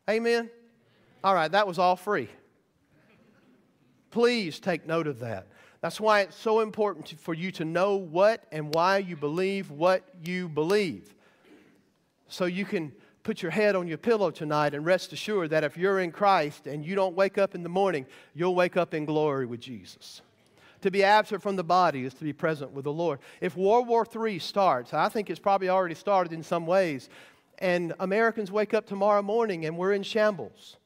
Amen? 0.10 0.50
All 1.24 1.34
right, 1.34 1.52
that 1.52 1.68
was 1.68 1.80
all 1.80 1.96
free. 1.96 2.30
Please 4.12 4.60
take 4.60 4.86
note 4.86 5.08
of 5.08 5.20
that. 5.20 5.48
That's 5.86 6.00
why 6.00 6.22
it's 6.22 6.36
so 6.36 6.62
important 6.62 7.06
to, 7.06 7.16
for 7.16 7.36
you 7.36 7.52
to 7.52 7.64
know 7.64 7.98
what 7.98 8.44
and 8.52 8.74
why 8.74 8.98
you 8.98 9.16
believe 9.16 9.70
what 9.70 10.02
you 10.24 10.50
believe. 10.50 11.14
So 12.28 12.46
you 12.46 12.66
can 12.66 12.92
put 13.22 13.44
your 13.44 13.52
head 13.52 13.76
on 13.76 13.88
your 13.88 14.00
pillow 14.00 14.32
tonight 14.32 14.74
and 14.74 14.84
rest 14.84 15.14
assured 15.14 15.52
that 15.52 15.64
if 15.64 15.78
you're 15.78 16.00
in 16.00 16.12
Christ 16.12 16.66
and 16.66 16.84
you 16.84 16.96
don't 16.96 17.16
wake 17.16 17.38
up 17.38 17.54
in 17.54 17.62
the 17.62 17.70
morning, 17.70 18.08
you'll 18.34 18.56
wake 18.56 18.76
up 18.78 18.96
in 18.96 19.06
glory 19.06 19.46
with 19.46 19.60
Jesus. 19.60 20.24
To 20.82 20.90
be 20.90 21.04
absent 21.04 21.44
from 21.44 21.56
the 21.56 21.64
body 21.64 22.04
is 22.04 22.16
to 22.16 22.24
be 22.24 22.34
present 22.34 22.72
with 22.72 22.86
the 22.86 22.92
Lord. 22.92 23.20
If 23.40 23.56
World 23.56 23.88
War 23.88 24.08
III 24.12 24.40
starts, 24.40 24.92
I 24.92 25.08
think 25.10 25.30
it's 25.30 25.40
probably 25.40 25.70
already 25.70 25.94
started 25.94 26.34
in 26.34 26.42
some 26.42 26.66
ways, 26.66 27.10
and 27.60 27.94
Americans 28.00 28.52
wake 28.52 28.74
up 28.74 28.88
tomorrow 28.88 29.22
morning 29.22 29.68
and 29.68 29.78
we're 29.78 29.94
in 29.94 30.02
shambles, 30.02 30.78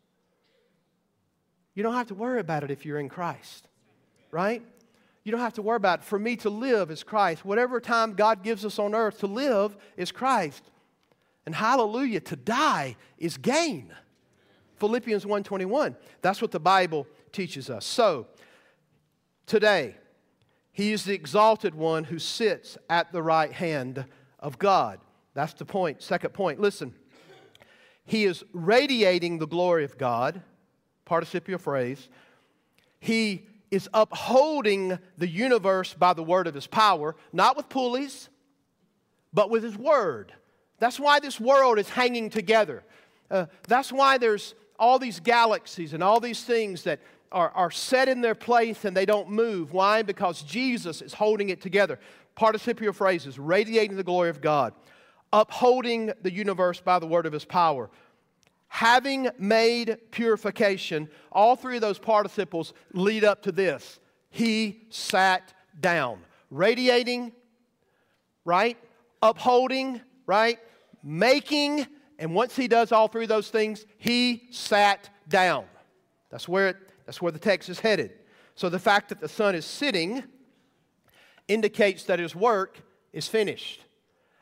you 1.73 1.83
don't 1.83 1.95
have 1.95 2.07
to 2.07 2.15
worry 2.15 2.41
about 2.41 2.65
it 2.65 2.69
if 2.69 2.85
you're 2.85 2.99
in 2.99 3.07
Christ, 3.07 3.65
right? 4.31 4.61
You 5.29 5.33
don't 5.33 5.41
have 5.41 5.53
to 5.53 5.61
worry 5.61 5.75
about 5.75 5.99
it. 5.99 6.05
For 6.05 6.17
me 6.17 6.35
to 6.37 6.49
live 6.49 6.89
is 6.89 7.03
Christ. 7.03 7.45
Whatever 7.45 7.79
time 7.79 8.15
God 8.15 8.41
gives 8.41 8.65
us 8.65 8.79
on 8.79 8.95
earth 8.95 9.19
to 9.19 9.27
live 9.27 9.77
is 9.95 10.11
Christ. 10.11 10.63
And 11.45 11.53
hallelujah, 11.53 12.19
to 12.21 12.35
die 12.35 12.95
is 13.19 13.37
gain. 13.37 13.93
Philippians 14.77 15.27
1:21. 15.27 15.95
That's 16.23 16.41
what 16.41 16.49
the 16.49 16.59
Bible 16.59 17.05
teaches 17.31 17.69
us. 17.69 17.85
So, 17.85 18.25
today, 19.45 19.97
he 20.71 20.93
is 20.93 21.05
the 21.05 21.13
exalted 21.13 21.75
one 21.75 22.05
who 22.05 22.17
sits 22.17 22.75
at 22.89 23.11
the 23.11 23.21
right 23.21 23.53
hand 23.53 24.05
of 24.39 24.57
God. 24.57 24.99
That's 25.35 25.53
the 25.53 25.63
point. 25.63 26.01
Second 26.01 26.33
point. 26.33 26.59
Listen. 26.59 26.95
He 28.03 28.25
is 28.25 28.43
radiating 28.51 29.37
the 29.37 29.45
glory 29.45 29.83
of 29.83 29.95
God, 29.99 30.41
participial 31.05 31.59
phrase. 31.59 32.09
He 32.99 33.45
is 33.71 33.89
upholding 33.93 34.97
the 35.17 35.27
universe 35.27 35.93
by 35.93 36.13
the 36.13 36.23
word 36.23 36.47
of 36.47 36.55
his 36.55 36.67
power, 36.67 37.15
not 37.31 37.55
with 37.55 37.69
pulleys, 37.69 38.29
but 39.33 39.49
with 39.49 39.63
his 39.63 39.77
word. 39.77 40.33
That's 40.79 40.99
why 40.99 41.19
this 41.19 41.39
world 41.39 41.77
is 41.77 41.89
hanging 41.89 42.29
together. 42.29 42.83
Uh, 43.29 43.45
that's 43.67 43.91
why 43.91 44.17
there's 44.17 44.55
all 44.79 44.97
these 44.97 45.19
galaxies 45.19 45.93
and 45.93 46.01
all 46.01 46.19
these 46.19 46.43
things 46.43 46.83
that 46.83 46.99
are, 47.31 47.51
are 47.51 47.69
set 47.69 48.07
in 48.07 48.21
their 48.21 48.35
place 48.35 48.85
and 48.85 48.95
they 48.95 49.05
don't 49.05 49.29
move. 49.29 49.73
Why? 49.73 50.01
Because 50.01 50.41
Jesus 50.41 51.01
is 51.01 51.13
holding 51.13 51.49
it 51.49 51.61
together. 51.61 51.99
Participial 52.35 52.93
phrases 52.93 53.37
radiating 53.37 53.97
the 53.97 54.03
glory 54.03 54.29
of 54.29 54.41
God, 54.41 54.73
upholding 55.31 56.11
the 56.21 56.31
universe 56.31 56.79
by 56.79 56.97
the 56.97 57.05
word 57.05 57.25
of 57.25 57.33
his 57.33 57.45
power, 57.45 57.89
having 58.69 59.29
made 59.37 59.97
purification, 60.11 61.09
all 61.31 61.55
three 61.55 61.75
of 61.75 61.81
those 61.81 61.99
participles 61.99 62.73
lead 62.93 63.25
up 63.25 63.41
to 63.41 63.51
this. 63.51 63.99
He 64.29 64.83
sat 64.89 65.53
down. 65.79 66.21
Radiating, 66.51 67.31
right? 68.45 68.77
Upholding, 69.21 70.01
right? 70.25 70.59
Making, 71.03 71.85
and 72.17 72.33
once 72.33 72.55
he 72.55 72.67
does 72.67 72.91
all 72.91 73.07
three 73.07 73.23
of 73.23 73.29
those 73.29 73.49
things, 73.49 73.85
he 73.97 74.47
sat 74.51 75.09
down. 75.27 75.65
That's 76.29 76.47
where, 76.47 76.69
it, 76.69 76.77
that's 77.05 77.21
where 77.21 77.31
the 77.31 77.39
text 77.39 77.69
is 77.69 77.79
headed. 77.79 78.11
So 78.55 78.69
the 78.69 78.79
fact 78.79 79.09
that 79.09 79.19
the 79.19 79.29
Son 79.29 79.55
is 79.55 79.65
sitting 79.65 80.23
indicates 81.47 82.03
that 82.05 82.19
his 82.19 82.35
work 82.35 82.79
is 83.13 83.27
finished, 83.27 83.83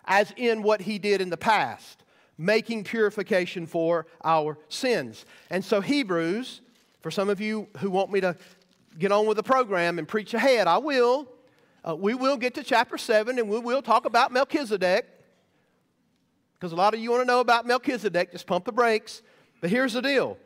as 0.05 0.33
in 0.35 0.63
what 0.63 0.81
he 0.81 0.99
did 0.99 1.21
in 1.21 1.29
the 1.29 1.37
past, 1.37 2.03
making 2.37 2.83
purification 2.83 3.65
for 3.65 4.05
our 4.23 4.57
sins. 4.69 5.25
And 5.49 5.63
so, 5.63 5.81
Hebrews, 5.81 6.61
for 7.01 7.11
some 7.11 7.29
of 7.29 7.41
you 7.41 7.67
who 7.77 7.89
want 7.89 8.11
me 8.11 8.21
to 8.21 8.35
get 8.97 9.11
on 9.11 9.25
with 9.25 9.37
the 9.37 9.43
program 9.43 9.99
and 9.99 10.07
preach 10.07 10.33
ahead, 10.33 10.67
I 10.67 10.77
will. 10.77 11.27
Uh, 11.87 11.95
we 11.95 12.13
will 12.13 12.37
get 12.37 12.53
to 12.55 12.63
chapter 12.63 12.97
7 12.97 13.39
and 13.39 13.49
we 13.49 13.59
will 13.59 13.81
talk 13.81 14.05
about 14.05 14.31
Melchizedek. 14.31 15.05
Because 16.59 16.71
a 16.71 16.75
lot 16.75 16.93
of 16.93 16.99
you 16.99 17.11
want 17.11 17.21
to 17.21 17.27
know 17.27 17.39
about 17.39 17.67
Melchizedek, 17.67 18.31
just 18.31 18.47
pump 18.47 18.65
the 18.65 18.71
brakes. 18.71 19.21
But 19.61 19.69
here's 19.69 19.93
the 19.93 20.01
deal 20.01 20.37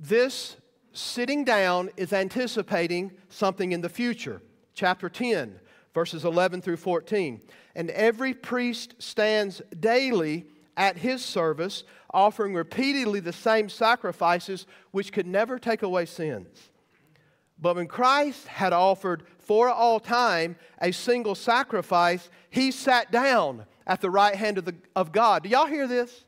this 0.00 0.56
sitting 0.92 1.44
down 1.44 1.90
is 1.96 2.12
anticipating 2.12 3.12
something 3.28 3.72
in 3.72 3.80
the 3.80 3.88
future. 3.88 4.40
Chapter 4.74 5.08
10, 5.08 5.58
verses 5.98 6.24
11 6.24 6.62
through 6.62 6.76
14. 6.76 7.40
And 7.74 7.90
every 7.90 8.32
priest 8.32 8.94
stands 9.00 9.60
daily 9.80 10.46
at 10.76 10.96
his 10.96 11.24
service, 11.24 11.82
offering 12.14 12.54
repeatedly 12.54 13.18
the 13.18 13.32
same 13.32 13.68
sacrifices 13.68 14.64
which 14.92 15.12
could 15.12 15.26
never 15.26 15.58
take 15.58 15.82
away 15.82 16.06
sins. 16.06 16.70
But 17.60 17.74
when 17.74 17.88
Christ 17.88 18.46
had 18.46 18.72
offered 18.72 19.24
for 19.40 19.68
all 19.68 19.98
time 19.98 20.54
a 20.80 20.92
single 20.92 21.34
sacrifice, 21.34 22.30
he 22.48 22.70
sat 22.70 23.10
down 23.10 23.66
at 23.84 24.00
the 24.00 24.08
right 24.08 24.36
hand 24.36 24.58
of, 24.58 24.66
the, 24.66 24.76
of 24.94 25.10
God. 25.10 25.42
Do 25.42 25.48
y'all 25.48 25.66
hear 25.66 25.88
this? 25.88 26.24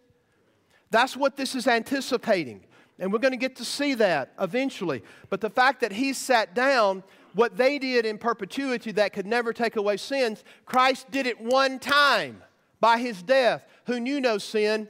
That's 0.90 1.16
what 1.16 1.36
this 1.36 1.54
is 1.54 1.68
anticipating. 1.68 2.64
And 2.98 3.12
we're 3.12 3.20
going 3.20 3.38
to 3.38 3.46
get 3.46 3.54
to 3.56 3.64
see 3.64 3.94
that 3.94 4.32
eventually. 4.40 5.04
But 5.28 5.40
the 5.40 5.48
fact 5.48 5.82
that 5.82 5.92
he 5.92 6.12
sat 6.12 6.56
down, 6.56 7.04
what 7.34 7.56
they 7.56 7.78
did 7.78 8.06
in 8.06 8.18
perpetuity 8.18 8.92
that 8.92 9.12
could 9.12 9.26
never 9.26 9.52
take 9.52 9.76
away 9.76 9.96
sins, 9.96 10.44
Christ 10.64 11.10
did 11.10 11.26
it 11.26 11.40
one 11.40 11.78
time 11.78 12.42
by 12.80 12.98
his 12.98 13.22
death, 13.22 13.64
who 13.86 14.00
knew 14.00 14.20
no 14.20 14.38
sin 14.38 14.88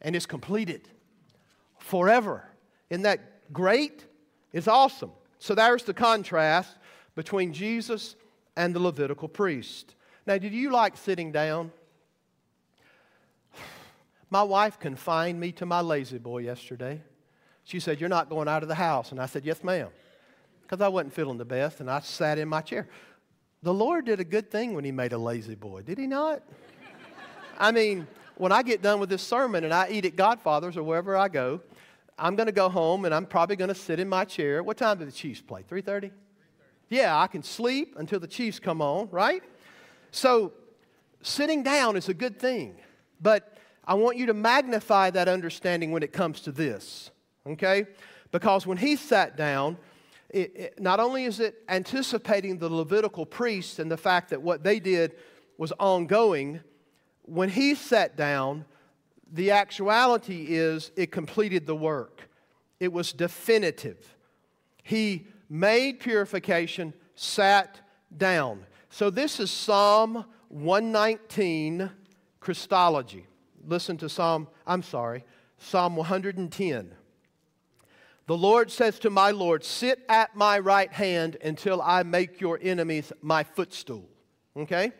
and 0.00 0.14
is 0.14 0.26
completed 0.26 0.88
forever. 1.78 2.44
Isn't 2.90 3.02
that 3.02 3.52
great? 3.52 4.06
It's 4.52 4.68
awesome. 4.68 5.12
So 5.38 5.54
there's 5.54 5.84
the 5.84 5.94
contrast 5.94 6.76
between 7.14 7.52
Jesus 7.52 8.16
and 8.56 8.74
the 8.74 8.80
Levitical 8.80 9.28
priest. 9.28 9.94
Now, 10.26 10.38
did 10.38 10.52
you 10.52 10.70
like 10.70 10.96
sitting 10.96 11.32
down? 11.32 11.72
My 14.30 14.42
wife 14.42 14.78
confined 14.78 15.40
me 15.40 15.52
to 15.52 15.66
my 15.66 15.80
La-Z-Boy 15.80 16.38
yesterday. 16.38 17.02
She 17.64 17.80
said, 17.80 18.00
You're 18.00 18.08
not 18.08 18.28
going 18.28 18.48
out 18.48 18.62
of 18.62 18.68
the 18.68 18.74
house. 18.74 19.10
And 19.10 19.20
I 19.20 19.26
said, 19.26 19.44
Yes, 19.44 19.62
ma'am. 19.62 19.88
Because 20.72 20.86
I 20.86 20.88
wasn't 20.88 21.12
feeling 21.12 21.36
the 21.36 21.44
best, 21.44 21.80
and 21.80 21.90
I 21.90 22.00
sat 22.00 22.38
in 22.38 22.48
my 22.48 22.62
chair. 22.62 22.88
The 23.62 23.74
Lord 23.74 24.06
did 24.06 24.20
a 24.20 24.24
good 24.24 24.50
thing 24.50 24.72
when 24.74 24.86
He 24.86 24.90
made 24.90 25.12
a 25.12 25.18
La-Z-Boy, 25.18 25.82
did 25.82 25.98
He 25.98 26.06
not? 26.06 26.42
I 27.58 27.72
mean, 27.72 28.06
when 28.36 28.52
I 28.52 28.62
get 28.62 28.80
done 28.80 28.98
with 28.98 29.10
this 29.10 29.20
sermon 29.20 29.64
and 29.64 29.74
I 29.74 29.90
eat 29.90 30.06
at 30.06 30.16
Godfather's 30.16 30.78
or 30.78 30.82
wherever 30.82 31.14
I 31.14 31.28
go, 31.28 31.60
I'm 32.18 32.36
going 32.36 32.46
to 32.46 32.52
go 32.52 32.70
home 32.70 33.04
and 33.04 33.14
I'm 33.14 33.26
probably 33.26 33.54
going 33.54 33.68
to 33.68 33.74
sit 33.74 34.00
in 34.00 34.08
my 34.08 34.24
chair. 34.24 34.62
What 34.62 34.78
time 34.78 34.98
do 34.98 35.04
the 35.04 35.12
Chiefs 35.12 35.42
play? 35.42 35.62
3:30? 35.62 36.10
Yeah, 36.88 37.20
I 37.20 37.26
can 37.26 37.42
sleep 37.42 37.96
until 37.98 38.18
the 38.18 38.26
Chiefs 38.26 38.58
come 38.58 38.80
on, 38.80 39.10
right? 39.10 39.42
So, 40.10 40.54
sitting 41.20 41.62
down 41.62 41.98
is 41.98 42.08
a 42.08 42.14
good 42.14 42.38
thing, 42.38 42.76
but 43.20 43.58
I 43.84 43.92
want 43.92 44.16
you 44.16 44.24
to 44.24 44.34
magnify 44.34 45.10
that 45.10 45.28
understanding 45.28 45.92
when 45.92 46.02
it 46.02 46.14
comes 46.14 46.40
to 46.40 46.50
this 46.50 47.10
okay? 47.46 47.86
Because 48.30 48.66
when 48.66 48.78
he 48.78 48.96
sat 48.96 49.36
down, 49.36 49.76
it, 50.32 50.56
it, 50.56 50.80
not 50.80 51.00
only 51.00 51.24
is 51.24 51.40
it 51.40 51.62
anticipating 51.68 52.58
the 52.58 52.68
Levitical 52.68 53.26
priests 53.26 53.78
and 53.78 53.90
the 53.90 53.96
fact 53.96 54.30
that 54.30 54.40
what 54.40 54.62
they 54.62 54.80
did 54.80 55.14
was 55.58 55.72
ongoing, 55.78 56.60
when 57.22 57.48
he 57.48 57.74
sat 57.74 58.16
down, 58.16 58.64
the 59.32 59.50
actuality 59.50 60.46
is 60.48 60.90
it 60.96 61.12
completed 61.12 61.66
the 61.66 61.76
work. 61.76 62.28
It 62.80 62.92
was 62.92 63.12
definitive. 63.12 64.16
He 64.82 65.26
made 65.48 66.00
purification, 66.00 66.94
sat 67.14 67.80
down. 68.16 68.66
So 68.90 69.10
this 69.10 69.38
is 69.38 69.50
Psalm 69.50 70.24
119 70.48 71.90
Christology. 72.40 73.26
Listen 73.66 73.96
to 73.98 74.08
Psalm, 74.08 74.48
I'm 74.66 74.82
sorry, 74.82 75.24
Psalm 75.58 75.96
110. 75.96 76.92
The 78.26 78.36
Lord 78.36 78.70
says 78.70 78.98
to 79.00 79.10
my 79.10 79.30
Lord, 79.30 79.64
Sit 79.64 80.00
at 80.08 80.36
my 80.36 80.58
right 80.58 80.92
hand 80.92 81.36
until 81.42 81.82
I 81.82 82.02
make 82.02 82.40
your 82.40 82.58
enemies 82.62 83.12
my 83.20 83.42
footstool. 83.42 84.08
Okay? 84.56 84.92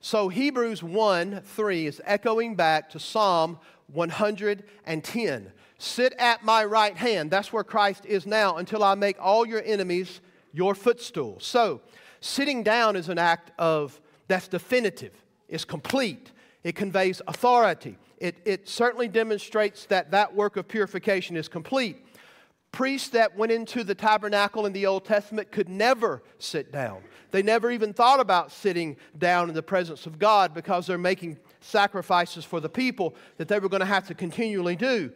So 0.00 0.28
Hebrews 0.28 0.82
1 0.82 1.42
3 1.44 1.86
is 1.86 2.00
echoing 2.04 2.54
back 2.54 2.90
to 2.90 2.98
Psalm 2.98 3.58
110. 3.88 5.52
Sit 5.78 6.12
at 6.18 6.44
my 6.44 6.64
right 6.64 6.96
hand. 6.96 7.30
That's 7.30 7.52
where 7.52 7.64
Christ 7.64 8.06
is 8.06 8.26
now 8.26 8.56
until 8.56 8.84
I 8.84 8.94
make 8.94 9.16
all 9.20 9.46
your 9.46 9.62
enemies 9.64 10.20
your 10.52 10.74
footstool. 10.74 11.38
So, 11.40 11.80
sitting 12.20 12.62
down 12.62 12.96
is 12.96 13.08
an 13.08 13.18
act 13.18 13.50
of 13.58 14.00
that's 14.28 14.48
definitive, 14.48 15.12
it's 15.48 15.64
complete, 15.64 16.32
it 16.64 16.74
conveys 16.74 17.22
authority. 17.26 17.98
It, 18.18 18.36
it 18.44 18.68
certainly 18.68 19.08
demonstrates 19.08 19.86
that 19.86 20.10
that 20.10 20.34
work 20.34 20.58
of 20.58 20.68
purification 20.68 21.38
is 21.38 21.48
complete. 21.48 22.04
Priests 22.72 23.08
that 23.10 23.36
went 23.36 23.50
into 23.50 23.82
the 23.82 23.94
tabernacle 23.94 24.64
in 24.64 24.72
the 24.72 24.86
Old 24.86 25.04
Testament 25.04 25.50
could 25.50 25.68
never 25.68 26.22
sit 26.38 26.70
down. 26.70 27.02
They 27.32 27.42
never 27.42 27.70
even 27.70 27.92
thought 27.92 28.20
about 28.20 28.52
sitting 28.52 28.96
down 29.18 29.48
in 29.48 29.54
the 29.54 29.62
presence 29.62 30.06
of 30.06 30.18
God 30.18 30.54
because 30.54 30.86
they're 30.86 30.98
making 30.98 31.38
sacrifices 31.60 32.44
for 32.44 32.60
the 32.60 32.68
people 32.68 33.14
that 33.38 33.48
they 33.48 33.58
were 33.58 33.68
going 33.68 33.80
to 33.80 33.86
have 33.86 34.06
to 34.08 34.14
continually 34.14 34.76
do 34.76 35.12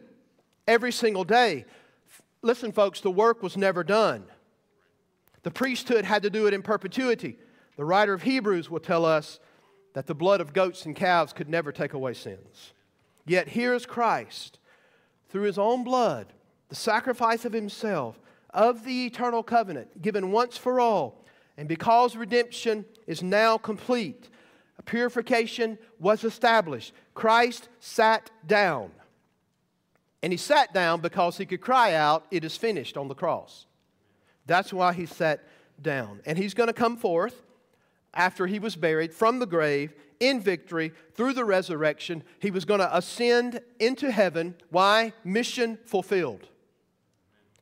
every 0.67 0.91
single 0.91 1.23
day. 1.23 1.65
Listen, 2.41 2.71
folks, 2.71 3.01
the 3.01 3.11
work 3.11 3.41
was 3.41 3.57
never 3.57 3.83
done. 3.83 4.25
The 5.43 5.51
priesthood 5.51 6.05
had 6.05 6.23
to 6.23 6.29
do 6.29 6.47
it 6.47 6.53
in 6.53 6.61
perpetuity. 6.61 7.37
The 7.77 7.85
writer 7.85 8.13
of 8.13 8.23
Hebrews 8.23 8.69
will 8.69 8.79
tell 8.79 9.05
us 9.05 9.39
that 9.93 10.07
the 10.07 10.15
blood 10.15 10.41
of 10.41 10.53
goats 10.53 10.85
and 10.85 10.95
calves 10.95 11.33
could 11.33 11.49
never 11.49 11.71
take 11.71 11.93
away 11.93 12.13
sins. 12.13 12.73
Yet 13.25 13.47
here 13.49 13.73
is 13.73 13.85
Christ, 13.85 14.59
through 15.29 15.43
his 15.43 15.57
own 15.57 15.83
blood, 15.83 16.33
the 16.69 16.75
sacrifice 16.75 17.45
of 17.45 17.53
himself, 17.53 18.19
of 18.51 18.85
the 18.85 19.05
eternal 19.05 19.43
covenant, 19.43 20.01
given 20.01 20.31
once 20.31 20.57
for 20.57 20.79
all. 20.79 21.23
And 21.57 21.67
because 21.67 22.15
redemption 22.15 22.85
is 23.07 23.21
now 23.21 23.57
complete, 23.57 24.29
purification 24.85 25.77
was 25.99 26.23
established. 26.23 26.93
Christ 27.13 27.69
sat 27.79 28.29
down. 28.45 28.91
And 30.21 30.33
he 30.33 30.37
sat 30.37 30.73
down 30.73 31.01
because 31.01 31.37
he 31.37 31.45
could 31.45 31.61
cry 31.61 31.93
out, 31.93 32.25
It 32.31 32.43
is 32.43 32.57
finished 32.57 32.97
on 32.97 33.07
the 33.07 33.15
cross. 33.15 33.67
That's 34.45 34.73
why 34.73 34.93
he 34.93 35.05
sat 35.05 35.43
down. 35.81 36.21
And 36.25 36.37
he's 36.37 36.53
going 36.53 36.67
to 36.67 36.73
come 36.73 36.97
forth 36.97 37.41
after 38.13 38.47
he 38.47 38.59
was 38.59 38.75
buried 38.75 39.13
from 39.13 39.39
the 39.39 39.45
grave 39.45 39.93
in 40.19 40.39
victory 40.39 40.93
through 41.13 41.33
the 41.33 41.45
resurrection. 41.45 42.23
He 42.39 42.51
was 42.51 42.65
going 42.65 42.79
to 42.79 42.95
ascend 42.95 43.59
into 43.79 44.11
heaven. 44.11 44.55
Why? 44.69 45.13
Mission 45.23 45.77
fulfilled. 45.85 46.47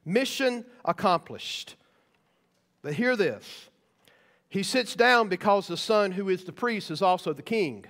Mission 0.06 0.66
accomplished. 0.84 1.76
But 2.82 2.94
hear 2.94 3.16
this 3.16 3.70
He 4.50 4.64
sits 4.64 4.96
down 4.96 5.30
because 5.30 5.68
the 5.68 5.78
Son, 5.78 6.12
who 6.12 6.30
is 6.30 6.44
the 6.44 6.52
priest, 6.52 6.92
is 6.92 7.02
also 7.02 7.34
the 7.34 7.42
king. 7.42 7.86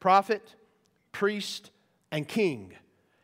Prophet, 0.00 0.56
priest, 1.12 1.70
and 2.10 2.26
king. 2.26 2.74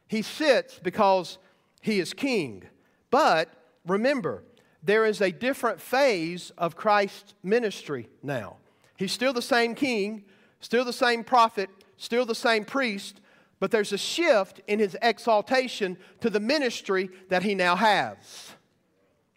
He 0.07 0.23
sits 0.23 0.79
because 0.79 1.39
he 1.81 2.01
is 2.01 2.15
king. 2.15 2.65
But 3.11 3.49
remember, 3.87 4.45
there 4.83 5.05
is 5.05 5.21
a 5.21 5.31
different 5.31 5.81
phase 5.81 6.53
of 6.57 6.77
Christ's 6.77 7.35
ministry 7.43 8.09
now. 8.23 8.57
He's 8.97 9.13
still 9.13 9.33
the 9.33 9.43
same 9.43 9.75
king, 9.75 10.25
still 10.61 10.85
the 10.85 10.93
same 10.93 11.25
prophet, 11.25 11.69
still 11.97 12.25
the 12.25 12.35
same 12.35 12.65
priest, 12.65 13.21
but 13.61 13.71
there's 13.71 13.93
a 13.93 13.99
shift 13.99 14.61
in 14.67 14.79
his 14.79 14.97
exaltation 15.03 15.97
to 16.21 16.31
the 16.31 16.41
ministry 16.41 17.11
that 17.29 17.43
he 17.43 17.55
now 17.55 17.77
has. 17.77 18.53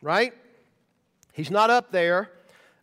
Right? 0.02 0.34
He's 1.34 1.52
not 1.52 1.70
up 1.70 1.92
there 1.92 2.32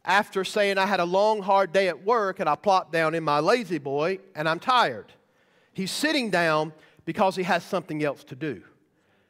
after 0.05 0.45
saying, 0.45 0.79
I 0.79 0.87
had 0.87 1.01
a 1.01 1.05
long, 1.05 1.43
hard 1.43 1.73
day 1.73 1.89
at 1.89 2.05
work 2.05 2.41
and 2.41 2.49
I 2.49 2.55
plopped 2.55 2.93
down 2.93 3.15
in 3.15 3.23
my 3.23 3.41
La-Z-Boy 3.41 4.21
and 4.35 4.49
I'm 4.49 4.59
tired. 4.59 5.13
He's 5.73 5.91
sitting 5.91 6.31
down 6.31 6.73
because 7.05 7.37
he 7.37 7.43
has 7.45 7.63
something 7.63 8.03
else 8.03 8.25
to 8.25 8.35
do. 8.35 8.63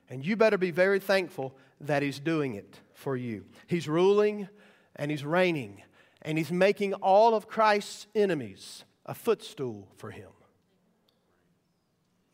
And 0.08 0.24
you 0.24 0.36
better 0.36 0.56
be 0.56 0.70
very 0.70 1.00
thankful 1.00 1.54
that 1.80 2.02
he's 2.02 2.18
doing 2.18 2.54
it 2.54 2.80
for 2.94 3.16
you. 3.16 3.44
He's 3.66 3.88
ruling 3.88 4.48
and 4.96 5.10
he's 5.10 5.24
reigning 5.24 5.82
and 6.22 6.38
he's 6.38 6.50
making 6.50 6.94
all 6.94 7.34
of 7.34 7.48
Christ's 7.48 8.06
enemies 8.14 8.84
a 9.06 9.14
footstool 9.14 9.88
for 9.96 10.10
him. 10.10 10.30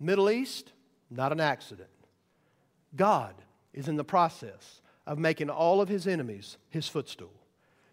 Middle 0.01 0.31
East, 0.31 0.73
not 1.11 1.33
an 1.33 1.41
accident. 1.41 1.89
God 2.97 3.35
is 3.73 3.89
in 3.89 3.97
the 3.97 4.05
process 4.05 4.81
of 5.07 5.19
making 5.19 5.51
all 5.51 5.81
of 5.81 5.89
his 5.89 6.07
enemies 6.07 6.57
his 6.71 6.89
footstool. 6.89 7.33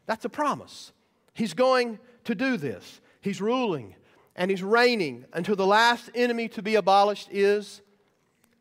That's 0.06 0.26
a 0.26 0.30
promise. 0.30 0.91
He's 1.34 1.54
going 1.54 1.99
to 2.26 2.36
do 2.36 2.58
this. 2.58 3.02
He's 3.22 3.41
ruling 3.41 3.95
and 4.36 4.49
he's 4.49 4.64
reigning 4.64 5.26
until 5.34 5.56
the 5.56 5.68
last 5.68 6.10
enemy 6.16 6.47
to 6.49 6.62
be 6.62 6.76
abolished 6.76 7.30
is 7.32 7.82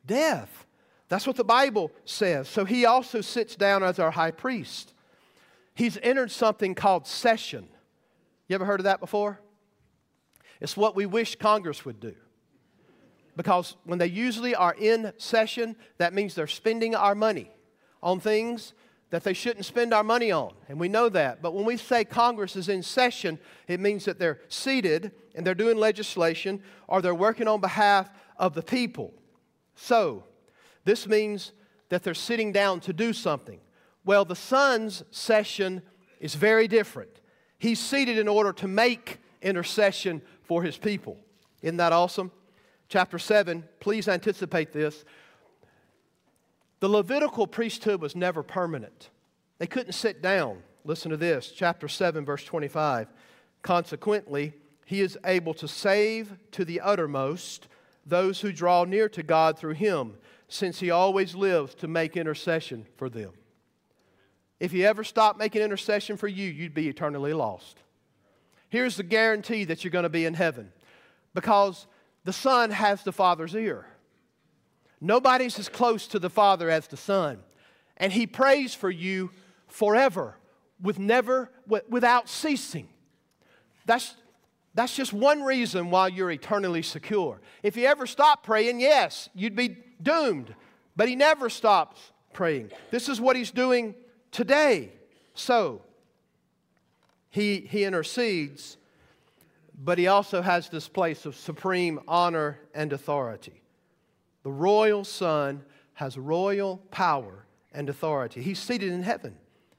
death. 0.07 0.67
That's 1.09 1.27
what 1.27 1.37
the 1.37 1.45
Bible 1.45 1.91
says. 2.05 2.49
So 2.49 2.65
he 2.65 2.87
also 2.87 3.21
sits 3.21 3.57
down 3.57 3.83
as 3.83 3.99
our 3.99 4.11
high 4.11 4.31
priest. 4.31 4.95
He's 5.75 5.99
entered 6.03 6.31
something 6.31 6.75
called 6.75 7.07
session. 7.07 7.69
You 8.49 8.55
ever 8.55 8.65
heard 8.65 8.81
of 8.81 8.85
that 8.85 9.01
before? 9.01 9.41
It's 10.61 10.77
what 10.77 10.95
we 10.95 11.07
wish 11.07 11.37
Congress 11.37 11.85
would 11.85 12.01
do. 12.01 12.15
Because 13.37 13.77
when 13.85 13.99
they 13.99 14.07
usually 14.07 14.55
are 14.55 14.75
in 14.79 15.13
session, 15.19 15.77
that 15.99 16.13
means 16.13 16.35
they're 16.35 16.47
spending 16.47 16.95
our 16.95 17.15
money 17.15 17.51
on 18.03 18.21
things 18.21 18.73
that 19.11 19.25
they 19.25 19.33
shouldn't 19.33 19.65
spend 19.65 19.93
our 19.93 20.05
money 20.05 20.31
on. 20.31 20.53
And 20.69 20.79
we 20.79 20.89
know 20.89 21.09
that. 21.09 21.43
But 21.43 21.55
when 21.55 21.65
we 21.65 21.77
say 21.77 22.05
Congress 22.05 22.57
is 22.57 22.69
in 22.69 22.83
session, 22.83 23.39
it 23.67 23.81
means 23.81 24.05
that 24.05 24.19
they're 24.19 24.41
seated 24.49 25.13
and 25.35 25.47
they're 25.47 25.55
doing 25.55 25.77
legislation 25.77 26.63
or 26.87 27.03
they're 27.03 27.15
working 27.15 27.49
on 27.49 27.61
behalf 27.61 28.09
of 28.37 28.55
the 28.55 28.63
people. 28.63 29.13
So, 29.75 30.25
this 30.85 31.07
means 31.07 31.53
that 31.89 32.03
they're 32.03 32.15
sitting 32.15 32.53
down 32.53 32.81
to 32.81 32.93
do 32.93 33.13
something. 33.13 33.61
Well, 34.05 34.25
the 34.25 34.37
Son's 34.37 35.03
session 35.11 35.83
is 36.21 36.35
very 36.35 36.69
different. 36.69 37.21
He's 37.59 37.81
seated 37.81 38.17
in 38.17 38.29
order 38.29 38.53
to 38.55 38.69
make 38.69 39.19
intercession 39.43 40.23
for 40.43 40.63
his 40.63 40.77
people. 40.77 41.19
Isn't 41.63 41.77
that 41.79 41.93
awesome? 41.93 42.31
Chapter 42.91 43.21
7, 43.21 43.63
please 43.79 44.09
anticipate 44.09 44.73
this. 44.73 45.05
The 46.81 46.89
Levitical 46.89 47.47
priesthood 47.47 48.01
was 48.01 48.17
never 48.17 48.43
permanent, 48.43 49.11
they 49.59 49.67
couldn't 49.67 49.93
sit 49.93 50.21
down. 50.21 50.65
Listen 50.83 51.11
to 51.11 51.17
this, 51.19 51.53
chapter 51.55 51.89
7, 51.89 52.25
verse 52.25 52.43
25. 52.43 53.09
Consequently, 53.61 54.55
he 54.87 55.03
is 55.03 55.19
able 55.27 55.53
to 55.53 55.69
save 55.69 56.39
to 56.53 56.65
the 56.65 56.81
uttermost 56.81 57.69
those 58.07 58.41
who 58.41 58.51
draw 58.51 58.85
near 58.85 59.07
to 59.11 59.23
God 59.23 59.59
through 59.59 59.75
him, 59.75 60.15
since 60.49 60.81
he 60.81 60.91
always 60.91 61.35
lives 61.35 61.75
to 61.77 61.87
make 61.87 62.17
intercession 62.17 62.87
for 62.97 63.11
them. 63.11 63.33
If 64.59 64.73
he 64.73 64.87
ever 64.87 65.05
stopped 65.05 65.39
making 65.39 65.61
intercession 65.61 66.17
for 66.17 66.29
you, 66.29 66.49
you'd 66.49 66.73
be 66.73 66.89
eternally 66.89 67.35
lost. 67.35 67.77
Here's 68.71 68.97
the 68.97 69.03
guarantee 69.03 69.65
that 69.65 69.85
you're 69.85 69.91
going 69.91 70.05
to 70.05 70.09
be 70.09 70.25
in 70.25 70.33
heaven 70.33 70.73
because 71.35 71.87
the 72.25 72.33
Son 72.33 72.71
has 72.71 73.03
the 73.03 73.13
Father's 73.13 73.55
ear. 73.55 73.87
Nobody's 75.01 75.59
as 75.59 75.69
close 75.69 76.07
to 76.09 76.19
the 76.19 76.31
Father 76.31 76.69
as 76.69 76.87
the 76.87 76.97
Son. 76.97 77.39
And 77.97 78.13
He 78.13 78.27
prays 78.27 78.75
for 78.75 78.91
you 78.91 79.31
forever 79.69 80.37
with 80.83 80.99
never, 80.99 81.51
without 81.89 82.29
ceasing. 82.29 82.89
That's, 83.87 84.15
that's 84.75 84.95
just 84.95 85.13
one 85.13 85.43
reason 85.43 85.91
why 85.91 86.09
you're 86.09 86.31
eternally 86.31 86.83
secure. 86.83 87.41
If 87.63 87.77
you 87.77 87.87
ever 87.87 88.07
stop 88.07 88.43
praying, 88.43 88.81
yes, 88.81 89.29
you'd 89.35 89.57
be 89.57 89.79
doomed. 90.03 90.55
But 90.97 91.09
He 91.09 91.17
never 91.17 91.49
stops 91.49 92.13
praying. 92.33 92.71
This 92.91 93.09
is 93.09 93.21
what 93.21 93.37
He's 93.37 93.51
doing 93.51 93.95
today. 94.31 94.93
So, 95.35 95.83
He, 97.31 97.61
he 97.61 97.85
intercedes, 97.85 98.77
but 99.83 99.99
He 99.99 100.07
also 100.07 100.43
has 100.43 100.69
this 100.69 100.89
place 100.89 101.25
of 101.25 101.35
supreme 101.35 101.99
honor 102.07 102.59
and 102.75 102.93
authority. 102.93 103.63
The 104.43 104.53
royal 104.53 105.05
Son 105.05 105.65
has 105.95 106.17
royal 106.17 106.79
power 106.91 107.47
and 107.73 107.89
authority. 107.89 108.43
He's 108.43 108.59
seated 108.59 108.93
in 108.93 109.03
heaven. 109.03 109.37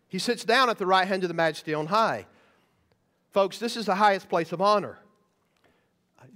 He 0.08 0.20
sits 0.20 0.44
down 0.44 0.70
at 0.70 0.78
the 0.78 0.86
right 0.86 1.08
hand 1.08 1.24
of 1.24 1.30
the 1.30 1.34
majesty 1.34 1.74
on 1.74 1.88
high. 1.88 2.26
Folks, 3.32 3.60
this 3.60 3.78
is 3.78 3.86
the 3.86 3.96
highest 3.96 4.28
place 4.28 4.52
of 4.52 4.62
honor. 4.62 5.00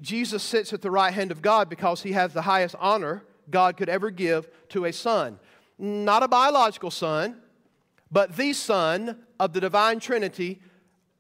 Jesus 0.02 0.44
sits 0.44 0.74
at 0.74 0.82
the 0.82 0.92
right 0.92 1.14
hand 1.14 1.32
of 1.32 1.42
God 1.42 1.70
because 1.70 2.04
he 2.04 2.14
has 2.14 2.34
the 2.34 2.42
highest 2.42 2.76
honor 2.80 3.24
God 3.50 3.78
could 3.78 3.90
ever 3.90 4.10
give 4.10 4.48
to 4.70 4.86
a 4.86 4.94
son. 4.94 5.40
Not 5.78 6.24
a 6.24 6.28
biological 6.28 6.92
son, 6.92 7.42
but 8.12 8.36
the 8.38 8.54
Son 8.54 9.20
of 9.40 9.54
the 9.54 9.60
divine 9.60 10.00
Trinity, 10.00 10.62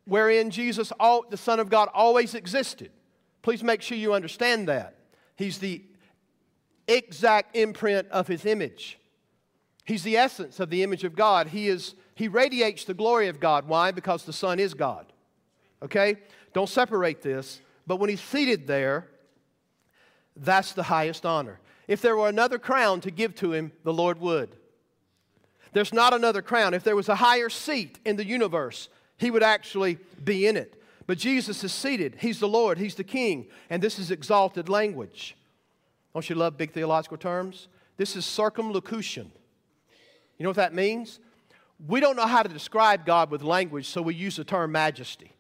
wherein 0.06 0.50
Jesus, 0.50 0.92
the 1.30 1.38
Son 1.38 1.60
of 1.60 1.70
God, 1.70 1.90
always 1.94 2.36
existed. 2.36 2.92
Please 3.42 3.64
make 3.64 3.82
sure 3.82 3.98
you 3.98 4.14
understand 4.14 4.68
that. 4.68 4.96
He's 5.36 5.58
the 5.58 5.84
exact 6.88 7.56
imprint 7.56 8.08
of 8.10 8.28
his 8.28 8.46
image. 8.46 9.00
He's 9.84 10.04
the 10.04 10.18
essence 10.18 10.60
of 10.60 10.70
the 10.70 10.82
image 10.82 11.04
of 11.04 11.16
God. 11.16 11.48
He, 11.48 11.68
is, 11.68 11.96
he 12.16 12.28
radiates 12.28 12.86
the 12.86 12.94
glory 12.94 13.28
of 13.28 13.40
God. 13.40 13.68
Why? 13.68 13.92
Because 13.92 14.24
the 14.24 14.34
Son 14.34 14.60
is 14.60 14.74
God. 14.74 15.06
Okay? 15.84 16.18
Don't 16.54 16.70
separate 16.70 17.22
this. 17.22 17.62
But 17.86 17.98
when 17.98 18.10
he's 18.10 18.22
seated 18.22 18.66
there, 18.66 19.08
that's 20.36 20.74
the 20.74 20.84
highest 20.84 21.26
honor. 21.26 21.60
If 21.88 22.02
there 22.02 22.18
were 22.18 22.30
another 22.30 22.58
crown 22.58 23.02
to 23.02 23.12
give 23.12 23.36
to 23.36 23.54
him, 23.54 23.72
the 23.84 23.94
Lord 23.94 24.20
would. 24.20 24.56
There's 25.72 25.94
not 25.94 26.14
another 26.14 26.42
crown. 26.42 26.74
If 26.74 26.84
there 26.84 26.96
was 26.96 27.10
a 27.10 27.16
higher 27.16 27.50
seat 27.50 28.00
in 28.06 28.16
the 28.16 28.26
universe, 28.26 28.90
he 29.18 29.32
would 29.32 29.44
actually 29.44 29.98
be 30.24 30.48
in 30.48 30.58
it. 30.58 30.82
But 31.08 31.18
Jesus 31.18 31.64
is 31.64 31.72
seated. 31.72 32.18
He's 32.20 32.40
the 32.40 32.48
Lord, 32.48 32.78
He's 32.78 32.96
the 32.96 33.04
King, 33.04 33.48
and 33.70 33.82
this 33.82 34.00
is 34.00 34.12
exalted 34.12 34.70
language. 34.70 35.38
Don't 36.14 36.28
you 36.30 36.36
love 36.36 36.58
big 36.58 36.72
theological 36.72 37.18
terms? 37.18 37.68
This 37.98 38.16
is 38.16 38.26
circumlocution. 38.26 39.32
You 40.38 40.44
know 40.44 40.50
what 40.50 40.58
that 40.58 40.74
means? 40.74 41.20
We 41.88 42.00
don't 42.00 42.16
know 42.16 42.26
how 42.26 42.42
to 42.42 42.50
describe 42.50 43.06
God 43.06 43.30
with 43.30 43.44
language, 43.44 43.88
so 43.88 44.02
we 44.02 44.16
use 44.16 44.38
the 44.38 44.44
term 44.44 44.72
majesty. 44.72 45.32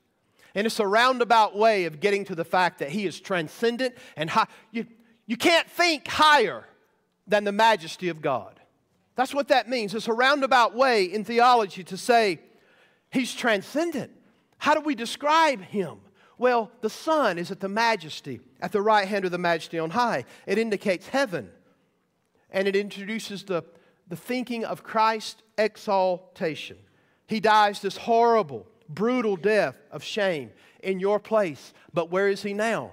And 0.53 0.65
it's 0.65 0.79
a 0.79 0.87
roundabout 0.87 1.55
way 1.55 1.85
of 1.85 1.99
getting 1.99 2.25
to 2.25 2.35
the 2.35 2.45
fact 2.45 2.79
that 2.79 2.89
He 2.89 3.05
is 3.05 3.19
transcendent 3.19 3.95
and 4.15 4.29
high. 4.29 4.47
You, 4.71 4.85
you 5.25 5.37
can't 5.37 5.69
think 5.69 6.07
higher 6.07 6.65
than 7.27 7.43
the 7.43 7.51
majesty 7.51 8.09
of 8.09 8.21
God. 8.21 8.59
That's 9.15 9.33
what 9.33 9.47
that 9.47 9.67
means. 9.67 9.95
It's 9.95 10.07
a 10.07 10.13
roundabout 10.13 10.75
way 10.75 11.05
in 11.05 11.23
theology 11.23 11.83
to 11.85 11.97
say 11.97 12.39
He's 13.11 13.33
transcendent. 13.33 14.11
How 14.57 14.73
do 14.73 14.81
we 14.81 14.95
describe 14.95 15.61
Him? 15.61 15.97
Well, 16.37 16.71
the 16.81 16.89
Son 16.89 17.37
is 17.37 17.51
at 17.51 17.59
the 17.59 17.69
majesty, 17.69 18.41
at 18.61 18.71
the 18.71 18.81
right 18.81 19.07
hand 19.07 19.25
of 19.25 19.31
the 19.31 19.37
majesty 19.37 19.79
on 19.79 19.91
high. 19.91 20.25
It 20.45 20.57
indicates 20.57 21.07
heaven. 21.07 21.49
And 22.51 22.67
it 22.67 22.75
introduces 22.75 23.43
the, 23.43 23.63
the 24.07 24.15
thinking 24.15 24.65
of 24.65 24.83
Christ's 24.83 25.41
exaltation. 25.57 26.77
He 27.27 27.39
dies 27.39 27.81
this 27.81 27.97
horrible, 27.97 28.67
brutal 28.89 29.35
death 29.35 29.75
of 29.91 30.03
shame 30.03 30.51
in 30.83 30.99
your 30.99 31.19
place. 31.19 31.73
But 31.93 32.11
where 32.11 32.27
is 32.27 32.43
he 32.43 32.53
now? 32.53 32.91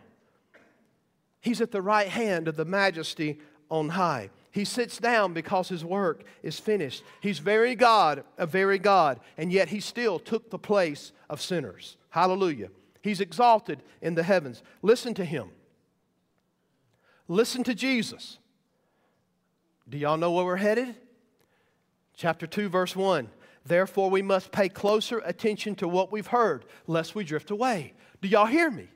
He's 1.40 1.60
at 1.60 1.72
the 1.72 1.82
right 1.82 2.08
hand 2.08 2.48
of 2.48 2.56
the 2.56 2.64
majesty 2.64 3.40
on 3.68 3.90
high. 3.90 4.30
He 4.52 4.66
sits 4.66 4.98
down 4.98 5.32
because 5.32 5.70
his 5.70 5.84
work 5.84 6.24
is 6.42 6.58
finished. 6.60 7.02
He's 7.20 7.38
very 7.38 7.74
God, 7.74 8.22
a 8.36 8.46
very 8.46 8.78
God, 8.78 9.18
and 9.38 9.50
yet 9.50 9.68
he 9.68 9.80
still 9.80 10.18
took 10.18 10.50
the 10.50 10.58
place 10.58 11.12
of 11.30 11.40
sinners. 11.40 11.96
Hallelujah. 12.10 12.68
He's 13.00 13.20
exalted 13.20 13.82
in 14.02 14.14
the 14.14 14.22
heavens. 14.22 14.62
Listen 14.82 15.14
to 15.14 15.24
him. 15.24 15.48
Listen 17.28 17.64
to 17.64 17.74
Jesus. 17.74 18.38
Do 19.88 19.96
y'all 19.96 20.18
know 20.18 20.32
where 20.32 20.44
we're 20.44 20.56
headed? 20.56 20.94
Chapter 22.14 22.46
2, 22.46 22.68
verse 22.68 22.94
1. 22.94 23.28
Therefore, 23.64 24.10
we 24.10 24.22
must 24.22 24.52
pay 24.52 24.68
closer 24.68 25.22
attention 25.24 25.74
to 25.76 25.88
what 25.88 26.12
we've 26.12 26.26
heard, 26.26 26.66
lest 26.86 27.14
we 27.14 27.24
drift 27.24 27.50
away. 27.50 27.94
Do 28.20 28.28
y'all 28.28 28.46
hear 28.46 28.70
me? 28.70 28.88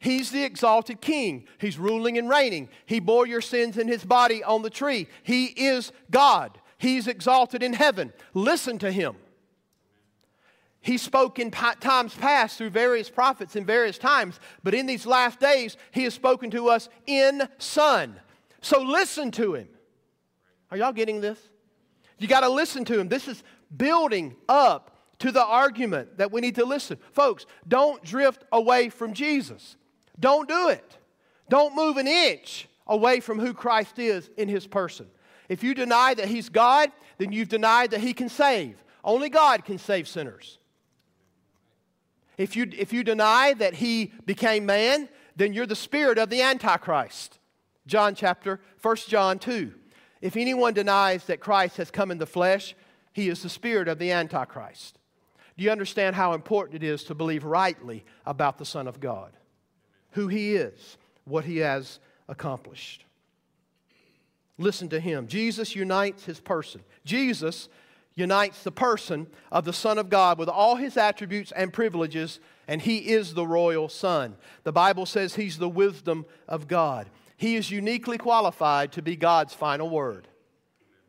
He's 0.00 0.30
the 0.30 0.42
exalted 0.42 1.02
king. 1.02 1.44
He's 1.58 1.78
ruling 1.78 2.16
and 2.16 2.28
reigning. 2.28 2.70
He 2.86 3.00
bore 3.00 3.26
your 3.26 3.42
sins 3.42 3.76
in 3.76 3.86
his 3.86 4.02
body 4.02 4.42
on 4.42 4.62
the 4.62 4.70
tree. 4.70 5.06
He 5.22 5.44
is 5.44 5.92
God. 6.10 6.58
He's 6.78 7.06
exalted 7.06 7.62
in 7.62 7.74
heaven. 7.74 8.12
Listen 8.32 8.78
to 8.78 8.90
him. 8.90 9.14
He 10.80 10.96
spoke 10.96 11.38
in 11.38 11.50
times 11.50 12.14
past 12.14 12.56
through 12.56 12.70
various 12.70 13.10
prophets 13.10 13.54
in 13.54 13.66
various 13.66 13.98
times, 13.98 14.40
but 14.62 14.72
in 14.72 14.86
these 14.86 15.04
last 15.04 15.38
days, 15.38 15.76
He 15.90 16.04
has 16.04 16.14
spoken 16.14 16.50
to 16.52 16.70
us 16.70 16.88
in 17.06 17.46
Son. 17.58 18.18
So 18.62 18.80
listen 18.80 19.30
to 19.32 19.54
Him. 19.56 19.68
Are 20.70 20.78
y'all 20.78 20.92
getting 20.92 21.20
this? 21.20 21.38
You 22.18 22.28
got 22.28 22.40
to 22.40 22.48
listen 22.48 22.86
to 22.86 22.98
Him. 22.98 23.08
This 23.08 23.28
is 23.28 23.42
building 23.76 24.34
up 24.48 24.96
to 25.18 25.30
the 25.30 25.44
argument 25.44 26.16
that 26.16 26.32
we 26.32 26.40
need 26.40 26.54
to 26.54 26.64
listen. 26.64 26.96
Folks, 27.12 27.44
don't 27.68 28.02
drift 28.02 28.44
away 28.50 28.88
from 28.88 29.12
Jesus. 29.12 29.76
Don't 30.20 30.48
do 30.48 30.68
it. 30.68 30.98
Don't 31.48 31.74
move 31.74 31.96
an 31.96 32.06
inch 32.06 32.68
away 32.86 33.20
from 33.20 33.40
who 33.40 33.54
Christ 33.54 33.98
is 33.98 34.30
in 34.36 34.48
his 34.48 34.66
person. 34.66 35.06
If 35.48 35.64
you 35.64 35.74
deny 35.74 36.14
that 36.14 36.28
he's 36.28 36.48
God, 36.48 36.92
then 37.18 37.32
you've 37.32 37.48
denied 37.48 37.90
that 37.90 38.00
he 38.00 38.12
can 38.12 38.28
save. 38.28 38.76
Only 39.02 39.30
God 39.30 39.64
can 39.64 39.78
save 39.78 40.06
sinners. 40.06 40.58
If 42.38 42.54
you, 42.56 42.70
if 42.76 42.92
you 42.92 43.02
deny 43.02 43.54
that 43.54 43.74
he 43.74 44.12
became 44.24 44.64
man, 44.64 45.08
then 45.36 45.52
you're 45.52 45.66
the 45.66 45.76
spirit 45.76 46.18
of 46.18 46.30
the 46.30 46.42
Antichrist. 46.42 47.38
John 47.86 48.14
chapter, 48.14 48.60
1 48.80 48.96
John 49.08 49.38
2. 49.38 49.74
If 50.20 50.36
anyone 50.36 50.74
denies 50.74 51.24
that 51.24 51.40
Christ 51.40 51.78
has 51.78 51.90
come 51.90 52.10
in 52.10 52.18
the 52.18 52.26
flesh, 52.26 52.74
he 53.12 53.28
is 53.28 53.42
the 53.42 53.48
spirit 53.48 53.88
of 53.88 53.98
the 53.98 54.12
Antichrist. 54.12 54.98
Do 55.56 55.64
you 55.64 55.70
understand 55.70 56.16
how 56.16 56.34
important 56.34 56.82
it 56.82 56.86
is 56.86 57.04
to 57.04 57.14
believe 57.14 57.44
rightly 57.44 58.04
about 58.24 58.58
the 58.58 58.64
Son 58.64 58.86
of 58.86 59.00
God? 59.00 59.32
Who 60.12 60.28
he 60.28 60.54
is, 60.54 60.96
what 61.24 61.44
he 61.44 61.58
has 61.58 62.00
accomplished. 62.28 63.04
Listen 64.58 64.88
to 64.90 65.00
him. 65.00 65.26
Jesus 65.26 65.74
unites 65.74 66.24
his 66.24 66.40
person. 66.40 66.82
Jesus 67.04 67.68
unites 68.14 68.62
the 68.62 68.72
person 68.72 69.26
of 69.50 69.64
the 69.64 69.72
Son 69.72 69.98
of 69.98 70.10
God 70.10 70.38
with 70.38 70.48
all 70.48 70.76
his 70.76 70.96
attributes 70.96 71.52
and 71.52 71.72
privileges, 71.72 72.40
and 72.68 72.82
he 72.82 72.98
is 72.98 73.34
the 73.34 73.46
royal 73.46 73.88
Son. 73.88 74.36
The 74.64 74.72
Bible 74.72 75.06
says 75.06 75.34
he's 75.34 75.58
the 75.58 75.68
wisdom 75.68 76.26
of 76.46 76.68
God. 76.68 77.08
He 77.36 77.56
is 77.56 77.70
uniquely 77.70 78.18
qualified 78.18 78.92
to 78.92 79.02
be 79.02 79.16
God's 79.16 79.54
final 79.54 79.88
word. 79.88 80.28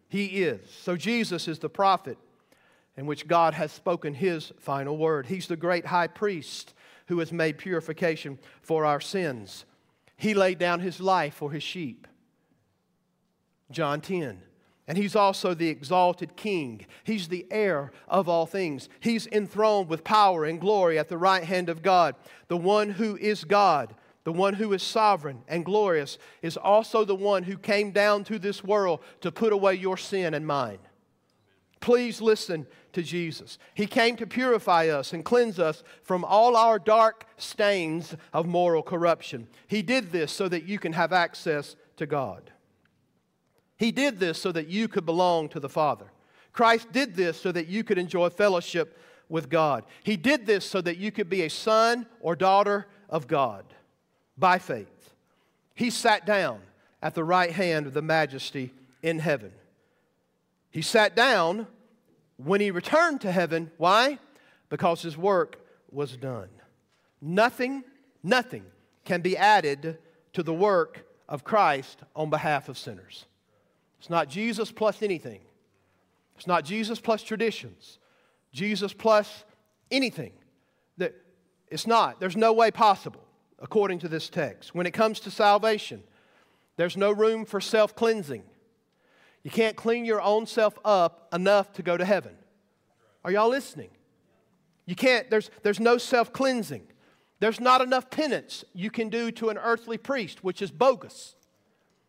He 0.07 0.43
is. 0.43 0.61
So 0.69 0.95
Jesus 0.95 1.47
is 1.47 1.59
the 1.59 1.69
prophet 1.69 2.17
in 2.95 3.05
which 3.05 3.27
God 3.27 3.53
has 3.53 3.71
spoken 3.71 4.13
his 4.13 4.51
final 4.59 4.97
word. 4.97 5.25
He's 5.25 5.47
the 5.47 5.57
great 5.57 5.85
high 5.85 6.07
priest 6.07 6.73
who 7.07 7.19
has 7.19 7.31
made 7.31 7.57
purification 7.57 8.39
for 8.61 8.85
our 8.85 8.99
sins. 8.99 9.65
He 10.17 10.33
laid 10.33 10.59
down 10.59 10.79
his 10.79 10.99
life 10.99 11.33
for 11.33 11.51
his 11.51 11.63
sheep. 11.63 12.07
John 13.71 14.01
10. 14.01 14.41
And 14.87 14.97
he's 14.97 15.15
also 15.15 15.53
the 15.53 15.69
exalted 15.69 16.35
king. 16.35 16.85
He's 17.03 17.27
the 17.27 17.45
heir 17.49 17.91
of 18.07 18.27
all 18.27 18.45
things. 18.45 18.89
He's 18.99 19.27
enthroned 19.27 19.87
with 19.87 20.03
power 20.03 20.43
and 20.43 20.59
glory 20.59 20.99
at 20.99 21.07
the 21.07 21.17
right 21.17 21.43
hand 21.43 21.69
of 21.69 21.81
God. 21.81 22.15
The 22.49 22.57
one 22.57 22.89
who 22.89 23.15
is 23.17 23.43
God 23.43 23.95
the 24.23 24.31
one 24.31 24.53
who 24.53 24.73
is 24.73 24.83
sovereign 24.83 25.41
and 25.47 25.65
glorious, 25.65 26.17
is 26.41 26.57
also 26.57 27.03
the 27.03 27.15
one 27.15 27.43
who 27.43 27.57
came 27.57 27.91
down 27.91 28.23
to 28.25 28.37
this 28.37 28.63
world 28.63 28.99
to 29.21 29.31
put 29.31 29.51
away 29.51 29.73
your 29.75 29.97
sin 29.97 30.33
and 30.33 30.45
mine. 30.45 30.79
Please 31.81 32.21
listen 32.21 32.67
to 32.93 33.01
Jesus. 33.01 33.57
He 33.73 33.87
came 33.87 34.15
to 34.17 34.27
purify 34.27 34.87
us 34.87 35.13
and 35.13 35.25
cleanse 35.25 35.59
us 35.59 35.83
from 36.03 36.23
all 36.23 36.55
our 36.55 36.79
dark 36.79 37.25
stains 37.37 38.15
of 38.31 38.45
moral 38.45 38.83
corruption. 38.83 39.47
He 39.67 39.81
did 39.81 40.11
this 40.11 40.31
so 40.31 40.47
that 40.47 40.63
you 40.63 40.79
can 40.79 40.93
have 40.93 41.11
access 41.11 41.75
to 41.97 42.05
God. 42.05 42.51
He 43.77 43.91
did 43.91 44.19
this 44.19 44.39
so 44.39 44.51
that 44.51 44.67
you 44.67 44.87
could 44.87 45.05
belong 45.05 45.49
to 45.49 45.59
the 45.59 45.69
Father. 45.69 46.05
Christ 46.53 46.91
did 46.91 47.15
this 47.15 47.41
so 47.41 47.51
that 47.51 47.67
you 47.67 47.83
could 47.83 47.97
enjoy 47.97 48.29
fellowship 48.29 48.99
with 49.27 49.49
God. 49.49 49.85
He 50.03 50.17
did 50.17 50.45
this 50.45 50.65
so 50.65 50.81
that 50.81 50.97
you 50.97 51.11
could 51.11 51.29
be 51.29 51.41
a 51.41 51.49
son 51.49 52.05
or 52.19 52.35
daughter 52.35 52.85
of 53.09 53.27
God 53.27 53.65
by 54.37 54.59
faith. 54.59 55.15
He 55.73 55.89
sat 55.89 56.27
down 56.27 56.59
at 57.01 57.15
the 57.15 57.23
right 57.23 57.51
hand 57.51 57.87
of 57.87 57.93
the 57.93 58.01
majesty 58.03 58.71
in 59.01 59.17
heaven. 59.17 59.51
He 60.71 60.81
sat 60.81 61.15
down 61.15 61.67
when 62.37 62.61
he 62.61 62.71
returned 62.71 63.21
to 63.21 63.31
heaven. 63.31 63.71
Why? 63.77 64.17
Because 64.69 65.01
his 65.01 65.17
work 65.17 65.59
was 65.91 66.15
done. 66.17 66.49
Nothing, 67.21 67.83
nothing 68.23 68.65
can 69.05 69.21
be 69.21 69.37
added 69.37 69.99
to 70.33 70.43
the 70.43 70.53
work 70.53 71.05
of 71.27 71.43
Christ 71.43 71.99
on 72.15 72.29
behalf 72.29 72.69
of 72.69 72.77
sinners. 72.77 73.25
It's 73.99 74.09
not 74.09 74.29
Jesus 74.29 74.71
plus 74.71 75.03
anything. 75.03 75.41
It's 76.37 76.47
not 76.47 76.65
Jesus 76.65 76.99
plus 76.99 77.21
traditions. 77.21 77.99
Jesus 78.51 78.93
plus 78.93 79.45
anything. 79.91 80.31
That 80.97 81.13
it's 81.67 81.85
not. 81.85 82.19
There's 82.19 82.37
no 82.37 82.53
way 82.53 82.71
possible 82.71 83.23
according 83.59 83.99
to 83.99 84.07
this 84.07 84.27
text. 84.27 84.73
When 84.73 84.87
it 84.87 84.91
comes 84.91 85.19
to 85.21 85.31
salvation, 85.31 86.01
there's 86.77 86.97
no 86.97 87.11
room 87.11 87.45
for 87.45 87.61
self 87.61 87.95
cleansing. 87.95 88.43
You 89.43 89.51
can't 89.51 89.75
clean 89.75 90.05
your 90.05 90.21
own 90.21 90.45
self 90.45 90.77
up 90.85 91.27
enough 91.33 91.73
to 91.73 91.83
go 91.83 91.97
to 91.97 92.05
heaven. 92.05 92.35
Are 93.23 93.31
y'all 93.31 93.49
listening? 93.49 93.89
You 94.85 94.95
can't, 94.95 95.29
there's, 95.29 95.49
there's 95.63 95.79
no 95.79 95.97
self 95.97 96.31
cleansing. 96.33 96.87
There's 97.39 97.59
not 97.59 97.81
enough 97.81 98.09
penance 98.11 98.63
you 98.73 98.91
can 98.91 99.09
do 99.09 99.31
to 99.31 99.49
an 99.49 99.57
earthly 99.57 99.97
priest, 99.97 100.43
which 100.43 100.61
is 100.61 100.69
bogus. 100.69 101.35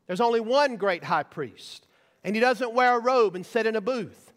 There's 0.06 0.20
only 0.20 0.40
one 0.40 0.76
great 0.76 1.04
high 1.04 1.22
priest, 1.22 1.86
and 2.22 2.34
he 2.34 2.40
doesn't 2.40 2.74
wear 2.74 2.96
a 2.96 3.00
robe 3.00 3.34
and 3.34 3.46
sit 3.46 3.66
in 3.66 3.76
a 3.76 3.80
booth. 3.80 4.32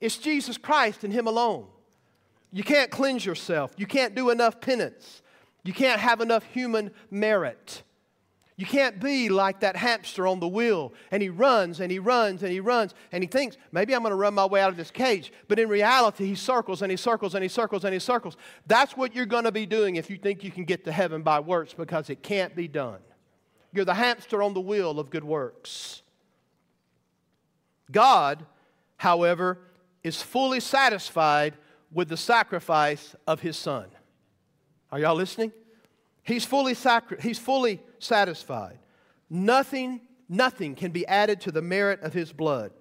It's 0.00 0.16
Jesus 0.16 0.56
Christ 0.56 1.02
and 1.02 1.12
Him 1.12 1.26
alone. 1.26 1.66
You 2.52 2.62
can't 2.62 2.90
cleanse 2.90 3.26
yourself, 3.26 3.72
you 3.76 3.86
can't 3.86 4.14
do 4.14 4.30
enough 4.30 4.60
penance. 4.60 5.22
You 5.64 5.74
can't 5.74 6.00
have 6.00 6.20
enough 6.20 6.44
human 6.44 6.92
merit. 7.10 7.82
You 8.58 8.66
can't 8.66 9.00
be 9.00 9.28
like 9.28 9.60
that 9.60 9.76
hamster 9.76 10.26
on 10.26 10.40
the 10.40 10.48
wheel 10.48 10.92
and 11.12 11.22
he 11.22 11.28
runs 11.28 11.78
and 11.78 11.92
he 11.92 12.00
runs 12.00 12.42
and 12.42 12.50
he 12.50 12.58
runs 12.58 12.92
and 13.12 13.22
he 13.22 13.28
thinks, 13.28 13.56
maybe 13.70 13.94
I'm 13.94 14.02
going 14.02 14.10
to 14.10 14.16
run 14.16 14.34
my 14.34 14.46
way 14.46 14.60
out 14.60 14.70
of 14.70 14.76
this 14.76 14.90
cage. 14.90 15.32
But 15.46 15.60
in 15.60 15.68
reality, 15.68 16.26
he 16.26 16.34
circles 16.34 16.82
and 16.82 16.90
he 16.90 16.96
circles 16.96 17.36
and 17.36 17.44
he 17.44 17.48
circles 17.48 17.84
and 17.84 17.92
he 17.92 18.00
circles. 18.00 18.36
That's 18.66 18.96
what 18.96 19.14
you're 19.14 19.26
going 19.26 19.44
to 19.44 19.52
be 19.52 19.64
doing 19.64 19.94
if 19.94 20.10
you 20.10 20.16
think 20.16 20.42
you 20.42 20.50
can 20.50 20.64
get 20.64 20.84
to 20.86 20.92
heaven 20.92 21.22
by 21.22 21.38
works 21.38 21.72
because 21.72 22.10
it 22.10 22.24
can't 22.24 22.56
be 22.56 22.66
done. 22.66 22.98
You're 23.72 23.84
the 23.84 23.94
hamster 23.94 24.42
on 24.42 24.54
the 24.54 24.60
wheel 24.60 24.98
of 24.98 25.08
good 25.08 25.22
works. 25.22 26.02
God, 27.92 28.44
however, 28.96 29.58
is 30.02 30.20
fully 30.20 30.58
satisfied 30.58 31.54
with 31.92 32.08
the 32.08 32.16
sacrifice 32.16 33.14
of 33.24 33.40
his 33.40 33.56
son. 33.56 33.86
Are 34.90 34.98
y'all 34.98 35.14
listening? 35.14 35.52
He's 36.24 36.44
fully, 36.44 36.74
sacri- 36.74 37.18
he's 37.20 37.38
fully 37.38 37.80
satisfied. 38.00 38.78
Nothing, 39.30 40.00
nothing 40.28 40.74
can 40.74 40.90
be 40.90 41.06
added 41.06 41.40
to 41.42 41.52
the 41.52 41.62
merit 41.62 42.00
of 42.02 42.12
his 42.12 42.32
blood. 42.32 42.72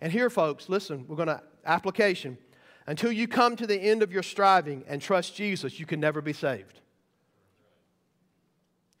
And 0.00 0.12
here, 0.12 0.30
folks, 0.30 0.68
listen, 0.68 1.06
we're 1.08 1.16
going 1.16 1.28
to, 1.28 1.42
application. 1.64 2.38
Until 2.86 3.10
you 3.10 3.26
come 3.26 3.56
to 3.56 3.66
the 3.66 3.78
end 3.78 4.02
of 4.02 4.12
your 4.12 4.22
striving 4.22 4.84
and 4.86 5.00
trust 5.00 5.34
Jesus, 5.34 5.80
you 5.80 5.86
can 5.86 6.00
never 6.00 6.20
be 6.20 6.32
saved. 6.32 6.80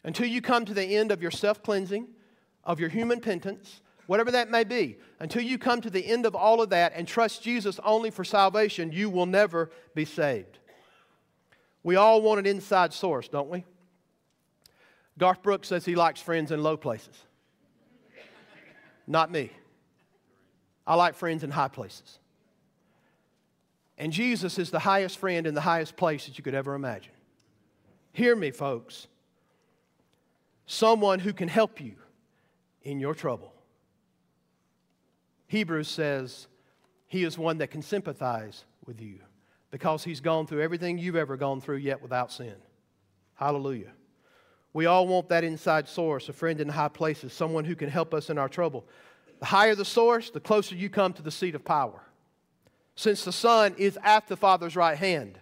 Until 0.02 0.26
you 0.26 0.40
come 0.40 0.64
to 0.64 0.74
the 0.74 0.96
end 0.96 1.10
of 1.10 1.22
your 1.22 1.30
self 1.30 1.62
cleansing, 1.62 2.08
of 2.62 2.80
your 2.80 2.88
human 2.88 3.20
penance, 3.20 3.80
whatever 4.06 4.30
that 4.30 4.50
may 4.50 4.64
be, 4.64 4.96
until 5.20 5.42
you 5.42 5.58
come 5.58 5.80
to 5.80 5.90
the 5.90 6.06
end 6.06 6.26
of 6.26 6.34
all 6.34 6.62
of 6.62 6.70
that 6.70 6.92
and 6.94 7.06
trust 7.06 7.42
Jesus 7.42 7.80
only 7.84 8.10
for 8.10 8.24
salvation, 8.24 8.92
you 8.92 9.10
will 9.10 9.26
never 9.26 9.70
be 9.94 10.04
saved. 10.04 10.58
We 11.82 11.96
all 11.96 12.22
want 12.22 12.40
an 12.40 12.46
inside 12.46 12.92
source, 12.92 13.28
don't 13.28 13.50
we? 13.50 13.64
Garth 15.18 15.42
Brooks 15.42 15.68
says 15.68 15.84
he 15.84 15.94
likes 15.94 16.20
friends 16.20 16.50
in 16.50 16.62
low 16.62 16.76
places. 16.76 17.16
Not 19.06 19.30
me. 19.30 19.50
I 20.86 20.94
like 20.96 21.14
friends 21.14 21.44
in 21.44 21.50
high 21.50 21.68
places. 21.68 22.18
And 23.96 24.12
Jesus 24.12 24.58
is 24.58 24.70
the 24.70 24.80
highest 24.80 25.18
friend 25.18 25.46
in 25.46 25.54
the 25.54 25.60
highest 25.60 25.96
place 25.96 26.26
that 26.26 26.36
you 26.36 26.44
could 26.44 26.54
ever 26.54 26.74
imagine. 26.74 27.12
Hear 28.12 28.34
me, 28.34 28.50
folks. 28.50 29.06
Someone 30.66 31.20
who 31.20 31.32
can 31.32 31.48
help 31.48 31.80
you 31.80 31.94
in 32.82 32.98
your 32.98 33.14
trouble. 33.14 33.52
Hebrews 35.46 35.88
says 35.88 36.48
he 37.06 37.22
is 37.22 37.38
one 37.38 37.58
that 37.58 37.70
can 37.70 37.82
sympathize 37.82 38.64
with 38.86 39.00
you 39.00 39.20
because 39.70 40.02
he's 40.04 40.20
gone 40.20 40.46
through 40.46 40.62
everything 40.62 40.98
you've 40.98 41.16
ever 41.16 41.36
gone 41.36 41.60
through 41.60 41.76
yet 41.76 42.02
without 42.02 42.32
sin. 42.32 42.54
Hallelujah. 43.34 43.92
We 44.74 44.86
all 44.86 45.06
want 45.06 45.28
that 45.30 45.44
inside 45.44 45.88
source, 45.88 46.28
a 46.28 46.32
friend 46.32 46.60
in 46.60 46.68
high 46.68 46.88
places, 46.88 47.32
someone 47.32 47.64
who 47.64 47.76
can 47.76 47.88
help 47.88 48.12
us 48.12 48.28
in 48.28 48.38
our 48.38 48.48
trouble. 48.48 48.84
The 49.38 49.46
higher 49.46 49.74
the 49.74 49.84
source, 49.84 50.30
the 50.30 50.40
closer 50.40 50.74
you 50.74 50.90
come 50.90 51.12
to 51.14 51.22
the 51.22 51.30
seat 51.30 51.54
of 51.54 51.64
power. 51.64 52.02
Since 52.96 53.24
the 53.24 53.32
Son 53.32 53.74
is 53.78 53.98
at 54.02 54.26
the 54.26 54.36
Father's 54.36 54.76
right 54.76 54.98
hand, 54.98 55.38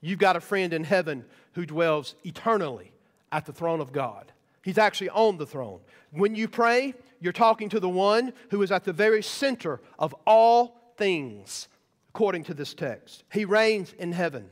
you've 0.00 0.18
got 0.18 0.36
a 0.36 0.40
friend 0.40 0.72
in 0.72 0.84
heaven 0.84 1.24
who 1.52 1.64
dwells 1.64 2.16
eternally 2.24 2.92
at 3.30 3.46
the 3.46 3.52
throne 3.52 3.80
of 3.80 3.92
God. 3.92 4.32
He's 4.62 4.78
actually 4.78 5.10
on 5.10 5.38
the 5.38 5.46
throne. 5.46 5.80
When 6.10 6.34
you 6.34 6.48
pray, 6.48 6.94
you're 7.20 7.32
talking 7.32 7.68
to 7.70 7.80
the 7.80 7.88
one 7.88 8.32
who 8.50 8.62
is 8.62 8.72
at 8.72 8.84
the 8.84 8.92
very 8.92 9.22
center 9.22 9.80
of 9.98 10.14
all 10.26 10.92
things 10.96 11.68
according 12.10 12.44
to 12.44 12.54
this 12.54 12.74
text. 12.74 13.22
He 13.32 13.44
reigns 13.44 13.92
in 13.94 14.12
heaven. 14.12 14.50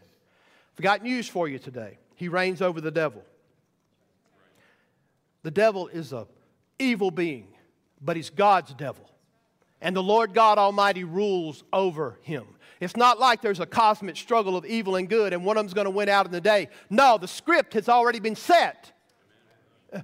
I've 0.77 0.83
got 0.83 1.03
news 1.03 1.29
for 1.29 1.49
you 1.49 1.59
today. 1.59 1.99
He 2.15 2.29
reigns 2.29 2.63
over 2.63 2.81
the 2.81 2.91
devil. 2.91 3.23
The 5.43 5.51
devil 5.51 5.89
is 5.89 6.13
a 6.13 6.27
evil 6.79 7.11
being, 7.11 7.49
but 8.01 8.17
he's 8.17 8.31
God's 8.31 8.75
devil. 8.75 9.09
And 9.81 9.97
the 9.97 10.03
Lord 10.03 10.35
God 10.35 10.59
Almighty 10.59 11.05
rules 11.05 11.65
over 11.73 12.19
him. 12.23 12.45
It's 12.81 12.97
not 12.97 13.19
like 13.19 13.43
there's 13.43 13.61
a 13.61 13.67
cosmic 13.67 14.17
struggle 14.17 14.57
of 14.57 14.65
evil 14.65 14.97
and 14.97 15.09
good 15.09 15.33
and 15.33 15.45
one 15.45 15.57
of 15.57 15.65
them's 15.65 15.75
going 15.75 15.87
to 15.87 15.91
win 15.91 16.09
out 16.09 16.27
in 16.27 16.33
the 16.33 16.41
day. 16.41 16.69
No, 16.89 17.19
the 17.19 17.29
script 17.29 17.75
has 17.75 17.89
already 17.89 18.21
been 18.21 18.37
set. 18.37 18.93
Uh, 19.93 20.01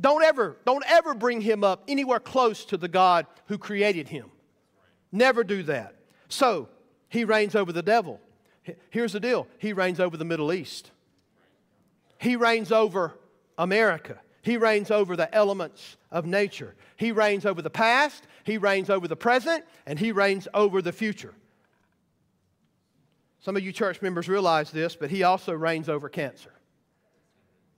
don't 0.00 0.22
ever, 0.22 0.56
don't 0.64 0.84
ever 0.86 1.14
bring 1.14 1.40
him 1.40 1.64
up 1.64 1.84
anywhere 1.88 2.20
close 2.20 2.64
to 2.66 2.76
the 2.76 2.88
God 2.88 3.26
who 3.46 3.58
created 3.58 4.08
him. 4.08 4.30
Never 5.10 5.42
do 5.42 5.62
that. 5.64 5.94
So, 6.28 6.68
he 7.08 7.24
reigns 7.24 7.54
over 7.54 7.72
the 7.72 7.82
devil. 7.82 8.20
Here's 8.90 9.12
the 9.12 9.20
deal 9.20 9.46
he 9.58 9.72
reigns 9.72 9.98
over 9.98 10.16
the 10.16 10.24
Middle 10.24 10.52
East, 10.52 10.90
he 12.18 12.36
reigns 12.36 12.70
over 12.72 13.14
America, 13.56 14.20
he 14.48 14.56
reigns 14.56 14.90
over 14.90 15.14
the 15.14 15.32
elements 15.34 15.98
of 16.10 16.24
nature, 16.24 16.74
he 16.96 17.12
reigns 17.12 17.44
over 17.44 17.60
the 17.60 17.68
past, 17.68 18.26
he 18.44 18.56
reigns 18.56 18.88
over 18.88 19.06
the 19.06 19.14
present, 19.14 19.62
and 19.84 19.98
he 19.98 20.10
reigns 20.10 20.48
over 20.54 20.80
the 20.80 20.90
future. 20.90 21.34
Some 23.40 23.58
of 23.58 23.62
you 23.62 23.72
church 23.72 24.00
members 24.00 24.26
realize 24.26 24.70
this, 24.70 24.96
but 24.96 25.10
he 25.10 25.22
also 25.22 25.52
reigns 25.52 25.90
over 25.90 26.08
cancer. 26.08 26.50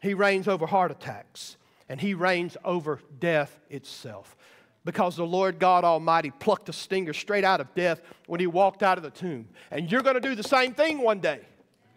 He 0.01 0.15
reigns 0.15 0.47
over 0.47 0.65
heart 0.65 0.93
attacks, 0.93 1.57
and 1.89 2.01
he 2.01 2.15
reigns 2.15 2.57
over 2.65 3.01
death 3.19 3.59
itself 3.69 4.37
because 4.85 5.17
the 5.17 5.27
Lord 5.27 5.59
God 5.59 5.83
Almighty 5.83 6.31
plucked 6.31 6.69
a 6.69 6.73
stinger 6.73 7.13
straight 7.13 7.43
out 7.43 7.61
of 7.61 7.75
death 7.75 8.01
when 8.29 8.39
he 8.39 8.47
walked 8.47 8.85
out 8.85 8.97
of 8.97 9.03
the 9.03 9.11
tomb. 9.11 9.49
And 9.73 9.91
you're 9.91 10.03
going 10.03 10.15
to 10.15 10.21
do 10.21 10.37
the 10.37 10.45
same 10.45 10.73
thing 10.75 11.01
one 11.01 11.19
day, 11.19 11.41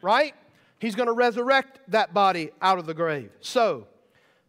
right? 0.01 0.33
He's 0.79 0.95
going 0.95 1.07
to 1.07 1.13
resurrect 1.13 1.79
that 1.89 2.11
body 2.11 2.49
out 2.59 2.79
of 2.79 2.87
the 2.87 2.95
grave. 2.95 3.29
So, 3.39 3.85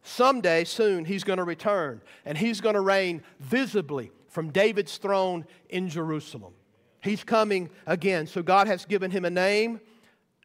someday 0.05 0.62
soon, 0.62 1.05
he's 1.05 1.24
going 1.24 1.38
to 1.38 1.44
return 1.44 2.00
and 2.24 2.38
he's 2.38 2.61
going 2.61 2.76
to 2.76 2.80
reign 2.80 3.22
visibly 3.40 4.12
from 4.28 4.50
David's 4.50 4.96
throne 4.98 5.44
in 5.68 5.88
Jerusalem. 5.88 6.52
He's 7.02 7.24
coming 7.24 7.70
again. 7.86 8.26
So, 8.26 8.42
God 8.42 8.66
has 8.66 8.84
given 8.84 9.11
him 9.11 9.24
a 9.24 9.30
name 9.30 9.80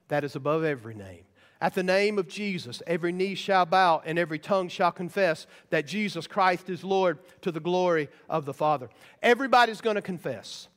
that 0.08 0.24
is 0.24 0.36
above 0.36 0.64
every 0.64 0.96
name. 0.96 1.24
At 1.62 1.74
the 1.74 1.84
name 1.84 2.18
of 2.18 2.28
Jesus, 2.28 2.82
every 2.88 3.12
knee 3.12 3.36
shall 3.36 3.66
bow 3.66 4.02
and 4.06 4.18
every 4.18 4.40
tongue 4.40 4.70
shall 4.70 4.92
confess 4.92 5.46
that 5.72 5.86
Jesus 5.86 6.26
Christ 6.26 6.70
is 6.70 6.84
Lord 6.84 7.20
to 7.42 7.52
the 7.52 7.60
glory 7.60 8.08
of 8.30 8.46
the 8.46 8.54
Father. 8.54 8.90
Everybody's 9.22 9.82
going 9.82 9.98
to 9.98 10.02
confess, 10.02 10.70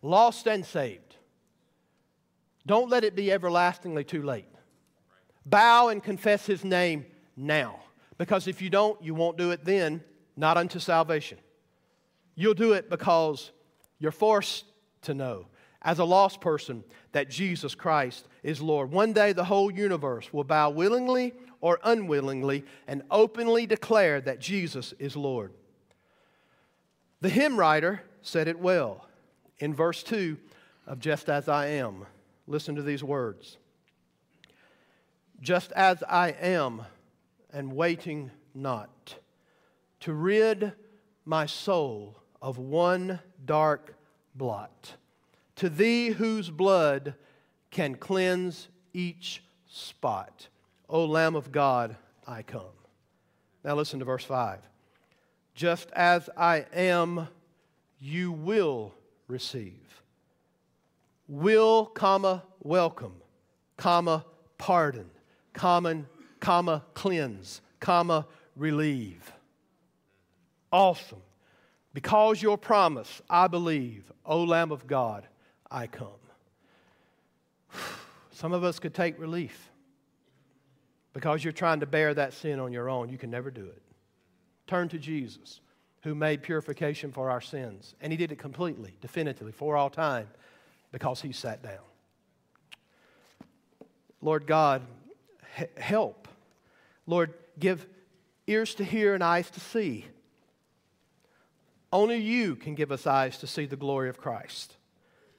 lost 0.00 0.46
and 0.48 0.64
saved. 0.64 1.16
Don't 2.66 2.88
let 2.88 3.04
it 3.04 3.14
be 3.14 3.30
everlastingly 3.30 4.04
too 4.04 4.22
late. 4.22 4.46
Bow 5.44 5.88
and 5.88 6.02
confess 6.02 6.46
his 6.46 6.64
name 6.64 7.04
now. 7.40 7.80
Because 8.18 8.46
if 8.46 8.60
you 8.60 8.70
don't, 8.70 9.02
you 9.02 9.14
won't 9.14 9.38
do 9.38 9.50
it 9.50 9.64
then, 9.64 10.02
not 10.36 10.56
unto 10.56 10.78
salvation. 10.78 11.38
You'll 12.34 12.54
do 12.54 12.74
it 12.74 12.90
because 12.90 13.50
you're 13.98 14.12
forced 14.12 14.64
to 15.02 15.14
know 15.14 15.46
as 15.82 15.98
a 15.98 16.04
lost 16.04 16.40
person 16.40 16.84
that 17.12 17.30
Jesus 17.30 17.74
Christ 17.74 18.28
is 18.42 18.60
Lord. 18.60 18.90
One 18.90 19.12
day 19.12 19.32
the 19.32 19.44
whole 19.44 19.70
universe 19.70 20.32
will 20.32 20.44
bow 20.44 20.70
willingly 20.70 21.32
or 21.60 21.80
unwillingly 21.82 22.64
and 22.86 23.02
openly 23.10 23.66
declare 23.66 24.20
that 24.20 24.40
Jesus 24.40 24.92
is 24.98 25.16
Lord. 25.16 25.52
The 27.20 27.28
hymn 27.28 27.58
writer 27.58 28.02
said 28.22 28.48
it 28.48 28.58
well 28.58 29.06
in 29.58 29.74
verse 29.74 30.02
2 30.02 30.36
of 30.86 30.98
Just 30.98 31.28
As 31.28 31.48
I 31.48 31.66
Am. 31.66 32.06
Listen 32.46 32.74
to 32.74 32.82
these 32.82 33.04
words 33.04 33.58
Just 35.40 35.72
as 35.72 36.02
I 36.02 36.30
am 36.30 36.82
and 37.52 37.72
waiting 37.72 38.30
not 38.54 39.14
to 40.00 40.12
rid 40.12 40.72
my 41.24 41.46
soul 41.46 42.16
of 42.40 42.58
one 42.58 43.20
dark 43.44 43.94
blot 44.34 44.94
to 45.60 45.68
thee 45.68 46.08
whose 46.08 46.48
blood 46.48 47.14
can 47.70 47.94
cleanse 47.94 48.68
each 48.94 49.42
spot. 49.68 50.48
O 50.88 51.04
Lamb 51.04 51.36
of 51.36 51.52
God, 51.52 51.96
I 52.26 52.42
come. 52.42 52.62
Now 53.62 53.74
listen 53.74 53.98
to 53.98 54.06
verse 54.06 54.24
5. 54.24 54.60
Just 55.54 55.90
as 55.92 56.30
I 56.34 56.64
am, 56.72 57.28
you 57.98 58.32
will 58.32 58.94
receive. 59.28 60.02
Will, 61.28 61.84
comma, 61.84 62.42
welcome, 62.62 63.16
comma, 63.76 64.24
pardon, 64.56 65.10
common, 65.52 66.06
comma, 66.40 66.84
cleanse, 66.94 67.60
comma, 67.78 68.26
relieve. 68.56 69.32
Awesome. 70.72 71.22
Because 71.92 72.40
your 72.40 72.56
promise, 72.56 73.20
I 73.28 73.48
believe, 73.48 74.10
O 74.24 74.44
Lamb 74.44 74.70
of 74.72 74.86
God, 74.86 75.26
I 75.70 75.86
come. 75.86 76.08
Some 78.30 78.52
of 78.52 78.64
us 78.64 78.78
could 78.78 78.94
take 78.94 79.18
relief 79.18 79.70
because 81.12 81.42
you're 81.42 81.52
trying 81.52 81.80
to 81.80 81.86
bear 81.86 82.14
that 82.14 82.32
sin 82.32 82.60
on 82.60 82.72
your 82.72 82.88
own. 82.88 83.08
You 83.08 83.18
can 83.18 83.30
never 83.30 83.50
do 83.50 83.64
it. 83.64 83.82
Turn 84.66 84.88
to 84.90 84.98
Jesus, 84.98 85.60
who 86.02 86.14
made 86.14 86.42
purification 86.42 87.10
for 87.10 87.30
our 87.30 87.40
sins, 87.40 87.94
and 88.00 88.12
He 88.12 88.16
did 88.16 88.30
it 88.30 88.38
completely, 88.38 88.94
definitively, 89.00 89.52
for 89.52 89.76
all 89.76 89.90
time, 89.90 90.28
because 90.92 91.20
He 91.20 91.32
sat 91.32 91.62
down. 91.62 91.80
Lord 94.22 94.46
God, 94.46 94.82
help. 95.76 96.19
Lord, 97.10 97.34
give 97.58 97.86
ears 98.46 98.74
to 98.76 98.84
hear 98.84 99.14
and 99.14 99.24
eyes 99.24 99.50
to 99.50 99.60
see. 99.60 100.06
Only 101.92 102.18
you 102.18 102.54
can 102.54 102.76
give 102.76 102.92
us 102.92 103.04
eyes 103.04 103.38
to 103.38 103.48
see 103.48 103.66
the 103.66 103.76
glory 103.76 104.08
of 104.08 104.18
Christ 104.18 104.76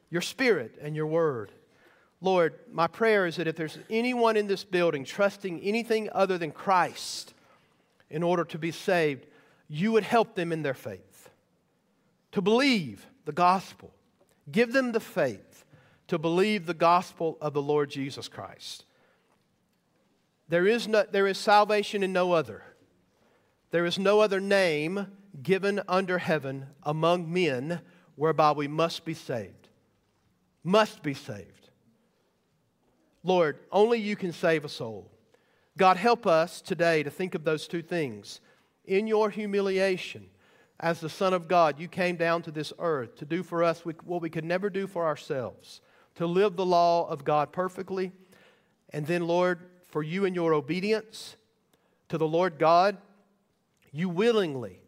your 0.09 0.22
spirit 0.22 0.78
and 0.82 0.93
your 0.93 1.07
word. 1.07 1.53
Lord, 2.19 2.55
my 2.69 2.88
prayer 2.88 3.26
is 3.26 3.38
that 3.38 3.47
if 3.47 3.55
there's 3.55 3.78
anyone 3.89 4.36
in 4.36 4.45
this 4.45 4.65
building 4.65 5.05
trusting 5.05 5.61
anything 5.61 6.09
other 6.11 6.38
than 6.38 6.51
Christ 6.51 7.34
in 8.09 8.22
order 8.22 8.43
to 8.43 8.57
be 8.57 8.72
saved, 8.72 9.26
you 9.69 9.93
would 9.93 10.03
help 10.03 10.36
them 10.36 10.51
in 10.51 10.63
their 10.63 10.74
faith 10.74 11.30
to 12.34 12.41
believe 12.41 13.07
the 13.24 13.32
gospel. 13.32 13.93
Give 14.51 14.74
them 14.74 14.91
the 14.91 14.99
faith 14.99 15.63
to 16.09 16.19
believe 16.19 16.65
the 16.65 16.74
gospel 16.74 17.38
of 17.39 17.53
the 17.53 17.61
Lord 17.61 17.89
Jesus 17.89 18.28
Christ. 18.28 18.84
There 20.52 20.68
is, 20.68 20.88
no, 20.88 21.06
there 21.10 21.28
is 21.28 21.38
salvation 21.38 22.04
in 22.04 22.14
no 22.14 22.34
other. 22.34 22.62
There 23.72 23.86
is 23.86 23.97
no 23.97 24.20
other 24.20 24.39
name 24.39 25.08
given 25.41 25.82
under 25.88 26.18
heaven 26.20 26.68
among 26.84 27.32
men 27.32 27.80
whereby 28.16 28.52
we 28.52 28.68
must 28.68 29.06
be 29.06 29.14
saved 29.14 29.62
must 30.64 31.02
be 31.04 31.14
saved. 31.14 31.70
Lord, 33.24 33.60
only 33.72 33.99
you 33.99 34.16
can 34.16 34.34
save 34.34 34.66
a 34.66 34.70
soul. 34.70 35.10
God, 35.78 35.97
help 35.97 36.28
us 36.28 36.62
today 36.62 37.04
to 37.04 37.10
think 37.10 37.36
of 37.36 37.43
those 37.43 37.68
two 37.68 37.82
things. 37.82 38.41
In 38.86 39.08
your 39.08 39.30
humiliation, 39.30 40.28
as 40.80 40.99
the 40.99 41.10
Son 41.10 41.34
of 41.34 41.47
God, 41.47 41.80
you 41.80 41.88
came 41.88 42.16
down 42.16 42.41
to 42.43 42.52
this 42.52 42.74
earth 42.80 43.16
to 43.18 43.26
do 43.26 43.43
for 43.43 43.64
us 43.64 43.86
what 43.86 44.22
we 44.22 44.30
could 44.30 44.45
never 44.45 44.70
do 44.70 44.88
for 44.88 45.06
ourselves, 45.06 45.82
to 46.16 46.26
live 46.26 46.56
the 46.56 46.66
law 46.66 47.08
of 47.08 47.24
God 47.24 47.52
perfectly. 47.52 48.12
And 48.89 49.06
then, 49.06 49.28
Lord, 49.28 49.60
for 49.91 50.01
you 50.01 50.25
and 50.25 50.35
your 50.35 50.53
obedience 50.53 51.35
to 52.09 52.17
the 52.17 52.27
Lord 52.27 52.57
God, 52.57 52.97
you 53.91 54.09
willingly 54.09 54.81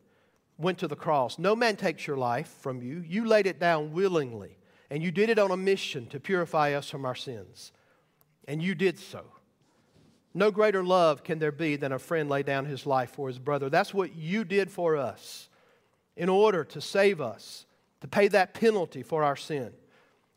went 0.57 0.79
to 0.79 0.87
the 0.87 0.95
cross. 0.95 1.37
No 1.37 1.55
man 1.55 1.75
takes 1.75 2.07
your 2.07 2.17
life 2.17 2.47
from 2.61 2.81
you, 2.81 3.03
you 3.07 3.25
laid 3.25 3.47
it 3.47 3.59
down 3.59 3.93
willingly. 3.93 4.57
And 4.89 5.01
you 5.01 5.11
did 5.11 5.29
it 5.29 5.39
on 5.39 5.49
a 5.49 5.57
mission 5.57 6.05
to 6.07 6.19
purify 6.19 6.73
us 6.73 6.87
from 6.87 7.03
our 7.03 7.15
sins. 7.15 7.71
And 8.47 8.61
you 8.61 8.75
did 8.75 8.99
so. 8.99 9.23
No 10.35 10.51
greater 10.51 10.83
love 10.83 11.23
can 11.23 11.39
there 11.39 11.51
be 11.51 11.75
than 11.77 11.91
a 11.91 11.99
friend 11.99 12.29
lay 12.29 12.43
down 12.43 12.65
his 12.65 12.85
life 12.85 13.11
for 13.11 13.27
his 13.27 13.39
brother. 13.39 13.69
That's 13.69 13.93
what 13.93 14.15
you 14.15 14.43
did 14.43 14.69
for 14.69 14.97
us 14.97 15.49
in 16.15 16.29
order 16.29 16.63
to 16.65 16.81
save 16.81 17.21
us, 17.21 17.65
to 18.01 18.07
pay 18.07 18.27
that 18.27 18.53
penalty 18.53 19.01
for 19.01 19.23
our 19.23 19.35
sin. 19.35 19.71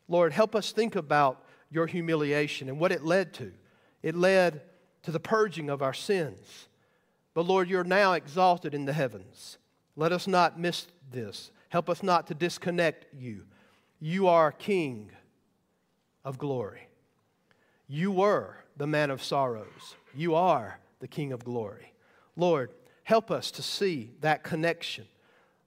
Lord, 0.07 0.33
help 0.33 0.55
us 0.55 0.71
think 0.71 0.95
about 0.95 1.43
your 1.69 1.85
humiliation 1.85 2.69
and 2.69 2.79
what 2.79 2.91
it 2.91 3.03
led 3.03 3.33
to. 3.35 3.51
It 4.07 4.15
led 4.15 4.61
to 5.03 5.11
the 5.11 5.19
purging 5.19 5.69
of 5.69 5.81
our 5.81 5.93
sins. 5.93 6.69
But 7.33 7.45
Lord, 7.45 7.69
you're 7.69 7.83
now 7.83 8.13
exalted 8.13 8.73
in 8.73 8.85
the 8.85 8.93
heavens. 8.93 9.57
Let 9.97 10.13
us 10.13 10.27
not 10.27 10.57
miss 10.57 10.87
this. 11.11 11.51
Help 11.67 11.89
us 11.89 12.01
not 12.01 12.27
to 12.27 12.33
disconnect 12.33 13.07
you. 13.13 13.43
You 13.99 14.29
are 14.29 14.53
King 14.53 15.11
of 16.23 16.37
glory. 16.37 16.87
You 17.89 18.13
were 18.13 18.55
the 18.77 18.87
man 18.87 19.11
of 19.11 19.21
sorrows. 19.21 19.97
You 20.15 20.35
are 20.35 20.79
the 21.01 21.09
King 21.09 21.33
of 21.33 21.43
glory. 21.43 21.91
Lord, 22.37 22.71
help 23.03 23.29
us 23.29 23.51
to 23.51 23.61
see 23.61 24.11
that 24.21 24.41
connection. 24.41 25.03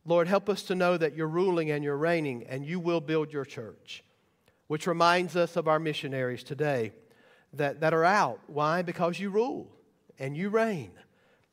Lord, 0.07 0.29
help 0.29 0.49
us 0.49 0.63
to 0.63 0.75
know 0.75 0.97
that 0.97 1.15
you're 1.15 1.29
ruling 1.29 1.71
and 1.71 1.85
you're 1.85 1.95
reigning 1.95 2.47
and 2.49 2.65
you 2.65 2.81
will 2.81 3.03
build 3.03 3.35
your 3.35 3.45
church. 3.45 4.03
Which 4.67 4.87
reminds 4.87 5.37
us 5.37 5.57
of 5.57 5.69
our 5.69 5.79
missionaries 5.79 6.43
today 6.43 6.93
that, 7.55 7.81
that 7.81 7.95
are 7.95 8.05
out. 8.05 8.41
Why? 8.47 8.83
Because 8.83 9.19
you 9.19 9.31
rule 9.31 9.71
and 10.19 10.37
you 10.37 10.49
reign. 10.49 10.93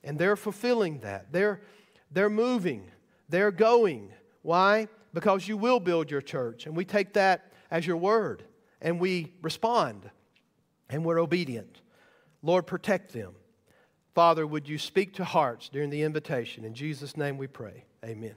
And 0.04 0.18
they're 0.18 0.36
fulfilling 0.36 1.00
that. 1.00 1.32
They're, 1.32 1.62
they're 2.12 2.30
moving. 2.30 2.92
They're 3.30 3.52
going. 3.52 4.12
Why? 4.42 4.88
because 5.18 5.48
you 5.48 5.58
will 5.58 5.80
build 5.80 6.12
your 6.12 6.22
church. 6.22 6.68
And 6.68 6.76
we 6.76 6.86
take 6.86 7.14
that 7.14 7.52
as 7.72 7.88
your 7.88 7.98
word 7.98 8.44
and 8.82 9.00
we 9.00 9.34
respond 9.42 10.10
and 10.92 11.04
we're 11.04 11.20
obedient. 11.20 11.82
Lord, 12.44 12.68
protect 12.68 13.14
them. 13.14 13.34
Father, 14.14 14.46
would 14.46 14.70
you 14.70 14.78
speak 14.78 15.16
to 15.16 15.24
hearts 15.24 15.70
during 15.70 15.90
the 15.90 16.04
invitation? 16.04 16.64
In 16.66 16.76
Jesus' 16.76 17.18
name 17.18 17.40
we 17.40 17.48
pray. 17.48 17.86
Amen. 18.06 18.36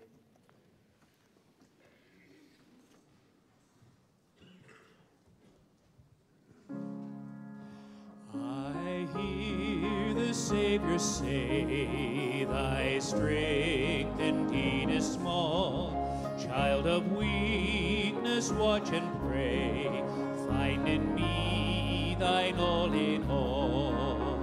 Savior 10.33 10.99
say, 10.99 12.45
Thy 12.45 12.99
strength 13.01 14.21
indeed 14.21 14.91
is 14.91 15.13
small. 15.13 15.91
Child 16.41 16.87
of 16.87 17.13
weakness, 17.13 18.51
watch 18.51 18.91
and 18.93 19.09
pray. 19.21 20.05
Find 20.49 20.89
in 20.89 21.15
me 21.15 22.17
thine 22.19 22.59
all 22.59 22.93
in 22.93 23.29
all. 23.31 24.39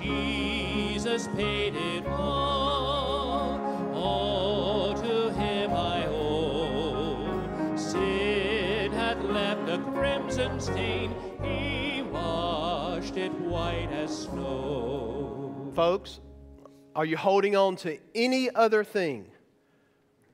Jesus 0.00 1.28
paid 1.28 1.74
it 1.74 2.06
all. 2.06 3.60
All 3.94 4.94
to 4.94 5.30
him 5.32 5.72
I 5.72 6.06
owe. 6.06 7.76
Sin 7.76 8.92
had 8.92 9.24
left 9.24 9.68
a 9.68 9.78
crimson 9.92 10.60
stain. 10.60 11.14
He 11.42 12.02
washed 12.02 13.16
it 13.16 13.32
white 13.40 13.90
as 13.92 14.24
snow. 14.24 14.99
Folks, 15.80 16.20
are 16.94 17.06
you 17.06 17.16
holding 17.16 17.56
on 17.56 17.74
to 17.76 17.96
any 18.14 18.54
other 18.54 18.84
thing 18.84 19.24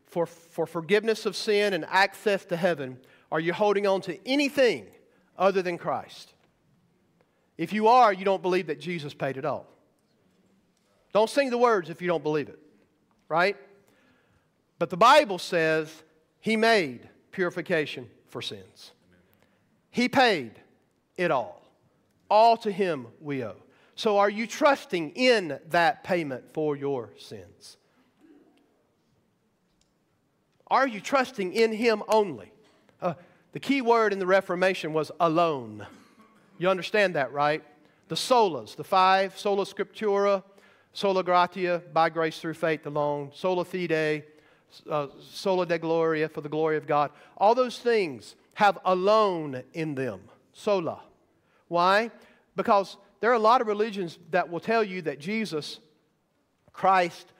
for, 0.07 0.27
for 0.27 0.67
forgiveness 0.67 1.25
of 1.25 1.37
sin 1.37 1.73
and 1.73 1.85
access 1.89 2.45
to 2.47 2.57
heaven? 2.57 2.99
Are 3.31 3.39
you 3.39 3.53
holding 3.53 3.87
on 3.87 4.01
to 4.01 4.19
anything 4.29 4.89
other 5.39 5.63
than 5.63 5.79
Christ? 5.79 6.35
If 7.57 7.73
you 7.73 7.87
are, 7.87 8.13
you 8.13 8.25
don't 8.25 8.43
believe 8.43 8.67
that 8.67 8.81
Jesus 8.81 9.15
paid 9.15 9.37
it 9.37 9.45
all. 9.45 9.69
Don't 11.13 11.31
sing 11.31 11.51
the 11.51 11.59
words 11.59 11.91
if 11.91 12.03
you 12.03 12.09
don't 12.09 12.25
believe 12.25 12.49
it, 12.49 12.59
right? 13.29 13.57
But 14.81 14.91
the 14.91 14.97
Bible 14.97 15.39
says 15.39 16.03
he 16.41 16.57
made 16.57 17.09
purification 17.31 18.11
for 18.31 18.43
sins. 18.43 18.91
He 19.91 20.09
paid 20.09 20.61
it 21.17 21.31
all. 21.31 21.63
All 22.29 22.57
to 22.57 22.73
him 22.73 23.07
we 23.21 23.45
owe. 23.45 23.55
So 23.97 24.19
are 24.19 24.29
you 24.29 24.47
trusting 24.47 25.13
in 25.13 25.59
that 25.71 26.05
payment 26.05 26.53
for 26.53 26.77
your 26.77 27.11
sins? 27.19 27.79
Are 30.67 30.87
you 30.87 31.01
trusting 31.01 31.55
in 31.55 31.73
him 31.73 32.03
only? 32.07 32.53
Uh, 33.01 33.15
the 33.53 33.61
key 33.61 33.81
word 33.81 34.13
in 34.13 34.19
the 34.19 34.27
Reformation 34.27 34.93
was 34.93 35.11
alone. 35.19 35.87
You 36.59 36.69
understand 36.69 37.15
that, 37.15 37.33
right? 37.33 37.65
The 38.09 38.17
solas, 38.17 38.77
the 38.77 38.85
five, 38.85 39.39
sola 39.39 39.65
scriptura, 39.65 40.43
sola 40.93 41.23
gratia, 41.25 41.83
by 41.95 42.11
grace 42.11 42.39
through 42.39 42.55
faith 42.55 42.85
alone, 42.87 43.31
sola 43.35 43.65
fide, 43.65 44.25
uh, 44.91 45.07
sola 45.21 45.65
Deo 45.65 45.79
gloria, 45.79 46.29
for 46.29 46.43
the 46.43 46.51
glory 46.51 46.77
of 46.77 46.87
God. 46.87 47.13
All 47.39 47.55
those 47.55 47.79
things 47.79 48.35
have 48.55 48.79
alone 48.85 49.63
in 49.73 49.95
them, 49.95 50.21
sola. 50.53 51.01
Why? 51.69 52.11
Because 52.57 52.99
there 53.27 53.33
are 53.33 53.35
a 53.35 53.41
lot 53.41 53.61
of 53.61 53.67
religions 53.67 54.21
that 54.31 54.51
will 54.51 54.61
tell 54.61 54.85
you 54.85 55.03
that 55.03 55.19
Jesus, 55.19 55.81
Christ, 56.73 57.33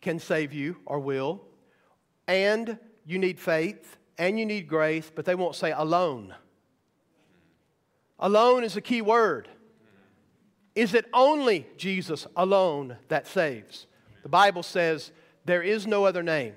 can 0.00 0.18
save 0.18 0.54
you 0.54 0.78
or 0.86 1.00
will, 1.00 1.42
and 2.26 2.78
you 3.04 3.18
need 3.18 3.38
faith 3.38 3.98
and 4.16 4.38
you 4.38 4.46
need 4.46 4.68
grace, 4.68 5.12
but 5.14 5.26
they 5.26 5.34
won't 5.34 5.54
say 5.54 5.70
alone. 5.70 6.34
Alone 8.18 8.64
is 8.64 8.78
a 8.78 8.80
key 8.80 9.02
word. 9.02 9.50
Is 10.74 10.94
it 10.94 11.04
only 11.12 11.66
Jesus 11.76 12.26
alone 12.34 12.96
that 13.08 13.26
saves? 13.26 13.86
The 14.22 14.30
Bible 14.30 14.62
says, 14.62 15.12
There 15.44 15.62
is 15.62 15.86
no 15.86 16.06
other 16.06 16.22
name 16.22 16.54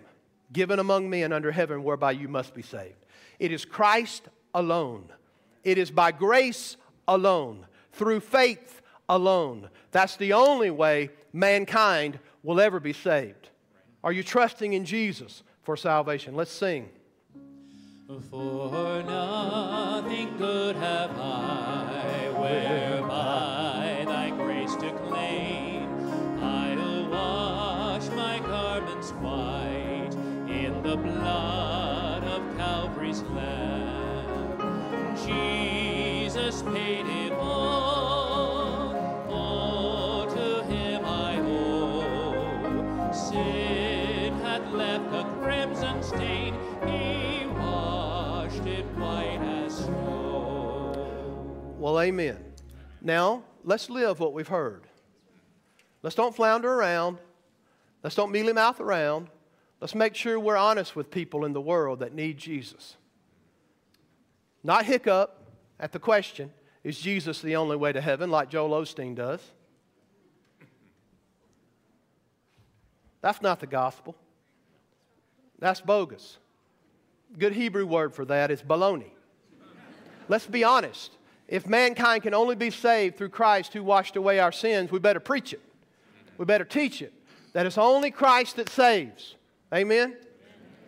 given 0.54 0.80
among 0.80 1.10
men 1.10 1.34
under 1.34 1.52
heaven 1.52 1.84
whereby 1.84 2.14
you 2.14 2.30
must 2.30 2.54
be 2.54 2.62
saved. 2.62 3.06
It 3.38 3.52
is 3.52 3.66
Christ 3.66 4.30
alone. 4.54 5.12
It 5.66 5.78
is 5.78 5.92
by 5.92 6.14
grace 6.14 6.78
alone, 7.06 7.66
through 7.92 8.20
faith 8.22 8.82
alone. 9.10 9.70
That's 9.92 10.16
the 10.16 10.34
only 10.34 10.70
way 10.70 11.10
mankind 11.34 12.20
will 12.44 12.60
ever 12.60 12.80
be 12.80 12.94
saved. 12.94 13.50
Are 14.04 14.12
you 14.12 14.24
trusting 14.24 14.74
in 14.74 14.86
Jesus 14.86 15.44
for 15.64 15.78
salvation? 15.78 16.36
Let's 16.36 16.52
sing. 16.52 16.90
For 18.30 19.04
nothing 19.04 20.38
good 20.38 20.76
have 20.76 21.12
I 21.18 22.30
whereby 22.36 24.04
thy 24.06 24.32
grace 24.32 24.76
to 24.76 24.92
claim. 25.08 25.88
I'll 26.44 27.10
wash 27.10 28.10
my 28.10 28.40
garments 28.40 29.12
white 29.12 30.12
in 30.50 30.82
the 30.84 30.98
blood 30.98 32.24
of 32.24 32.58
Calvary's 32.58 33.22
Lamb. 33.22 35.16
Jesus 35.26 36.64
paid 36.64 37.11
Well, 51.82 52.00
amen. 52.00 52.38
Now, 53.02 53.42
let's 53.64 53.90
live 53.90 54.20
what 54.20 54.34
we've 54.34 54.48
heard. 54.48 54.84
Let's 56.04 56.16
don't 56.16 56.36
flounder 56.36 56.72
around. 56.72 57.18
Let's 58.04 58.16
don't 58.16 58.32
mealy 58.32 58.54
mouth 58.54 58.80
around. 58.80 59.30
Let's 59.80 59.96
make 59.96 60.14
sure 60.14 60.40
we're 60.40 60.58
honest 60.58 60.96
with 60.96 61.10
people 61.10 61.44
in 61.44 61.54
the 61.54 61.60
world 61.60 62.02
that 62.02 62.14
need 62.14 62.38
Jesus. 62.38 62.98
Not 64.64 64.86
hiccup 64.86 65.44
at 65.80 65.92
the 65.92 65.98
question, 65.98 66.54
is 66.84 67.00
Jesus 67.00 67.42
the 67.42 67.56
only 67.56 67.78
way 67.78 67.92
to 67.92 68.00
heaven, 68.00 68.30
like 68.30 68.52
Joel 68.52 68.80
Osteen 68.80 69.16
does? 69.16 69.42
That's 73.22 73.42
not 73.42 73.60
the 73.60 73.66
gospel. 73.66 74.16
That's 75.58 75.82
bogus. 75.82 76.38
Good 77.40 77.54
Hebrew 77.54 77.88
word 77.88 78.14
for 78.14 78.26
that 78.26 78.52
is 78.52 78.62
baloney. 78.62 79.14
Let's 80.30 80.46
be 80.46 80.64
honest. 80.64 81.18
If 81.52 81.68
mankind 81.68 82.24
can 82.24 82.34
only 82.34 82.56
be 82.56 82.70
saved 82.70 83.18
through 83.18 83.30
Christ 83.30 83.74
who 83.74 83.84
washed 83.84 84.16
away 84.16 84.40
our 84.40 84.54
sins, 84.54 84.90
we 84.90 85.00
better 85.00 85.20
preach 85.20 85.52
it. 85.52 85.62
We 86.38 86.46
better 86.46 86.64
teach 86.64 87.02
it. 87.02 87.14
That 87.52 87.66
it's 87.66 87.78
only 87.78 88.10
Christ 88.10 88.56
that 88.56 88.70
saves. 88.70 89.36
Amen? 89.74 90.16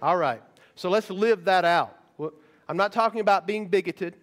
All 0.02 0.16
right. 0.16 0.42
So 0.76 0.90
let's 0.90 1.10
live 1.10 1.44
that 1.46 1.66
out. 1.66 2.00
I'm 2.70 2.78
not 2.78 2.94
talking 2.94 3.20
about 3.20 3.46
being 3.46 3.68
bigoted. 3.68 4.16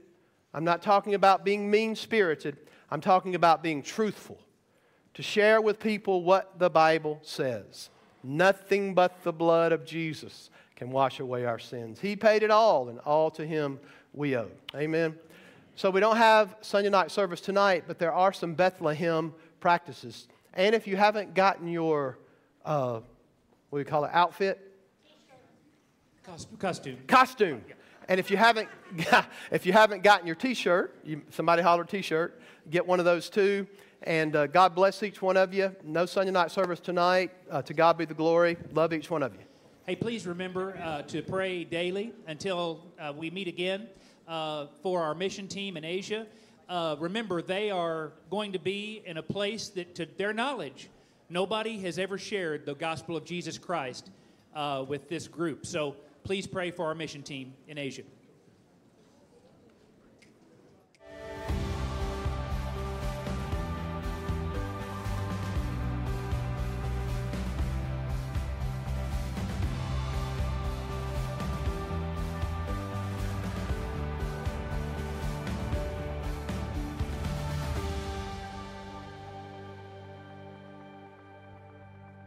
I'm 0.55 0.65
not 0.65 0.81
talking 0.81 1.13
about 1.13 1.45
being 1.45 1.71
mean 1.71 1.95
spirited. 1.95 2.57
I'm 2.91 3.03
talking 3.03 3.35
about 3.35 3.63
being 3.63 3.83
truthful. 3.83 4.39
To 5.15 5.23
share 5.23 5.61
with 5.61 5.79
people 5.79 6.23
what 6.23 6.59
the 6.59 6.71
Bible 6.71 7.19
says. 7.21 7.91
Nothing 8.25 8.95
but 8.95 9.23
the 9.25 9.33
blood 9.33 9.73
of 9.73 9.85
Jesus 9.85 10.49
can 10.75 10.91
wash 10.91 11.21
away 11.21 11.45
our 11.45 11.59
sins. 11.59 12.01
He 12.01 12.17
paid 12.17 12.43
it 12.43 12.51
all, 12.51 12.89
and 12.89 12.99
all 13.01 13.31
to 13.33 13.47
Him 13.47 13.79
we 14.15 14.39
owe. 14.39 14.51
Amen. 14.75 15.19
So 15.81 15.89
we 15.89 15.99
don't 15.99 16.19
have 16.19 16.57
Sunday 16.61 16.91
night 16.91 17.11
service 17.11 17.41
tonight, 17.41 17.85
but 17.87 17.99
there 17.99 18.13
are 18.13 18.35
some 18.35 18.53
Bethlehem 18.53 19.33
practices. 19.61 20.29
And 20.53 20.75
if 20.75 20.87
you 20.87 20.95
haven't 20.95 21.33
gotten 21.33 21.67
your, 21.69 22.19
uh, 22.67 23.01
what 23.71 23.79
do 23.79 23.79
you 23.79 23.87
call 23.87 24.05
it, 24.05 24.11
outfit? 24.13 24.61
Costume. 26.23 26.59
Costume. 26.59 26.99
Costume. 27.07 27.65
And 28.09 28.21
if 28.21 28.31
you 28.31 28.37
haven't, 28.37 28.69
if 29.51 29.65
you 29.65 29.73
haven't 29.73 30.03
gotten 30.03 30.27
your 30.27 30.37
T-shirt, 30.37 30.95
you, 31.03 31.23
somebody 31.31 31.63
holler 31.63 31.85
T-shirt, 31.85 32.39
get 32.69 32.87
one 32.87 32.99
of 32.99 33.07
those 33.07 33.31
too. 33.31 33.67
And 34.03 34.37
uh, 34.37 34.49
God 34.49 34.75
bless 34.75 35.03
each 35.03 35.23
one 35.23 35.39
of 35.39 35.55
you. 35.55 35.75
No 35.83 36.05
Sunday 36.05 36.31
night 36.31 36.51
service 36.51 36.81
tonight. 36.81 37.31
Uh, 37.51 37.63
to 37.63 37.73
God 37.73 37.97
be 37.97 38.05
the 38.05 38.13
glory. 38.13 38.59
Love 38.75 38.93
each 38.93 39.11
one 39.11 39.23
of 39.23 39.33
you. 39.33 39.41
Hey, 39.87 39.97
please 39.97 40.27
remember 40.27 40.77
uh, 40.77 41.01
to 41.05 41.23
pray 41.23 41.65
daily 41.65 42.13
until 42.27 42.85
uh, 42.99 43.15
we 43.17 43.31
meet 43.31 43.49
again 43.49 43.89
uh, 44.31 44.67
for 44.83 45.03
our 45.03 45.15
mission 45.15 45.49
team 45.49 45.77
in 45.77 45.85
Asia. 45.85 46.27
Uh, 46.69 46.95
remember, 47.01 47.43
they 47.43 47.71
are 47.71 48.13
going 48.31 48.53
to 48.53 48.61
be 48.61 49.03
in 49.05 49.17
a 49.17 49.23
place 49.23 49.69
that, 49.71 49.97
to 49.97 50.07
their 50.17 50.33
knowledge, 50.33 50.89
nobody 51.29 51.81
has 51.81 51.99
ever 51.99 52.17
shared 52.17 52.65
the 52.65 52.75
gospel 52.75 53.17
of 53.17 53.25
Jesus 53.25 53.59
Christ 53.59 54.09
uh, 54.55 54.85
with 54.87 55.09
this 55.09 55.27
group. 55.27 55.67
So 55.67 55.97
please 56.23 56.47
pray 56.47 56.71
for 56.71 56.87
our 56.87 56.95
mission 56.95 57.23
team 57.23 57.55
in 57.67 57.77
Asia. 57.77 58.03